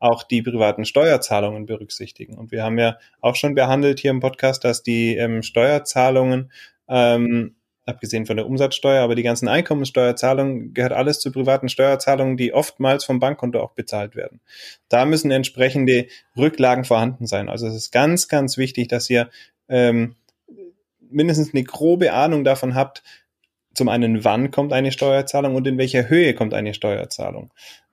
auch 0.00 0.22
die 0.22 0.42
privaten 0.42 0.84
Steuerzahlungen 0.84 1.66
berücksichtigen. 1.66 2.36
Und 2.36 2.52
wir 2.52 2.62
haben 2.62 2.78
ja 2.78 2.98
auch 3.20 3.36
schon 3.36 3.54
behandelt 3.54 4.00
hier 4.00 4.10
im 4.10 4.20
Podcast, 4.20 4.64
dass 4.64 4.82
die 4.82 5.16
ähm, 5.16 5.42
Steuerzahlungen 5.42 6.52
ähm, 6.88 7.56
abgesehen 7.88 8.26
von 8.26 8.36
der 8.36 8.46
Umsatzsteuer, 8.46 9.02
aber 9.02 9.14
die 9.14 9.22
ganzen 9.22 9.48
Einkommensteuerzahlungen 9.48 10.74
gehört 10.74 10.92
alles 10.92 11.20
zu 11.20 11.32
privaten 11.32 11.68
Steuerzahlungen, 11.68 12.36
die 12.36 12.52
oftmals 12.52 13.04
vom 13.04 13.18
Bankkonto 13.18 13.60
auch 13.60 13.72
bezahlt 13.72 14.14
werden. 14.14 14.40
Da 14.88 15.04
müssen 15.04 15.30
entsprechende 15.30 16.06
Rücklagen 16.36 16.84
vorhanden 16.84 17.26
sein. 17.26 17.48
Also 17.48 17.66
es 17.66 17.74
ist 17.74 17.90
ganz, 17.90 18.28
ganz 18.28 18.58
wichtig, 18.58 18.88
dass 18.88 19.08
ihr 19.08 19.30
ähm, 19.68 20.16
mindestens 21.10 21.54
eine 21.54 21.64
grobe 21.64 22.12
Ahnung 22.12 22.44
davon 22.44 22.74
habt, 22.74 23.02
zum 23.74 23.88
einen, 23.88 24.24
wann 24.24 24.50
kommt 24.50 24.72
eine 24.72 24.92
Steuerzahlung 24.92 25.54
und 25.54 25.66
in 25.66 25.78
welcher 25.78 26.08
Höhe 26.08 26.34
kommt 26.34 26.52
eine 26.52 26.74
Steuerzahlung. 26.74 27.52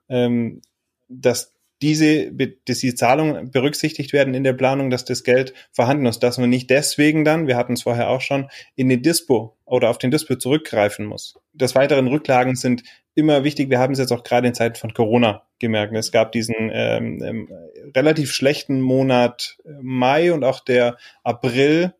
Ähm, 0.09 0.61
dass 1.07 1.53
diese, 1.81 2.31
dass 2.65 2.79
die 2.79 2.95
Zahlungen 2.95 3.51
berücksichtigt 3.51 4.13
werden 4.13 4.33
in 4.33 4.43
der 4.43 4.53
Planung, 4.53 4.89
dass 4.89 5.05
das 5.05 5.23
Geld 5.23 5.53
vorhanden 5.71 6.05
ist, 6.05 6.19
dass 6.19 6.37
man 6.37 6.49
nicht 6.49 6.69
deswegen 6.69 7.25
dann, 7.25 7.47
wir 7.47 7.57
hatten 7.57 7.73
es 7.73 7.83
vorher 7.83 8.09
auch 8.09 8.21
schon, 8.21 8.49
in 8.75 8.89
den 8.89 9.03
Dispo 9.03 9.54
oder 9.65 9.89
auf 9.89 9.97
den 9.97 10.11
Dispo 10.11 10.35
zurückgreifen 10.35 11.05
muss. 11.05 11.35
Des 11.53 11.75
Weiteren 11.75 12.07
Rücklagen 12.07 12.55
sind 12.55 12.83
immer 13.15 13.43
wichtig. 13.43 13.69
Wir 13.69 13.79
haben 13.79 13.93
es 13.93 13.99
jetzt 13.99 14.11
auch 14.11 14.23
gerade 14.23 14.47
in 14.47 14.53
Zeiten 14.53 14.75
von 14.75 14.93
Corona 14.93 15.43
gemerkt. 15.59 15.95
Es 15.95 16.11
gab 16.11 16.31
diesen 16.31 16.69
ähm, 16.71 17.21
ähm, 17.23 17.49
relativ 17.95 18.31
schlechten 18.31 18.81
Monat 18.81 19.57
Mai 19.81 20.33
und 20.33 20.43
auch 20.43 20.59
der 20.59 20.97
April 21.23 21.93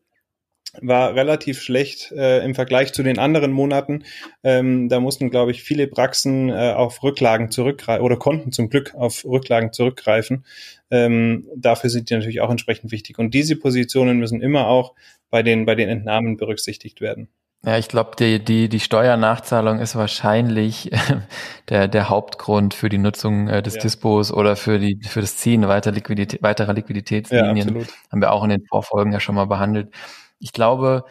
war 0.82 1.14
relativ 1.14 1.62
schlecht 1.62 2.12
äh, 2.12 2.44
im 2.44 2.54
Vergleich 2.54 2.92
zu 2.92 3.02
den 3.02 3.18
anderen 3.18 3.52
Monaten. 3.52 4.04
Ähm, 4.42 4.88
da 4.88 5.00
mussten, 5.00 5.30
glaube 5.30 5.50
ich, 5.50 5.62
viele 5.62 5.86
Praxen 5.86 6.50
äh, 6.50 6.72
auf 6.76 7.02
Rücklagen 7.02 7.50
zurückgreifen 7.50 8.04
oder 8.04 8.16
konnten 8.16 8.52
zum 8.52 8.68
Glück 8.68 8.94
auf 8.94 9.24
Rücklagen 9.24 9.72
zurückgreifen. 9.72 10.44
Ähm, 10.90 11.48
dafür 11.56 11.90
sind 11.90 12.10
die 12.10 12.14
natürlich 12.14 12.40
auch 12.40 12.50
entsprechend 12.50 12.92
wichtig. 12.92 13.18
Und 13.18 13.32
diese 13.34 13.56
Positionen 13.56 14.18
müssen 14.18 14.42
immer 14.42 14.66
auch 14.66 14.94
bei 15.30 15.42
den, 15.42 15.66
bei 15.66 15.74
den 15.74 15.88
Entnahmen 15.88 16.36
berücksichtigt 16.36 17.00
werden. 17.00 17.28
Ja, 17.66 17.76
ich 17.78 17.88
glaube, 17.88 18.12
die, 18.16 18.38
die, 18.42 18.68
die 18.68 18.78
Steuernachzahlung 18.78 19.80
ist 19.80 19.96
wahrscheinlich 19.96 20.88
der, 21.68 21.88
der 21.88 22.08
Hauptgrund 22.08 22.74
für 22.74 22.88
die 22.88 22.96
Nutzung 22.98 23.48
äh, 23.48 23.60
des 23.60 23.74
ja. 23.74 23.80
Dispos 23.80 24.32
oder 24.32 24.54
für, 24.54 24.78
die, 24.78 25.00
für 25.02 25.20
das 25.20 25.36
Ziehen 25.36 25.66
weiter 25.66 25.90
Liquidität, 25.90 26.40
weiterer 26.44 26.74
Liquiditätslinien. 26.74 27.80
Ja, 27.80 27.86
Haben 28.12 28.20
wir 28.20 28.30
auch 28.30 28.44
in 28.44 28.50
den 28.50 28.64
Vorfolgen 28.66 29.12
ja 29.12 29.18
schon 29.18 29.34
mal 29.34 29.46
behandelt. 29.46 29.92
Ich 30.38 30.52
glaube, 30.52 31.06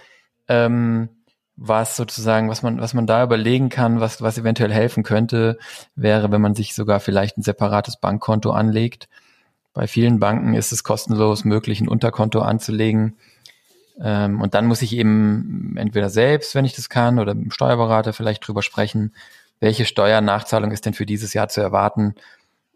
ähm, 0.47 1.09
was 1.57 1.97
sozusagen, 1.97 2.49
was 2.49 2.63
man, 2.63 2.79
was 2.79 2.93
man 2.93 3.05
da 3.05 3.21
überlegen 3.21 3.67
kann, 3.67 3.99
was, 3.99 4.21
was 4.21 4.37
eventuell 4.37 4.71
helfen 4.71 5.03
könnte, 5.03 5.57
wäre, 5.95 6.31
wenn 6.31 6.41
man 6.41 6.55
sich 6.55 6.73
sogar 6.73 7.01
vielleicht 7.01 7.37
ein 7.37 7.43
separates 7.43 7.97
Bankkonto 7.97 8.51
anlegt. 8.51 9.09
Bei 9.73 9.87
vielen 9.87 10.21
Banken 10.21 10.53
ist 10.53 10.71
es 10.71 10.85
kostenlos 10.85 11.43
möglich, 11.43 11.81
ein 11.81 11.89
Unterkonto 11.89 12.39
anzulegen 12.39 13.17
ähm, 14.01 14.41
und 14.41 14.53
dann 14.53 14.65
muss 14.65 14.81
ich 14.81 14.95
eben 14.95 15.75
entweder 15.77 16.09
selbst, 16.09 16.55
wenn 16.55 16.65
ich 16.65 16.75
das 16.75 16.89
kann, 16.89 17.19
oder 17.19 17.33
mit 17.33 17.45
dem 17.45 17.51
Steuerberater 17.51 18.13
vielleicht 18.13 18.45
drüber 18.45 18.61
sprechen, 18.61 19.13
welche 19.59 19.85
Steuernachzahlung 19.85 20.71
ist 20.71 20.85
denn 20.85 20.93
für 20.93 21.05
dieses 21.05 21.33
Jahr 21.33 21.47
zu 21.47 21.61
erwarten. 21.61 22.15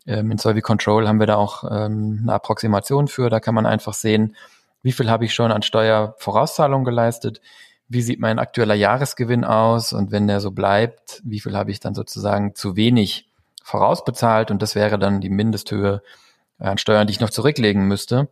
Ähm, 0.07 0.31
in 0.31 0.37
Solvi 0.37 0.61
Control 0.61 1.07
haben 1.07 1.19
wir 1.19 1.27
da 1.27 1.35
auch 1.35 1.63
ähm, 1.65 2.19
eine 2.23 2.33
Approximation 2.33 3.07
für. 3.07 3.29
Da 3.29 3.39
kann 3.39 3.55
man 3.55 3.65
einfach 3.65 3.93
sehen, 3.93 4.35
wie 4.81 4.93
viel 4.93 5.09
habe 5.09 5.25
ich 5.25 5.33
schon 5.33 5.51
an 5.51 5.61
Steuervorauszahlungen 5.61 6.85
geleistet, 6.85 7.41
wie 7.89 8.01
sieht 8.01 8.19
mein 8.19 8.39
aktueller 8.39 8.75
Jahresgewinn 8.75 9.43
aus 9.43 9.93
und 9.93 10.11
wenn 10.11 10.27
der 10.27 10.39
so 10.39 10.51
bleibt, 10.51 11.21
wie 11.25 11.39
viel 11.39 11.57
habe 11.57 11.71
ich 11.71 11.79
dann 11.79 11.95
sozusagen 11.95 12.55
zu 12.55 12.75
wenig 12.75 13.27
vorausbezahlt 13.63 14.51
und 14.51 14.61
das 14.61 14.75
wäre 14.75 14.97
dann 14.97 15.21
die 15.21 15.29
Mindesthöhe 15.29 16.01
an 16.59 16.77
Steuern, 16.77 17.07
die 17.07 17.11
ich 17.11 17.19
noch 17.19 17.29
zurücklegen 17.29 17.87
müsste. 17.87 18.29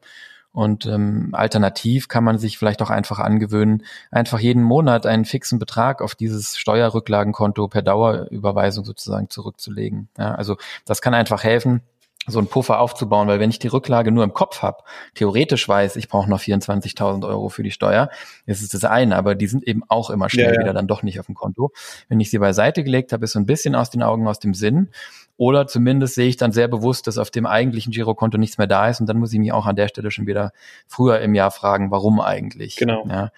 Und 0.57 0.87
ähm, 0.87 1.29
alternativ 1.33 2.07
kann 2.07 2.23
man 2.23 2.39
sich 2.39 2.57
vielleicht 2.57 2.81
auch 2.81 2.89
einfach 2.89 3.19
angewöhnen, 3.19 3.83
einfach 4.09 4.39
jeden 4.39 4.63
Monat 4.63 5.05
einen 5.05 5.23
fixen 5.23 5.59
Betrag 5.59 6.01
auf 6.01 6.15
dieses 6.15 6.57
Steuerrücklagenkonto 6.57 7.67
per 7.67 7.83
Dauerüberweisung 7.83 8.83
sozusagen 8.83 9.29
zurückzulegen. 9.29 10.09
Ja, 10.17 10.33
also 10.33 10.57
das 10.83 11.03
kann 11.03 11.13
einfach 11.13 11.43
helfen, 11.43 11.83
so 12.25 12.39
einen 12.39 12.47
Puffer 12.47 12.79
aufzubauen, 12.79 13.27
weil 13.27 13.39
wenn 13.39 13.51
ich 13.51 13.59
die 13.59 13.67
Rücklage 13.67 14.11
nur 14.11 14.23
im 14.23 14.33
Kopf 14.33 14.63
habe, 14.63 14.79
theoretisch 15.13 15.69
weiß, 15.69 15.95
ich 15.95 16.09
brauche 16.09 16.27
noch 16.27 16.39
24.000 16.39 17.27
Euro 17.27 17.49
für 17.49 17.61
die 17.61 17.69
Steuer, 17.69 18.09
ist 18.47 18.63
es 18.63 18.69
das 18.69 18.83
eine, 18.83 19.15
aber 19.15 19.35
die 19.35 19.45
sind 19.45 19.63
eben 19.63 19.83
auch 19.89 20.09
immer 20.09 20.27
schnell 20.27 20.47
ja, 20.47 20.53
ja. 20.53 20.59
wieder 20.61 20.73
dann 20.73 20.87
doch 20.87 21.03
nicht 21.03 21.19
auf 21.19 21.27
dem 21.27 21.35
Konto. 21.35 21.71
Wenn 22.09 22.19
ich 22.19 22.31
sie 22.31 22.39
beiseite 22.39 22.83
gelegt 22.83 23.13
habe, 23.13 23.25
ist 23.25 23.33
so 23.33 23.39
ein 23.39 23.45
bisschen 23.45 23.75
aus 23.75 23.91
den 23.91 24.01
Augen, 24.01 24.27
aus 24.27 24.39
dem 24.39 24.55
Sinn 24.55 24.89
oder 25.37 25.67
zumindest 25.67 26.15
sehe 26.15 26.27
ich 26.27 26.37
dann 26.37 26.51
sehr 26.51 26.67
bewusst, 26.67 27.07
dass 27.07 27.17
auf 27.17 27.29
dem 27.31 27.45
eigentlichen 27.45 27.91
Girokonto 27.91 28.37
nichts 28.37 28.57
mehr 28.57 28.67
da 28.67 28.89
ist 28.89 28.99
und 28.99 29.07
dann 29.07 29.17
muss 29.17 29.31
ich 29.31 29.39
mich 29.39 29.53
auch 29.53 29.65
an 29.65 29.75
der 29.75 29.87
Stelle 29.87 30.11
schon 30.11 30.27
wieder 30.27 30.51
früher 30.87 31.19
im 31.19 31.35
Jahr 31.35 31.51
fragen, 31.51 31.91
warum 31.91 32.19
eigentlich. 32.19 32.75
Genau. 32.75 33.05
Ja. 33.07 33.31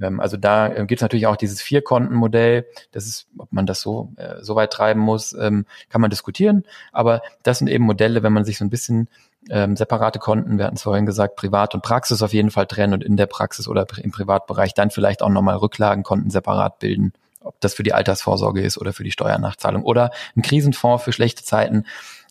Ähm, 0.00 0.20
also 0.20 0.36
da 0.36 0.68
äh, 0.68 0.86
gibt 0.86 1.00
es 1.00 1.02
natürlich 1.02 1.26
auch 1.26 1.36
dieses 1.36 1.60
Vier-Konten-Modell. 1.60 2.66
Das 2.92 3.06
ist, 3.06 3.28
ob 3.38 3.52
man 3.52 3.66
das 3.66 3.80
so, 3.80 4.12
äh, 4.16 4.42
so 4.42 4.56
weit 4.56 4.72
treiben 4.72 5.00
muss, 5.00 5.34
ähm, 5.34 5.66
kann 5.88 6.00
man 6.00 6.10
diskutieren. 6.10 6.64
Aber 6.92 7.22
das 7.42 7.58
sind 7.58 7.68
eben 7.68 7.84
Modelle, 7.84 8.22
wenn 8.22 8.32
man 8.32 8.44
sich 8.44 8.58
so 8.58 8.64
ein 8.64 8.70
bisschen 8.70 9.08
ähm, 9.48 9.76
separate 9.76 10.18
Konten, 10.18 10.58
wir 10.58 10.64
hatten 10.64 10.76
es 10.76 10.82
vorhin 10.82 11.06
gesagt, 11.06 11.36
Privat 11.36 11.74
und 11.74 11.82
Praxis 11.82 12.22
auf 12.22 12.32
jeden 12.32 12.50
Fall 12.50 12.66
trennen 12.66 12.94
und 12.94 13.04
in 13.04 13.16
der 13.16 13.26
Praxis 13.26 13.68
oder 13.68 13.86
im 14.02 14.10
Privatbereich 14.10 14.74
dann 14.74 14.90
vielleicht 14.90 15.22
auch 15.22 15.28
nochmal 15.28 15.56
Rücklagenkonten 15.56 16.30
separat 16.30 16.78
bilden 16.78 17.12
ob 17.46 17.60
das 17.60 17.74
für 17.74 17.82
die 17.82 17.92
Altersvorsorge 17.92 18.60
ist 18.62 18.78
oder 18.78 18.92
für 18.92 19.04
die 19.04 19.12
Steuernachzahlung 19.12 19.82
oder 19.82 20.10
ein 20.36 20.42
Krisenfonds 20.42 21.04
für 21.04 21.12
schlechte 21.12 21.44
Zeiten. 21.44 21.84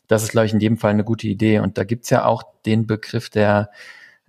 Das 0.08 0.24
ist, 0.24 0.32
glaube 0.32 0.46
ich, 0.46 0.54
in 0.54 0.60
jedem 0.60 0.78
Fall 0.78 0.92
eine 0.92 1.04
gute 1.04 1.28
Idee. 1.28 1.60
Und 1.60 1.78
da 1.78 1.84
gibt's 1.84 2.10
ja 2.10 2.26
auch 2.26 2.44
den 2.66 2.86
Begriff 2.86 3.30
der, 3.30 3.72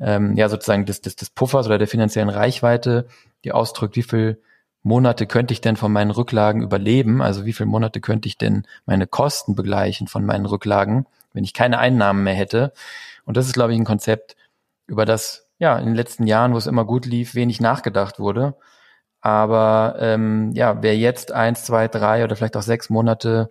ähm, 0.01 0.37
ja, 0.37 0.49
sozusagen 0.49 0.87
des, 0.87 1.01
des, 1.01 1.17
des 1.17 1.31
Puffers 1.31 1.67
oder 1.67 1.79
der 1.79 1.89
finanziellen 1.89 2.31
Reichweite, 2.31 3.09
die 3.45 3.53
ausdrückt, 3.53 3.97
wie 3.97 4.03
viel 4.03 4.41
Monate 4.83 5.27
könnte 5.27 5.53
ich 5.53 5.61
denn 5.61 5.77
von 5.77 5.93
meinen 5.93 6.13
Rücklagen 6.13 6.63
überleben? 6.63 7.21
Also 7.21 7.45
wie 7.45 7.53
viele 7.53 7.69
Monate 7.69 8.01
könnte 8.01 8.29
ich 8.29 8.39
denn 8.39 8.67
meine 8.87 9.07
Kosten 9.07 9.57
begleichen 9.57 10.07
von 10.07 10.25
meinen 10.25 10.47
Rücklagen, 10.47 11.07
wenn 11.33 11.45
ich 11.45 11.55
keine 11.55 11.79
Einnahmen 11.79 12.23
mehr 12.23 12.35
hätte? 12.35 12.73
Und 13.25 13.37
das 13.37 13.47
ist, 13.47 13.55
glaube 13.55 13.73
ich, 13.73 13.79
ein 13.79 13.85
Konzept, 13.85 14.37
über 14.87 15.05
das 15.05 15.49
ja 15.59 15.77
in 15.79 15.87
den 15.87 15.95
letzten 15.95 16.27
Jahren, 16.27 16.53
wo 16.53 16.57
es 16.57 16.67
immer 16.67 16.85
gut 16.85 17.07
lief, 17.07 17.35
wenig 17.35 17.61
nachgedacht 17.61 18.19
wurde. 18.21 18.55
Aber 19.27 19.97
ähm, 19.99 20.53
ja, 20.55 20.85
wer 20.85 20.97
jetzt 20.97 21.33
eins, 21.33 21.65
zwei, 21.65 21.89
drei 21.89 22.23
oder 22.23 22.37
vielleicht 22.37 22.57
auch 22.57 22.63
sechs 22.63 22.91
Monate 22.91 23.51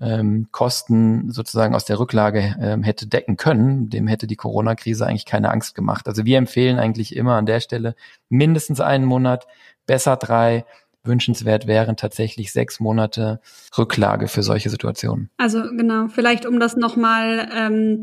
ähm, 0.00 0.46
Kosten 0.52 1.32
sozusagen 1.32 1.74
aus 1.74 1.84
der 1.84 1.98
Rücklage 1.98 2.54
ähm, 2.60 2.84
hätte 2.84 3.08
decken 3.08 3.36
können, 3.36 3.90
dem 3.90 4.06
hätte 4.06 4.28
die 4.28 4.36
Corona-Krise 4.36 5.04
eigentlich 5.04 5.26
keine 5.26 5.50
Angst 5.50 5.74
gemacht. 5.74 6.06
Also 6.06 6.24
wir 6.24 6.38
empfehlen 6.38 6.78
eigentlich 6.78 7.16
immer 7.16 7.34
an 7.34 7.44
der 7.44 7.58
Stelle 7.58 7.96
mindestens 8.28 8.80
einen 8.80 9.04
Monat, 9.04 9.48
besser 9.84 10.16
drei, 10.16 10.64
wünschenswert 11.04 11.66
wären 11.66 11.96
tatsächlich 11.96 12.52
sechs 12.52 12.80
Monate 12.80 13.40
Rücklage 13.76 14.28
für 14.28 14.42
solche 14.42 14.70
Situationen. 14.70 15.30
Also 15.36 15.62
genau, 15.62 16.08
vielleicht 16.08 16.46
um 16.46 16.58
das 16.58 16.76
nochmal 16.76 17.48
ähm, 17.54 18.02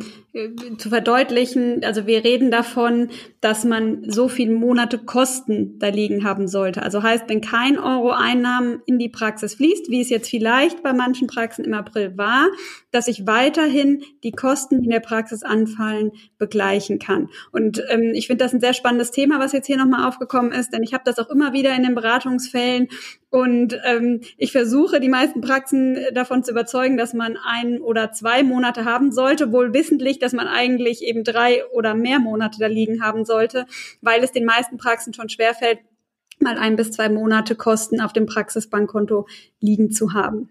zu 0.78 0.90
verdeutlichen, 0.90 1.84
also 1.84 2.08
wir 2.08 2.24
reden 2.24 2.52
davon, 2.52 3.10
dass 3.42 3.66
man 3.66 4.10
so 4.10 4.30
viele 4.30 4.54
Monate 4.54 4.98
Kosten 4.98 5.78
da 5.80 5.88
liegen 5.88 6.24
haben 6.24 6.48
sollte. 6.48 6.84
Also 6.84 7.04
heißt, 7.04 7.26
wenn 7.28 7.42
kein 7.42 7.78
Euro 7.78 8.12
Einnahmen 8.12 8.82
in 8.86 8.98
die 8.98 9.10
Praxis 9.10 9.56
fließt, 9.56 9.90
wie 9.90 10.00
es 10.00 10.10
jetzt 10.10 10.30
vielleicht 10.30 10.84
bei 10.84 10.94
manchen 10.94 11.28
Praxen 11.28 11.66
im 11.66 11.74
April 11.74 12.18
war, 12.18 12.48
dass 12.92 13.08
ich 13.08 13.28
weiterhin 13.28 14.04
die 14.24 14.32
Kosten, 14.32 14.80
die 14.80 14.86
in 14.86 14.92
der 14.92 15.00
Praxis 15.02 15.44
anfallen, 15.44 16.12
begleichen 16.38 17.00
kann. 17.00 17.30
Und 17.52 17.84
ähm, 17.90 18.12
ich 18.14 18.28
finde 18.28 18.46
das 18.46 18.54
ein 18.54 18.62
sehr 18.62 18.74
spannendes 18.74 19.12
Thema, 19.12 19.40
was 19.40 19.52
jetzt 19.52 19.68
hier 19.68 19.78
nochmal 19.78 20.08
aufgekommen 20.08 20.52
ist, 20.52 20.72
denn 20.72 20.84
ich 20.84 20.94
habe 20.94 21.04
das 21.06 21.20
auch 21.20 21.30
immer 21.30 21.52
wieder 21.52 21.76
in 21.76 21.84
den 21.84 21.96
Beratungsfällen 21.96 22.88
und 23.30 23.80
ähm, 23.86 24.22
ich 24.38 24.52
versuche, 24.52 25.00
die 25.00 25.10
meisten 25.10 25.40
Praxen 25.42 25.98
davon 26.14 26.44
zu 26.44 26.52
überzeugen, 26.52 26.98
dass 26.98 27.14
man 27.14 27.38
ein 27.38 27.80
oder 27.80 28.12
zwei 28.12 28.44
Monate 28.44 28.84
haben 28.86 29.12
sollte, 29.12 29.52
wohl 29.52 29.74
wissentlich, 29.74 30.20
dass 30.20 30.34
man 30.34 30.48
eigentlich 30.48 31.02
eben 31.02 31.24
drei 31.24 31.66
oder 31.68 31.96
mehr 31.96 32.20
Monate 32.20 32.58
da 32.60 32.68
liegen 32.68 33.02
haben 33.02 33.24
sollte, 33.24 33.66
weil 34.02 34.24
es 34.24 34.32
den 34.34 34.46
meisten 34.46 34.78
Praxen 34.78 35.14
schon 35.14 35.30
schwerfällt, 35.30 35.80
mal 36.40 36.58
ein 36.58 36.76
bis 36.76 36.92
zwei 36.92 37.08
Monate 37.08 37.56
Kosten 37.56 38.02
auf 38.02 38.14
dem 38.14 38.26
Praxisbankkonto 38.26 39.28
liegen 39.60 39.92
zu 39.92 40.14
haben. 40.14 40.50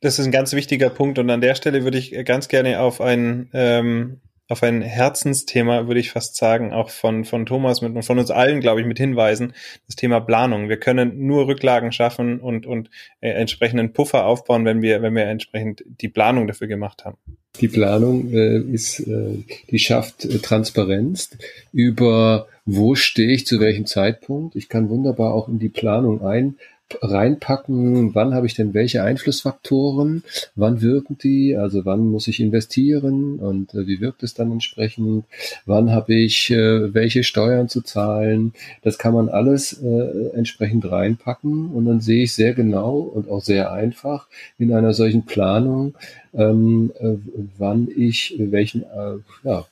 Das 0.00 0.18
ist 0.18 0.24
ein 0.24 0.32
ganz 0.32 0.52
wichtiger 0.52 0.90
Punkt 0.90 1.18
und 1.18 1.30
an 1.30 1.40
der 1.40 1.54
Stelle 1.54 1.84
würde 1.84 1.98
ich 1.98 2.24
ganz 2.24 2.48
gerne 2.48 2.80
auf 2.80 3.00
ein 3.00 3.48
ähm, 3.52 4.20
auf 4.50 4.62
ein 4.62 4.82
Herzensthema, 4.82 5.86
würde 5.86 6.00
ich 6.00 6.10
fast 6.10 6.36
sagen, 6.36 6.72
auch 6.72 6.90
von, 6.90 7.24
von 7.24 7.46
Thomas 7.46 7.82
mit, 7.82 7.94
und 7.94 8.02
von 8.02 8.18
uns 8.18 8.30
allen, 8.30 8.60
glaube 8.60 8.80
ich, 8.80 8.86
mit 8.86 8.98
hinweisen, 8.98 9.52
das 9.86 9.96
Thema 9.96 10.20
Planung. 10.20 10.68
Wir 10.68 10.76
können 10.76 11.26
nur 11.26 11.46
Rücklagen 11.46 11.92
schaffen 11.92 12.40
und, 12.40 12.66
und 12.66 12.90
äh, 13.20 13.30
entsprechenden 13.30 13.92
Puffer 13.92 14.26
aufbauen, 14.26 14.64
wenn 14.64 14.82
wir, 14.82 15.02
wenn 15.02 15.14
wir 15.14 15.24
entsprechend 15.24 15.84
die 15.86 16.08
Planung 16.08 16.48
dafür 16.48 16.66
gemacht 16.66 17.04
haben. 17.04 17.16
Die 17.60 17.68
Planung 17.68 18.32
äh, 18.32 18.58
ist, 18.58 19.00
äh, 19.00 19.44
die 19.70 19.78
schafft 19.78 20.24
äh, 20.24 20.38
Transparenz 20.38 21.30
über 21.72 22.46
wo 22.66 22.94
stehe 22.94 23.32
ich 23.32 23.46
zu 23.46 23.58
welchem 23.58 23.86
Zeitpunkt. 23.86 24.54
Ich 24.54 24.68
kann 24.68 24.88
wunderbar 24.88 25.34
auch 25.34 25.48
in 25.48 25.58
die 25.58 25.68
Planung 25.68 26.24
ein 26.24 26.56
reinpacken, 27.00 28.14
wann 28.14 28.34
habe 28.34 28.46
ich 28.46 28.54
denn 28.54 28.74
welche 28.74 29.02
Einflussfaktoren, 29.02 30.24
wann 30.54 30.80
wirken 30.80 31.18
die, 31.18 31.56
also 31.56 31.84
wann 31.84 32.08
muss 32.08 32.28
ich 32.28 32.40
investieren 32.40 33.38
und 33.38 33.74
äh, 33.74 33.86
wie 33.86 34.00
wirkt 34.00 34.22
es 34.22 34.34
dann 34.34 34.52
entsprechend, 34.52 35.24
wann 35.66 35.90
habe 35.90 36.14
ich 36.14 36.50
äh, 36.50 36.92
welche 36.94 37.22
Steuern 37.22 37.68
zu 37.68 37.82
zahlen, 37.82 38.52
das 38.82 38.98
kann 38.98 39.14
man 39.14 39.28
alles 39.28 39.72
äh, 39.82 40.30
entsprechend 40.34 40.90
reinpacken 40.90 41.70
und 41.70 41.86
dann 41.86 42.00
sehe 42.00 42.24
ich 42.24 42.34
sehr 42.34 42.54
genau 42.54 42.98
und 42.98 43.30
auch 43.30 43.42
sehr 43.42 43.72
einfach 43.72 44.26
in 44.58 44.72
einer 44.72 44.92
solchen 44.92 45.26
Planung, 45.26 45.94
ähm, 46.34 46.92
äh, 46.98 47.14
wann 47.58 47.88
ich 47.94 48.34
welchen, 48.38 48.82
äh, 48.82 49.18
ja, 49.44 49.66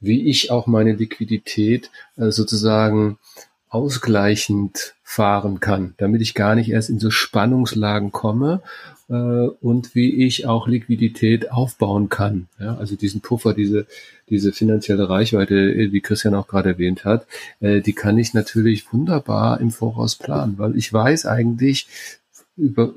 wie 0.00 0.28
ich 0.28 0.50
auch 0.50 0.66
meine 0.66 0.92
Liquidität 0.92 1.90
äh, 2.16 2.30
sozusagen 2.30 3.18
ausgleichend 3.74 4.94
fahren 5.02 5.58
kann, 5.58 5.94
damit 5.96 6.22
ich 6.22 6.34
gar 6.34 6.54
nicht 6.54 6.70
erst 6.70 6.90
in 6.90 7.00
so 7.00 7.10
Spannungslagen 7.10 8.12
komme 8.12 8.62
äh, 9.08 9.12
und 9.12 9.94
wie 9.96 10.24
ich 10.24 10.46
auch 10.46 10.68
Liquidität 10.68 11.50
aufbauen 11.50 12.08
kann. 12.08 12.46
Ja, 12.60 12.76
also 12.76 12.94
diesen 12.94 13.20
Puffer, 13.20 13.52
diese, 13.52 13.86
diese 14.30 14.52
finanzielle 14.52 15.08
Reichweite, 15.08 15.54
wie 15.92 16.00
Christian 16.00 16.34
auch 16.34 16.46
gerade 16.46 16.70
erwähnt 16.70 17.04
hat, 17.04 17.26
äh, 17.60 17.80
die 17.80 17.94
kann 17.94 18.16
ich 18.16 18.32
natürlich 18.32 18.92
wunderbar 18.92 19.60
im 19.60 19.72
Voraus 19.72 20.14
planen, 20.14 20.54
weil 20.56 20.76
ich 20.76 20.92
weiß 20.92 21.26
eigentlich 21.26 21.88
über 22.56 22.94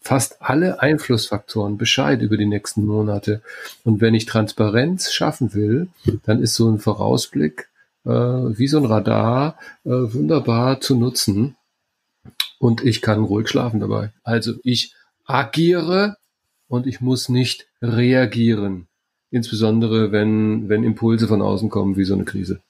fast 0.00 0.40
alle 0.40 0.80
Einflussfaktoren 0.80 1.78
Bescheid 1.78 2.22
über 2.22 2.36
die 2.36 2.46
nächsten 2.46 2.86
Monate. 2.86 3.40
Und 3.84 4.00
wenn 4.00 4.14
ich 4.14 4.26
Transparenz 4.26 5.12
schaffen 5.12 5.54
will, 5.54 5.88
dann 6.24 6.42
ist 6.42 6.54
so 6.54 6.68
ein 6.68 6.78
Vorausblick 6.78 7.60
äh, 7.60 7.71
wie 8.10 8.68
so 8.68 8.78
ein 8.78 8.86
Radar 8.86 9.58
äh, 9.84 9.90
wunderbar 9.90 10.80
zu 10.80 10.96
nutzen. 10.96 11.56
Und 12.58 12.84
ich 12.84 13.02
kann 13.02 13.24
ruhig 13.24 13.48
schlafen 13.48 13.80
dabei. 13.80 14.12
Also 14.22 14.54
ich 14.62 14.94
agiere 15.24 16.16
und 16.68 16.86
ich 16.86 17.00
muss 17.00 17.28
nicht 17.28 17.66
reagieren. 17.80 18.86
Insbesondere 19.30 20.12
wenn, 20.12 20.68
wenn 20.68 20.84
Impulse 20.84 21.26
von 21.26 21.42
außen 21.42 21.70
kommen, 21.70 21.96
wie 21.96 22.04
so 22.04 22.14
eine 22.14 22.24
Krise. 22.24 22.60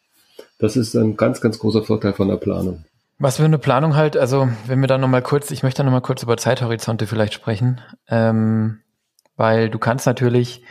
Das 0.59 0.77
ist 0.77 0.95
ein 0.95 1.17
ganz, 1.17 1.41
ganz 1.41 1.59
großer 1.59 1.83
Vorteil 1.83 2.13
von 2.13 2.29
der 2.29 2.37
Planung. 2.37 2.85
Was 3.19 3.37
für 3.37 3.45
eine 3.45 3.59
Planung 3.59 3.95
halt, 3.95 4.17
also 4.17 4.49
wenn 4.67 4.81
wir 4.81 4.89
da 4.89 4.99
nochmal 4.99 5.23
kurz, 5.23 5.51
ich 5.51 5.63
möchte 5.63 5.85
nochmal 5.85 6.01
kurz 6.01 6.23
über 6.23 6.37
Zeithorizonte 6.37 7.07
vielleicht 7.07 7.35
sprechen, 7.35 7.81
ähm, 8.09 8.81
weil 9.37 9.71
du 9.71 9.79
kannst 9.79 10.07
natürlich 10.07 10.63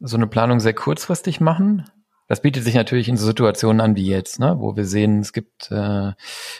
so 0.00 0.16
eine 0.16 0.26
Planung 0.26 0.60
sehr 0.60 0.74
kurzfristig 0.74 1.40
machen. 1.40 1.84
Das 2.28 2.40
bietet 2.40 2.64
sich 2.64 2.74
natürlich 2.74 3.08
in 3.08 3.16
so 3.16 3.26
Situationen 3.26 3.80
an 3.80 3.96
wie 3.96 4.06
jetzt, 4.06 4.38
ne, 4.38 4.56
wo 4.58 4.76
wir 4.76 4.86
sehen, 4.86 5.20
es 5.20 5.32
gibt 5.32 5.70
äh, 5.70 5.74
einen 5.74 6.14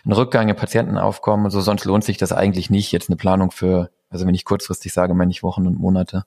Rückgang 0.07 0.49
im 0.49 0.57
Patientenaufkommen 0.57 1.47
und 1.47 1.51
so, 1.51 1.61
sonst 1.61 1.85
lohnt 1.85 2.05
sich 2.05 2.19
das 2.19 2.33
eigentlich 2.33 2.69
nicht, 2.69 2.93
jetzt 2.93 3.09
eine 3.09 3.17
Planung 3.17 3.51
für, 3.51 3.91
also 4.11 4.27
wenn 4.27 4.35
ich 4.35 4.45
kurzfristig 4.45 4.93
sage, 4.93 5.15
meine 5.15 5.31
ich 5.31 5.43
Wochen 5.43 5.67
und 5.67 5.79
Monate. 5.79 6.25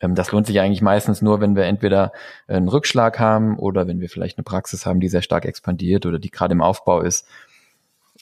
Ähm, 0.00 0.14
das 0.14 0.32
lohnt 0.32 0.46
sich 0.46 0.60
eigentlich 0.60 0.82
meistens 0.82 1.22
nur, 1.22 1.40
wenn 1.40 1.54
wir 1.54 1.64
entweder 1.64 2.12
einen 2.48 2.68
Rückschlag 2.68 3.18
haben 3.18 3.58
oder 3.58 3.86
wenn 3.86 4.00
wir 4.00 4.08
vielleicht 4.08 4.38
eine 4.38 4.44
Praxis 4.44 4.86
haben, 4.86 5.00
die 5.00 5.08
sehr 5.08 5.22
stark 5.22 5.44
expandiert 5.44 6.06
oder 6.06 6.18
die 6.18 6.30
gerade 6.30 6.52
im 6.52 6.62
Aufbau 6.62 7.02
ist. 7.02 7.26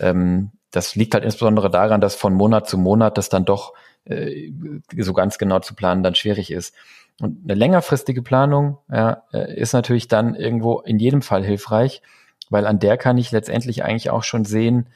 Ähm, 0.01 0.51
das 0.71 0.95
liegt 0.97 1.15
halt 1.15 1.25
insbesondere 1.25 1.71
daran, 1.71 2.01
dass 2.01 2.15
von 2.15 2.35
Monat 2.35 2.69
zu 2.69 2.77
Monat 2.77 3.17
das 3.17 3.29
dann 3.29 3.45
doch 3.45 3.73
äh, 4.05 4.53
so 4.97 5.13
ganz 5.13 5.39
genau 5.39 5.61
zu 5.61 5.75
planen 5.75 6.03
dann 6.03 6.15
schwierig 6.15 6.51
ist. 6.51 6.75
Und 7.21 7.45
eine 7.45 7.55
längerfristige 7.55 8.23
Planung 8.23 8.79
ja, 8.91 9.25
äh, 9.33 9.55
ist 9.59 9.73
natürlich 9.73 10.09
dann 10.09 10.35
irgendwo 10.35 10.81
in 10.81 10.99
jedem 10.99 11.23
Fall 11.23 11.45
hilfreich, 11.45 12.03
weil 12.51 12.67
an 12.67 12.79
der 12.79 12.97
kann 12.97 13.19
ich 13.19 13.33
letztendlich 13.33 13.83
eigentlich 13.85 14.11
auch 14.11 14.23
schon 14.23 14.45
sehen, 14.45 14.89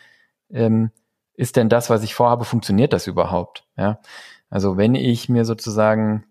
ähm, 0.50 0.90
ist 1.34 1.56
denn 1.56 1.68
das, 1.68 1.90
was 1.90 2.02
ich 2.02 2.14
vorhabe, 2.14 2.44
funktioniert 2.44 2.92
das 2.92 3.06
überhaupt? 3.06 3.64
Ja, 3.76 4.00
also 4.50 4.76
wenn 4.76 4.94
ich 4.94 5.28
mir 5.28 5.44
sozusagen 5.44 6.24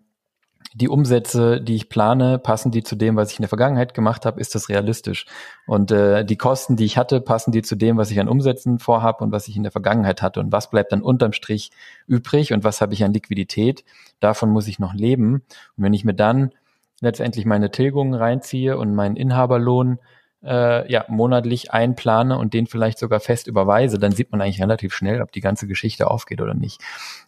die 0.74 0.88
Umsätze, 0.88 1.60
die 1.60 1.74
ich 1.74 1.88
plane, 1.88 2.38
passen 2.38 2.70
die 2.70 2.82
zu 2.82 2.96
dem, 2.96 3.16
was 3.16 3.30
ich 3.30 3.38
in 3.38 3.42
der 3.42 3.48
Vergangenheit 3.48 3.94
gemacht 3.94 4.24
habe, 4.24 4.40
ist 4.40 4.54
das 4.54 4.68
realistisch? 4.68 5.26
Und 5.66 5.90
äh, 5.90 6.24
die 6.24 6.36
Kosten, 6.36 6.76
die 6.76 6.84
ich 6.84 6.96
hatte, 6.96 7.20
passen 7.20 7.52
die 7.52 7.62
zu 7.62 7.76
dem, 7.76 7.96
was 7.98 8.10
ich 8.10 8.18
an 8.18 8.28
Umsätzen 8.28 8.78
vorhabe 8.78 9.22
und 9.22 9.32
was 9.32 9.48
ich 9.48 9.56
in 9.56 9.62
der 9.62 9.72
Vergangenheit 9.72 10.22
hatte? 10.22 10.40
Und 10.40 10.50
was 10.52 10.70
bleibt 10.70 10.92
dann 10.92 11.02
unterm 11.02 11.32
Strich 11.32 11.70
übrig 12.06 12.52
und 12.52 12.64
was 12.64 12.80
habe 12.80 12.94
ich 12.94 13.04
an 13.04 13.12
Liquidität? 13.12 13.84
Davon 14.20 14.50
muss 14.50 14.66
ich 14.66 14.78
noch 14.78 14.94
leben. 14.94 15.42
Und 15.76 15.84
wenn 15.84 15.94
ich 15.94 16.04
mir 16.04 16.14
dann 16.14 16.52
letztendlich 17.00 17.44
meine 17.44 17.70
Tilgungen 17.70 18.14
reinziehe 18.14 18.78
und 18.78 18.94
meinen 18.94 19.16
Inhaberlohn 19.16 19.98
äh, 20.44 20.90
ja, 20.90 21.04
monatlich 21.08 21.72
einplane 21.72 22.36
und 22.36 22.54
den 22.54 22.66
vielleicht 22.66 22.98
sogar 22.98 23.20
fest 23.20 23.46
überweise, 23.46 23.98
dann 23.98 24.12
sieht 24.12 24.32
man 24.32 24.40
eigentlich 24.40 24.60
relativ 24.60 24.94
schnell, 24.94 25.22
ob 25.22 25.32
die 25.32 25.40
ganze 25.40 25.66
Geschichte 25.66 26.10
aufgeht 26.10 26.40
oder 26.40 26.54
nicht. 26.54 26.80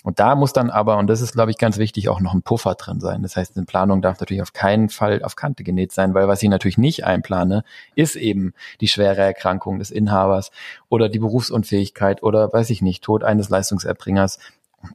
Und 0.03 0.19
da 0.19 0.35
muss 0.35 0.53
dann 0.53 0.71
aber, 0.71 0.99
und 0.99 1.07
das 1.07 1.21
ist, 1.21 1.33
glaube 1.33 1.51
ich, 1.51 1.59
ganz 1.59 1.79
wichtig, 1.79 2.09
auch 2.09 2.21
noch 2.21 2.35
ein 2.35 2.43
Puffer 2.43 2.75
drin 2.75 3.01
sein. 3.01 3.23
Das 3.23 3.37
heißt, 3.37 3.57
eine 3.57 3.67
Planung 3.67 4.03
darf 4.03 4.19
natürlich 4.21 4.43
auf 4.43 4.53
keinen 4.53 4.89
Fall 4.89 5.23
auf 5.23 5.37
Kante 5.37 5.65
genäht 5.65 5.93
sein, 5.93 6.15
weil 6.15 6.29
was 6.29 6.43
ich 6.43 6.49
natürlich 6.49 6.79
nicht 6.79 7.05
einplane, 7.05 7.65
ist 7.95 8.17
eben 8.17 8.53
die 8.81 8.89
schwere 8.89 9.23
Erkrankung 9.23 9.79
des 9.79 9.91
Inhabers 9.91 10.51
oder 10.89 11.09
die 11.09 11.21
Berufsunfähigkeit 11.21 12.23
oder, 12.23 12.53
weiß 12.53 12.71
ich 12.71 12.83
nicht, 12.83 13.05
Tod 13.05 13.23
eines 13.23 13.49
Leistungserbringers 13.49 14.39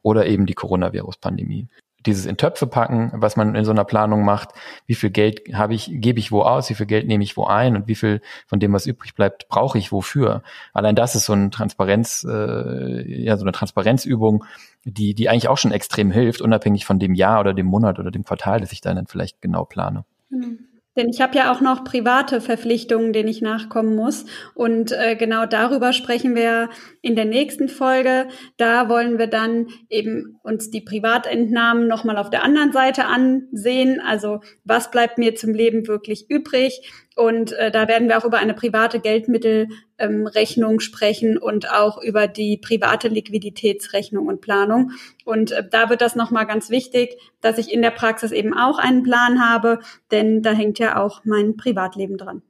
oder 0.01 0.27
eben 0.27 0.45
die 0.45 0.53
Coronavirus-Pandemie 0.53 1.67
dieses 2.05 2.25
in 2.25 2.37
Töpfe 2.37 2.67
packen, 2.67 3.11
was 3.13 3.35
man 3.35 3.55
in 3.55 3.65
so 3.65 3.71
einer 3.71 3.83
Planung 3.83 4.23
macht, 4.23 4.49
wie 4.85 4.95
viel 4.95 5.09
Geld 5.09 5.53
habe 5.53 5.73
ich, 5.73 5.89
gebe 5.91 6.19
ich 6.19 6.31
wo 6.31 6.41
aus, 6.41 6.69
wie 6.69 6.75
viel 6.75 6.85
Geld 6.85 7.07
nehme 7.07 7.23
ich 7.23 7.35
wo 7.35 7.45
ein 7.45 7.75
und 7.75 7.87
wie 7.87 7.95
viel 7.95 8.21
von 8.47 8.59
dem, 8.59 8.73
was 8.73 8.85
übrig 8.85 9.15
bleibt, 9.15 9.49
brauche 9.49 9.77
ich 9.77 9.91
wofür. 9.91 10.43
Allein 10.73 10.95
das 10.95 11.15
ist 11.15 11.25
so 11.25 11.33
eine 11.33 11.49
Transparenz, 11.49 12.25
äh, 12.29 13.23
ja, 13.23 13.37
so 13.37 13.43
eine 13.43 13.51
Transparenzübung, 13.51 14.45
die, 14.85 15.13
die 15.13 15.29
eigentlich 15.29 15.49
auch 15.49 15.57
schon 15.57 15.71
extrem 15.71 16.11
hilft, 16.11 16.41
unabhängig 16.41 16.85
von 16.85 16.99
dem 16.99 17.13
Jahr 17.13 17.41
oder 17.41 17.53
dem 17.53 17.65
Monat 17.65 17.99
oder 17.99 18.11
dem 18.11 18.23
Quartal, 18.23 18.61
das 18.61 18.71
ich 18.71 18.81
dann 18.81 19.05
vielleicht 19.07 19.41
genau 19.41 19.65
plane. 19.65 20.05
Mhm. 20.29 20.68
Denn 20.97 21.09
ich 21.09 21.21
habe 21.21 21.37
ja 21.37 21.51
auch 21.51 21.61
noch 21.61 21.83
private 21.83 22.41
Verpflichtungen, 22.41 23.13
denen 23.13 23.29
ich 23.29 23.41
nachkommen 23.41 23.95
muss. 23.95 24.25
Und 24.55 24.91
äh, 24.91 25.15
genau 25.15 25.45
darüber 25.45 25.93
sprechen 25.93 26.35
wir 26.35 26.69
in 27.01 27.15
der 27.15 27.25
nächsten 27.25 27.69
Folge. 27.69 28.27
Da 28.57 28.89
wollen 28.89 29.17
wir 29.17 29.27
dann 29.27 29.67
eben 29.89 30.39
uns 30.43 30.71
die 30.71 30.81
Privatentnahmen 30.81 31.87
nochmal 31.87 32.17
auf 32.17 32.29
der 32.29 32.43
anderen 32.43 32.71
Seite 32.71 33.05
ansehen. 33.05 34.01
Also 34.01 34.41
was 34.63 34.91
bleibt 34.91 35.17
mir 35.17 35.35
zum 35.35 35.53
Leben 35.53 35.87
wirklich 35.87 36.29
übrig? 36.29 36.81
Und 37.19 37.51
äh, 37.51 37.69
da 37.69 37.89
werden 37.89 38.07
wir 38.07 38.17
auch 38.17 38.23
über 38.23 38.37
eine 38.37 38.53
private 38.53 39.01
Geldmittelrechnung 39.01 40.71
ähm, 40.71 40.79
sprechen 40.79 41.37
und 41.37 41.69
auch 41.69 42.01
über 42.01 42.27
die 42.27 42.55
private 42.55 43.09
Liquiditätsrechnung 43.09 44.27
und 44.27 44.39
Planung. 44.39 44.91
Und 45.25 45.51
äh, 45.51 45.67
da 45.69 45.89
wird 45.89 45.99
das 45.99 46.15
nochmal 46.15 46.47
ganz 46.47 46.69
wichtig, 46.69 47.17
dass 47.41 47.57
ich 47.57 47.73
in 47.73 47.81
der 47.81 47.91
Praxis 47.91 48.31
eben 48.31 48.53
auch 48.53 48.79
einen 48.79 49.03
Plan 49.03 49.41
habe, 49.45 49.79
denn 50.11 50.41
da 50.43 50.53
hängt 50.53 50.79
ja 50.79 50.95
auch 50.95 51.25
mein 51.25 51.57
Privatleben 51.57 52.15
dran. 52.15 52.41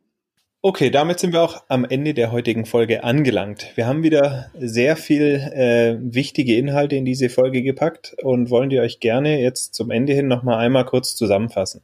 Okay, 0.61 0.91
damit 0.91 1.19
sind 1.19 1.33
wir 1.33 1.41
auch 1.41 1.63
am 1.67 1.83
Ende 1.83 2.13
der 2.13 2.31
heutigen 2.31 2.67
Folge 2.67 3.03
angelangt. 3.03 3.71
Wir 3.73 3.87
haben 3.87 4.03
wieder 4.03 4.51
sehr 4.59 4.97
viel 4.97 5.49
äh, 5.51 5.97
wichtige 5.99 6.55
Inhalte 6.57 6.95
in 6.95 7.05
diese 7.05 7.29
Folge 7.29 7.63
gepackt 7.63 8.15
und 8.21 8.51
wollen 8.51 8.69
die 8.69 8.79
euch 8.79 8.99
gerne 8.99 9.41
jetzt 9.41 9.73
zum 9.73 9.89
Ende 9.89 10.13
hin 10.13 10.27
nochmal 10.27 10.59
einmal 10.59 10.85
kurz 10.85 11.15
zusammenfassen. 11.15 11.81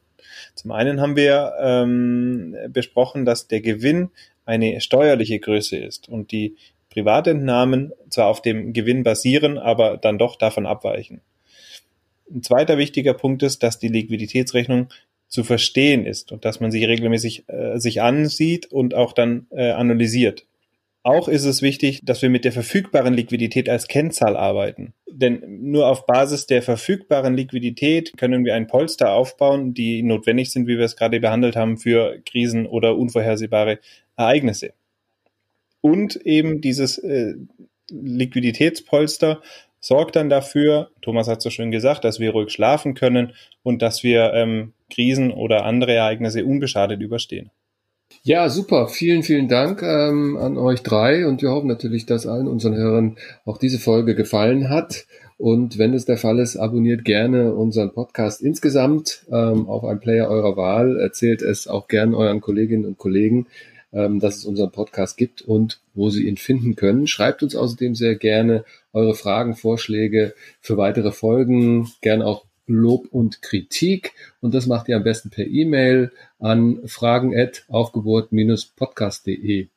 Zum 0.56 0.72
einen 0.72 1.02
haben 1.02 1.16
wir 1.16 1.54
ähm, 1.60 2.56
besprochen, 2.70 3.26
dass 3.26 3.48
der 3.48 3.62
Gewinn 3.62 4.10
eine 4.46 4.80
steuerliche 4.82 5.40
Größe 5.40 5.78
ist 5.78 6.08
und 6.10 6.32
die 6.32 6.56
Privatentnahmen 6.90 7.92
zwar 8.10 8.28
auf 8.28 8.42
dem 8.42 8.72
Gewinn 8.72 9.04
basieren, 9.04 9.58
aber 9.58 9.98
dann 9.98 10.18
doch 10.18 10.38
davon 10.38 10.66
abweichen. 10.66 11.22
Ein 12.34 12.42
zweiter 12.42 12.78
wichtiger 12.78 13.14
Punkt 13.14 13.44
ist, 13.44 13.64
dass 13.64 13.80
die 13.80 13.90
Liquiditätsrechnung 13.90 14.88
zu 15.28 15.44
verstehen 15.44 16.06
ist 16.06 16.32
und 16.32 16.46
dass 16.46 16.60
man 16.60 16.72
sie 16.72 16.86
regelmäßig 16.86 17.50
äh, 17.50 17.78
sich 17.78 18.02
ansieht 18.02 18.72
und 18.72 18.94
auch 18.94 19.12
dann 19.12 19.48
äh, 19.52 19.72
analysiert. 19.72 20.46
Auch 21.06 21.28
ist 21.28 21.46
es 21.46 21.62
wichtig, 21.62 22.02
dass 22.04 22.24
wir 22.24 22.32
mit 22.32 22.46
der 22.46 22.52
verfügbaren 22.52 23.14
Liquidität 23.14 23.70
als 23.70 23.88
Kennzahl 23.88 24.36
arbeiten. 24.36 24.96
Denn 25.06 25.44
nur 25.62 25.88
auf 25.88 26.08
Basis 26.08 26.48
der 26.48 26.64
verfügbaren 26.64 27.38
Liquidität 27.38 28.18
können 28.18 28.44
wir 28.44 28.56
ein 28.56 28.66
Polster 28.66 29.12
aufbauen, 29.12 29.76
die 29.76 30.02
notwendig 30.02 30.52
sind, 30.52 30.66
wie 30.66 30.80
wir 30.80 30.86
es 30.86 30.96
gerade 30.96 31.20
behandelt 31.20 31.56
haben, 31.56 31.78
für 31.78 32.20
Krisen 32.26 32.66
oder 32.66 32.98
unvorhersehbare 32.98 33.78
Ereignisse. 34.18 34.74
Und 35.80 36.16
eben 36.16 36.62
dieses 36.62 36.98
äh, 36.98 37.36
Liquiditätspolster 37.92 39.44
sorgt 39.80 40.16
dann 40.16 40.32
dafür, 40.32 40.90
Thomas 41.04 41.28
hat 41.28 41.44
so 41.44 41.52
schön 41.52 41.70
gesagt, 41.70 42.04
dass 42.04 42.20
wir 42.20 42.32
ruhig 42.32 42.52
schlafen 42.52 42.96
können 42.96 43.34
und 43.62 43.84
dass 43.84 44.02
wir 44.02 44.34
ähm, 44.34 44.74
Krisen 44.92 45.30
oder 45.30 45.66
andere 45.66 45.94
Ereignisse 45.94 46.46
unbeschadet 46.46 47.00
überstehen. 47.00 47.52
Ja, 48.24 48.50
super. 48.50 48.88
Vielen, 48.88 49.24
vielen 49.24 49.48
Dank 49.48 49.82
ähm, 49.84 50.38
an 50.38 50.58
euch 50.58 50.82
drei 50.82 51.28
und 51.28 51.42
wir 51.42 51.52
hoffen 51.52 51.68
natürlich, 51.68 52.06
dass 52.06 52.26
allen 52.26 52.48
unseren 52.48 52.76
Hörern 52.76 53.18
auch 53.46 53.58
diese 53.58 53.80
Folge 53.80 54.16
gefallen 54.16 54.70
hat. 54.70 55.06
Und 55.38 55.78
wenn 55.78 55.94
es 55.94 56.06
der 56.06 56.18
Fall 56.18 56.40
ist, 56.40 56.56
abonniert 56.56 57.04
gerne 57.04 57.54
unseren 57.54 57.94
Podcast 57.94 58.42
insgesamt 58.42 59.26
ähm, 59.30 59.68
auf 59.68 59.84
einem 59.84 60.00
Player 60.00 60.30
eurer 60.30 60.56
Wahl. 60.56 60.98
Erzählt 61.00 61.42
es 61.42 61.68
auch 61.68 61.88
gerne 61.88 62.16
euren 62.16 62.42
Kolleginnen 62.42 62.86
und 62.86 62.98
Kollegen, 62.98 63.48
ähm, 63.92 64.20
dass 64.20 64.38
es 64.38 64.46
unseren 64.46 64.72
Podcast 64.72 65.18
gibt 65.18 65.42
und 65.42 65.82
wo 65.94 66.10
sie 66.10 66.28
ihn 66.28 66.38
finden 66.38 66.76
können. 66.76 67.06
Schreibt 67.06 67.44
uns 67.44 67.56
außerdem 67.56 67.96
sehr 67.96 68.16
gerne 68.16 68.64
eure 68.94 69.14
Fragen, 69.14 69.56
Vorschläge 69.56 70.34
für 70.62 70.78
weitere 70.78 71.12
Folgen, 71.12 71.90
gerne 72.02 72.26
auch 72.26 72.46
Lob 72.68 73.08
und 73.12 73.42
Kritik. 73.42 74.14
Und 74.42 74.54
das 74.54 74.68
macht 74.68 74.90
ihr 74.90 74.98
am 74.98 75.04
besten 75.04 75.30
per 75.30 75.46
E-Mail 75.46 76.12
an 76.40 76.82
fragen.aufgeburt-podcast.de. 76.86 79.68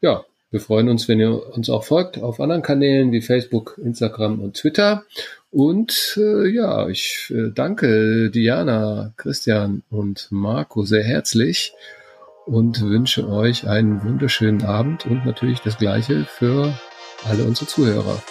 Ja, 0.00 0.24
wir 0.50 0.60
freuen 0.60 0.88
uns, 0.90 1.08
wenn 1.08 1.18
ihr 1.18 1.52
uns 1.54 1.68
auch 1.70 1.82
folgt 1.84 2.22
auf 2.22 2.38
anderen 2.38 2.62
Kanälen 2.62 3.10
wie 3.12 3.22
Facebook, 3.22 3.80
Instagram 3.82 4.40
und 4.40 4.54
Twitter. 4.54 5.04
Und 5.50 6.18
äh, 6.18 6.46
ja, 6.48 6.88
ich 6.88 7.32
äh, 7.34 7.50
danke 7.54 8.30
Diana, 8.30 9.14
Christian 9.16 9.82
und 9.90 10.28
Marco 10.30 10.84
sehr 10.84 11.04
herzlich 11.04 11.72
und 12.46 12.82
wünsche 12.82 13.28
euch 13.28 13.66
einen 13.66 14.02
wunderschönen 14.04 14.62
Abend 14.62 15.06
und 15.06 15.24
natürlich 15.24 15.60
das 15.60 15.78
gleiche 15.78 16.24
für 16.24 16.74
alle 17.24 17.44
unsere 17.44 17.66
Zuhörer. 17.66 18.22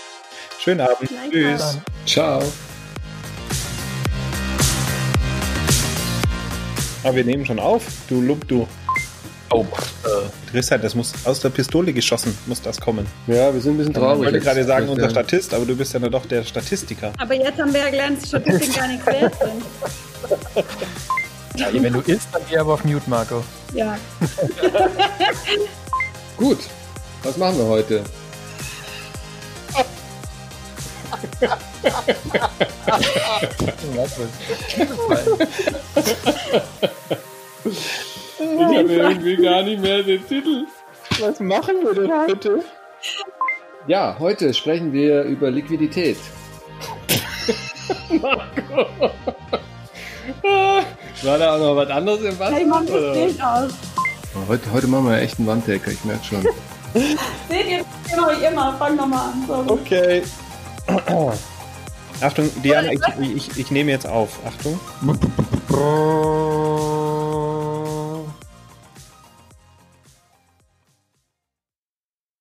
Schönen 0.59 0.81
Abend. 0.81 1.09
Tschüss. 1.31 1.79
Ciao. 2.05 2.41
Aber 7.03 7.15
wir 7.15 7.25
nehmen 7.25 7.45
schon 7.45 7.59
auf, 7.59 7.83
du 8.07 8.21
Lump, 8.21 8.47
du. 8.47 8.67
Oh, 9.49 9.65
äh. 10.05 10.51
Tristan, 10.51 10.81
das 10.81 10.95
muss 10.95 11.13
aus 11.25 11.41
der 11.41 11.49
Pistole 11.49 11.91
geschossen, 11.91 12.37
muss 12.45 12.61
das 12.61 12.79
kommen. 12.79 13.05
Ja, 13.27 13.53
wir 13.53 13.59
sind 13.59 13.73
ein 13.73 13.77
bisschen 13.79 13.93
traurig. 13.93 14.19
Ich 14.19 14.25
wollte 14.25 14.39
gerade 14.39 14.63
sagen, 14.63 14.87
unser 14.87 15.09
Statist, 15.09 15.53
aber 15.53 15.65
du 15.65 15.75
bist 15.75 15.93
ja 15.93 15.99
nur 15.99 16.09
doch 16.09 16.25
der 16.25 16.43
Statistiker. 16.43 17.11
Aber 17.17 17.33
jetzt 17.33 17.59
haben 17.59 17.73
wir 17.73 17.81
ja 17.81 17.89
gelernt, 17.89 18.21
dass 18.21 18.29
Statistiken 18.29 18.73
gar 18.73 18.87
nichts 18.87 19.05
wert 19.07 19.35
sind. 19.39 19.63
ja, 21.59 21.83
wenn 21.83 21.93
du 21.93 21.99
isst, 22.01 22.29
dann 22.31 22.41
geh 22.49 22.57
aber 22.57 22.75
auf 22.75 22.85
Mute, 22.85 23.09
Marco. 23.09 23.43
Ja. 23.73 23.97
Gut, 26.37 26.59
was 27.23 27.37
machen 27.37 27.57
wir 27.57 27.65
heute? 27.65 28.03
Ich 31.41 31.47
habe 38.39 38.93
irgendwie 38.93 39.37
gar 39.37 39.63
nicht 39.63 39.81
mehr 39.81 40.03
den 40.03 40.27
Titel. 40.27 40.65
Was 41.19 41.39
machen 41.39 41.75
wir 41.83 41.93
denn 41.93 42.11
heute? 42.11 42.63
Ja, 43.87 44.15
heute 44.19 44.53
sprechen 44.53 44.93
wir 44.93 45.23
über 45.23 45.49
Liquidität. 45.49 46.17
Marco. 48.21 49.11
War 51.23 51.37
da 51.37 51.55
auch 51.55 51.59
noch 51.59 51.75
was 51.75 51.89
anderes 51.89 52.21
im 52.21 52.39
Wasser? 52.39 52.55
Hey, 52.55 52.65
mach 52.65 52.81
das 52.85 53.13
Bild 53.13 53.41
aus. 53.41 53.71
Heute, 54.47 54.71
heute 54.71 54.87
machen 54.87 55.07
wir 55.07 55.17
echt 55.19 55.39
einen 55.39 55.47
Wanddecker, 55.47 55.91
ich 55.91 56.03
merke 56.05 56.23
schon. 56.23 56.41
Seht 57.49 57.67
ihr, 57.67 57.85
genau 58.09 58.29
wie 58.29 58.45
immer. 58.45 58.75
Fang 58.77 58.95
nochmal 58.95 59.31
an. 59.31 59.43
Sorry. 59.47 59.69
Okay. 59.69 60.23
Oh. 61.09 61.31
Achtung, 62.21 62.49
Diana, 62.61 62.91
ich, 62.91 63.01
ich, 63.19 63.57
ich 63.57 63.71
nehme 63.71 63.91
jetzt 63.91 64.07
auf. 64.07 64.39
Achtung. 64.45 64.79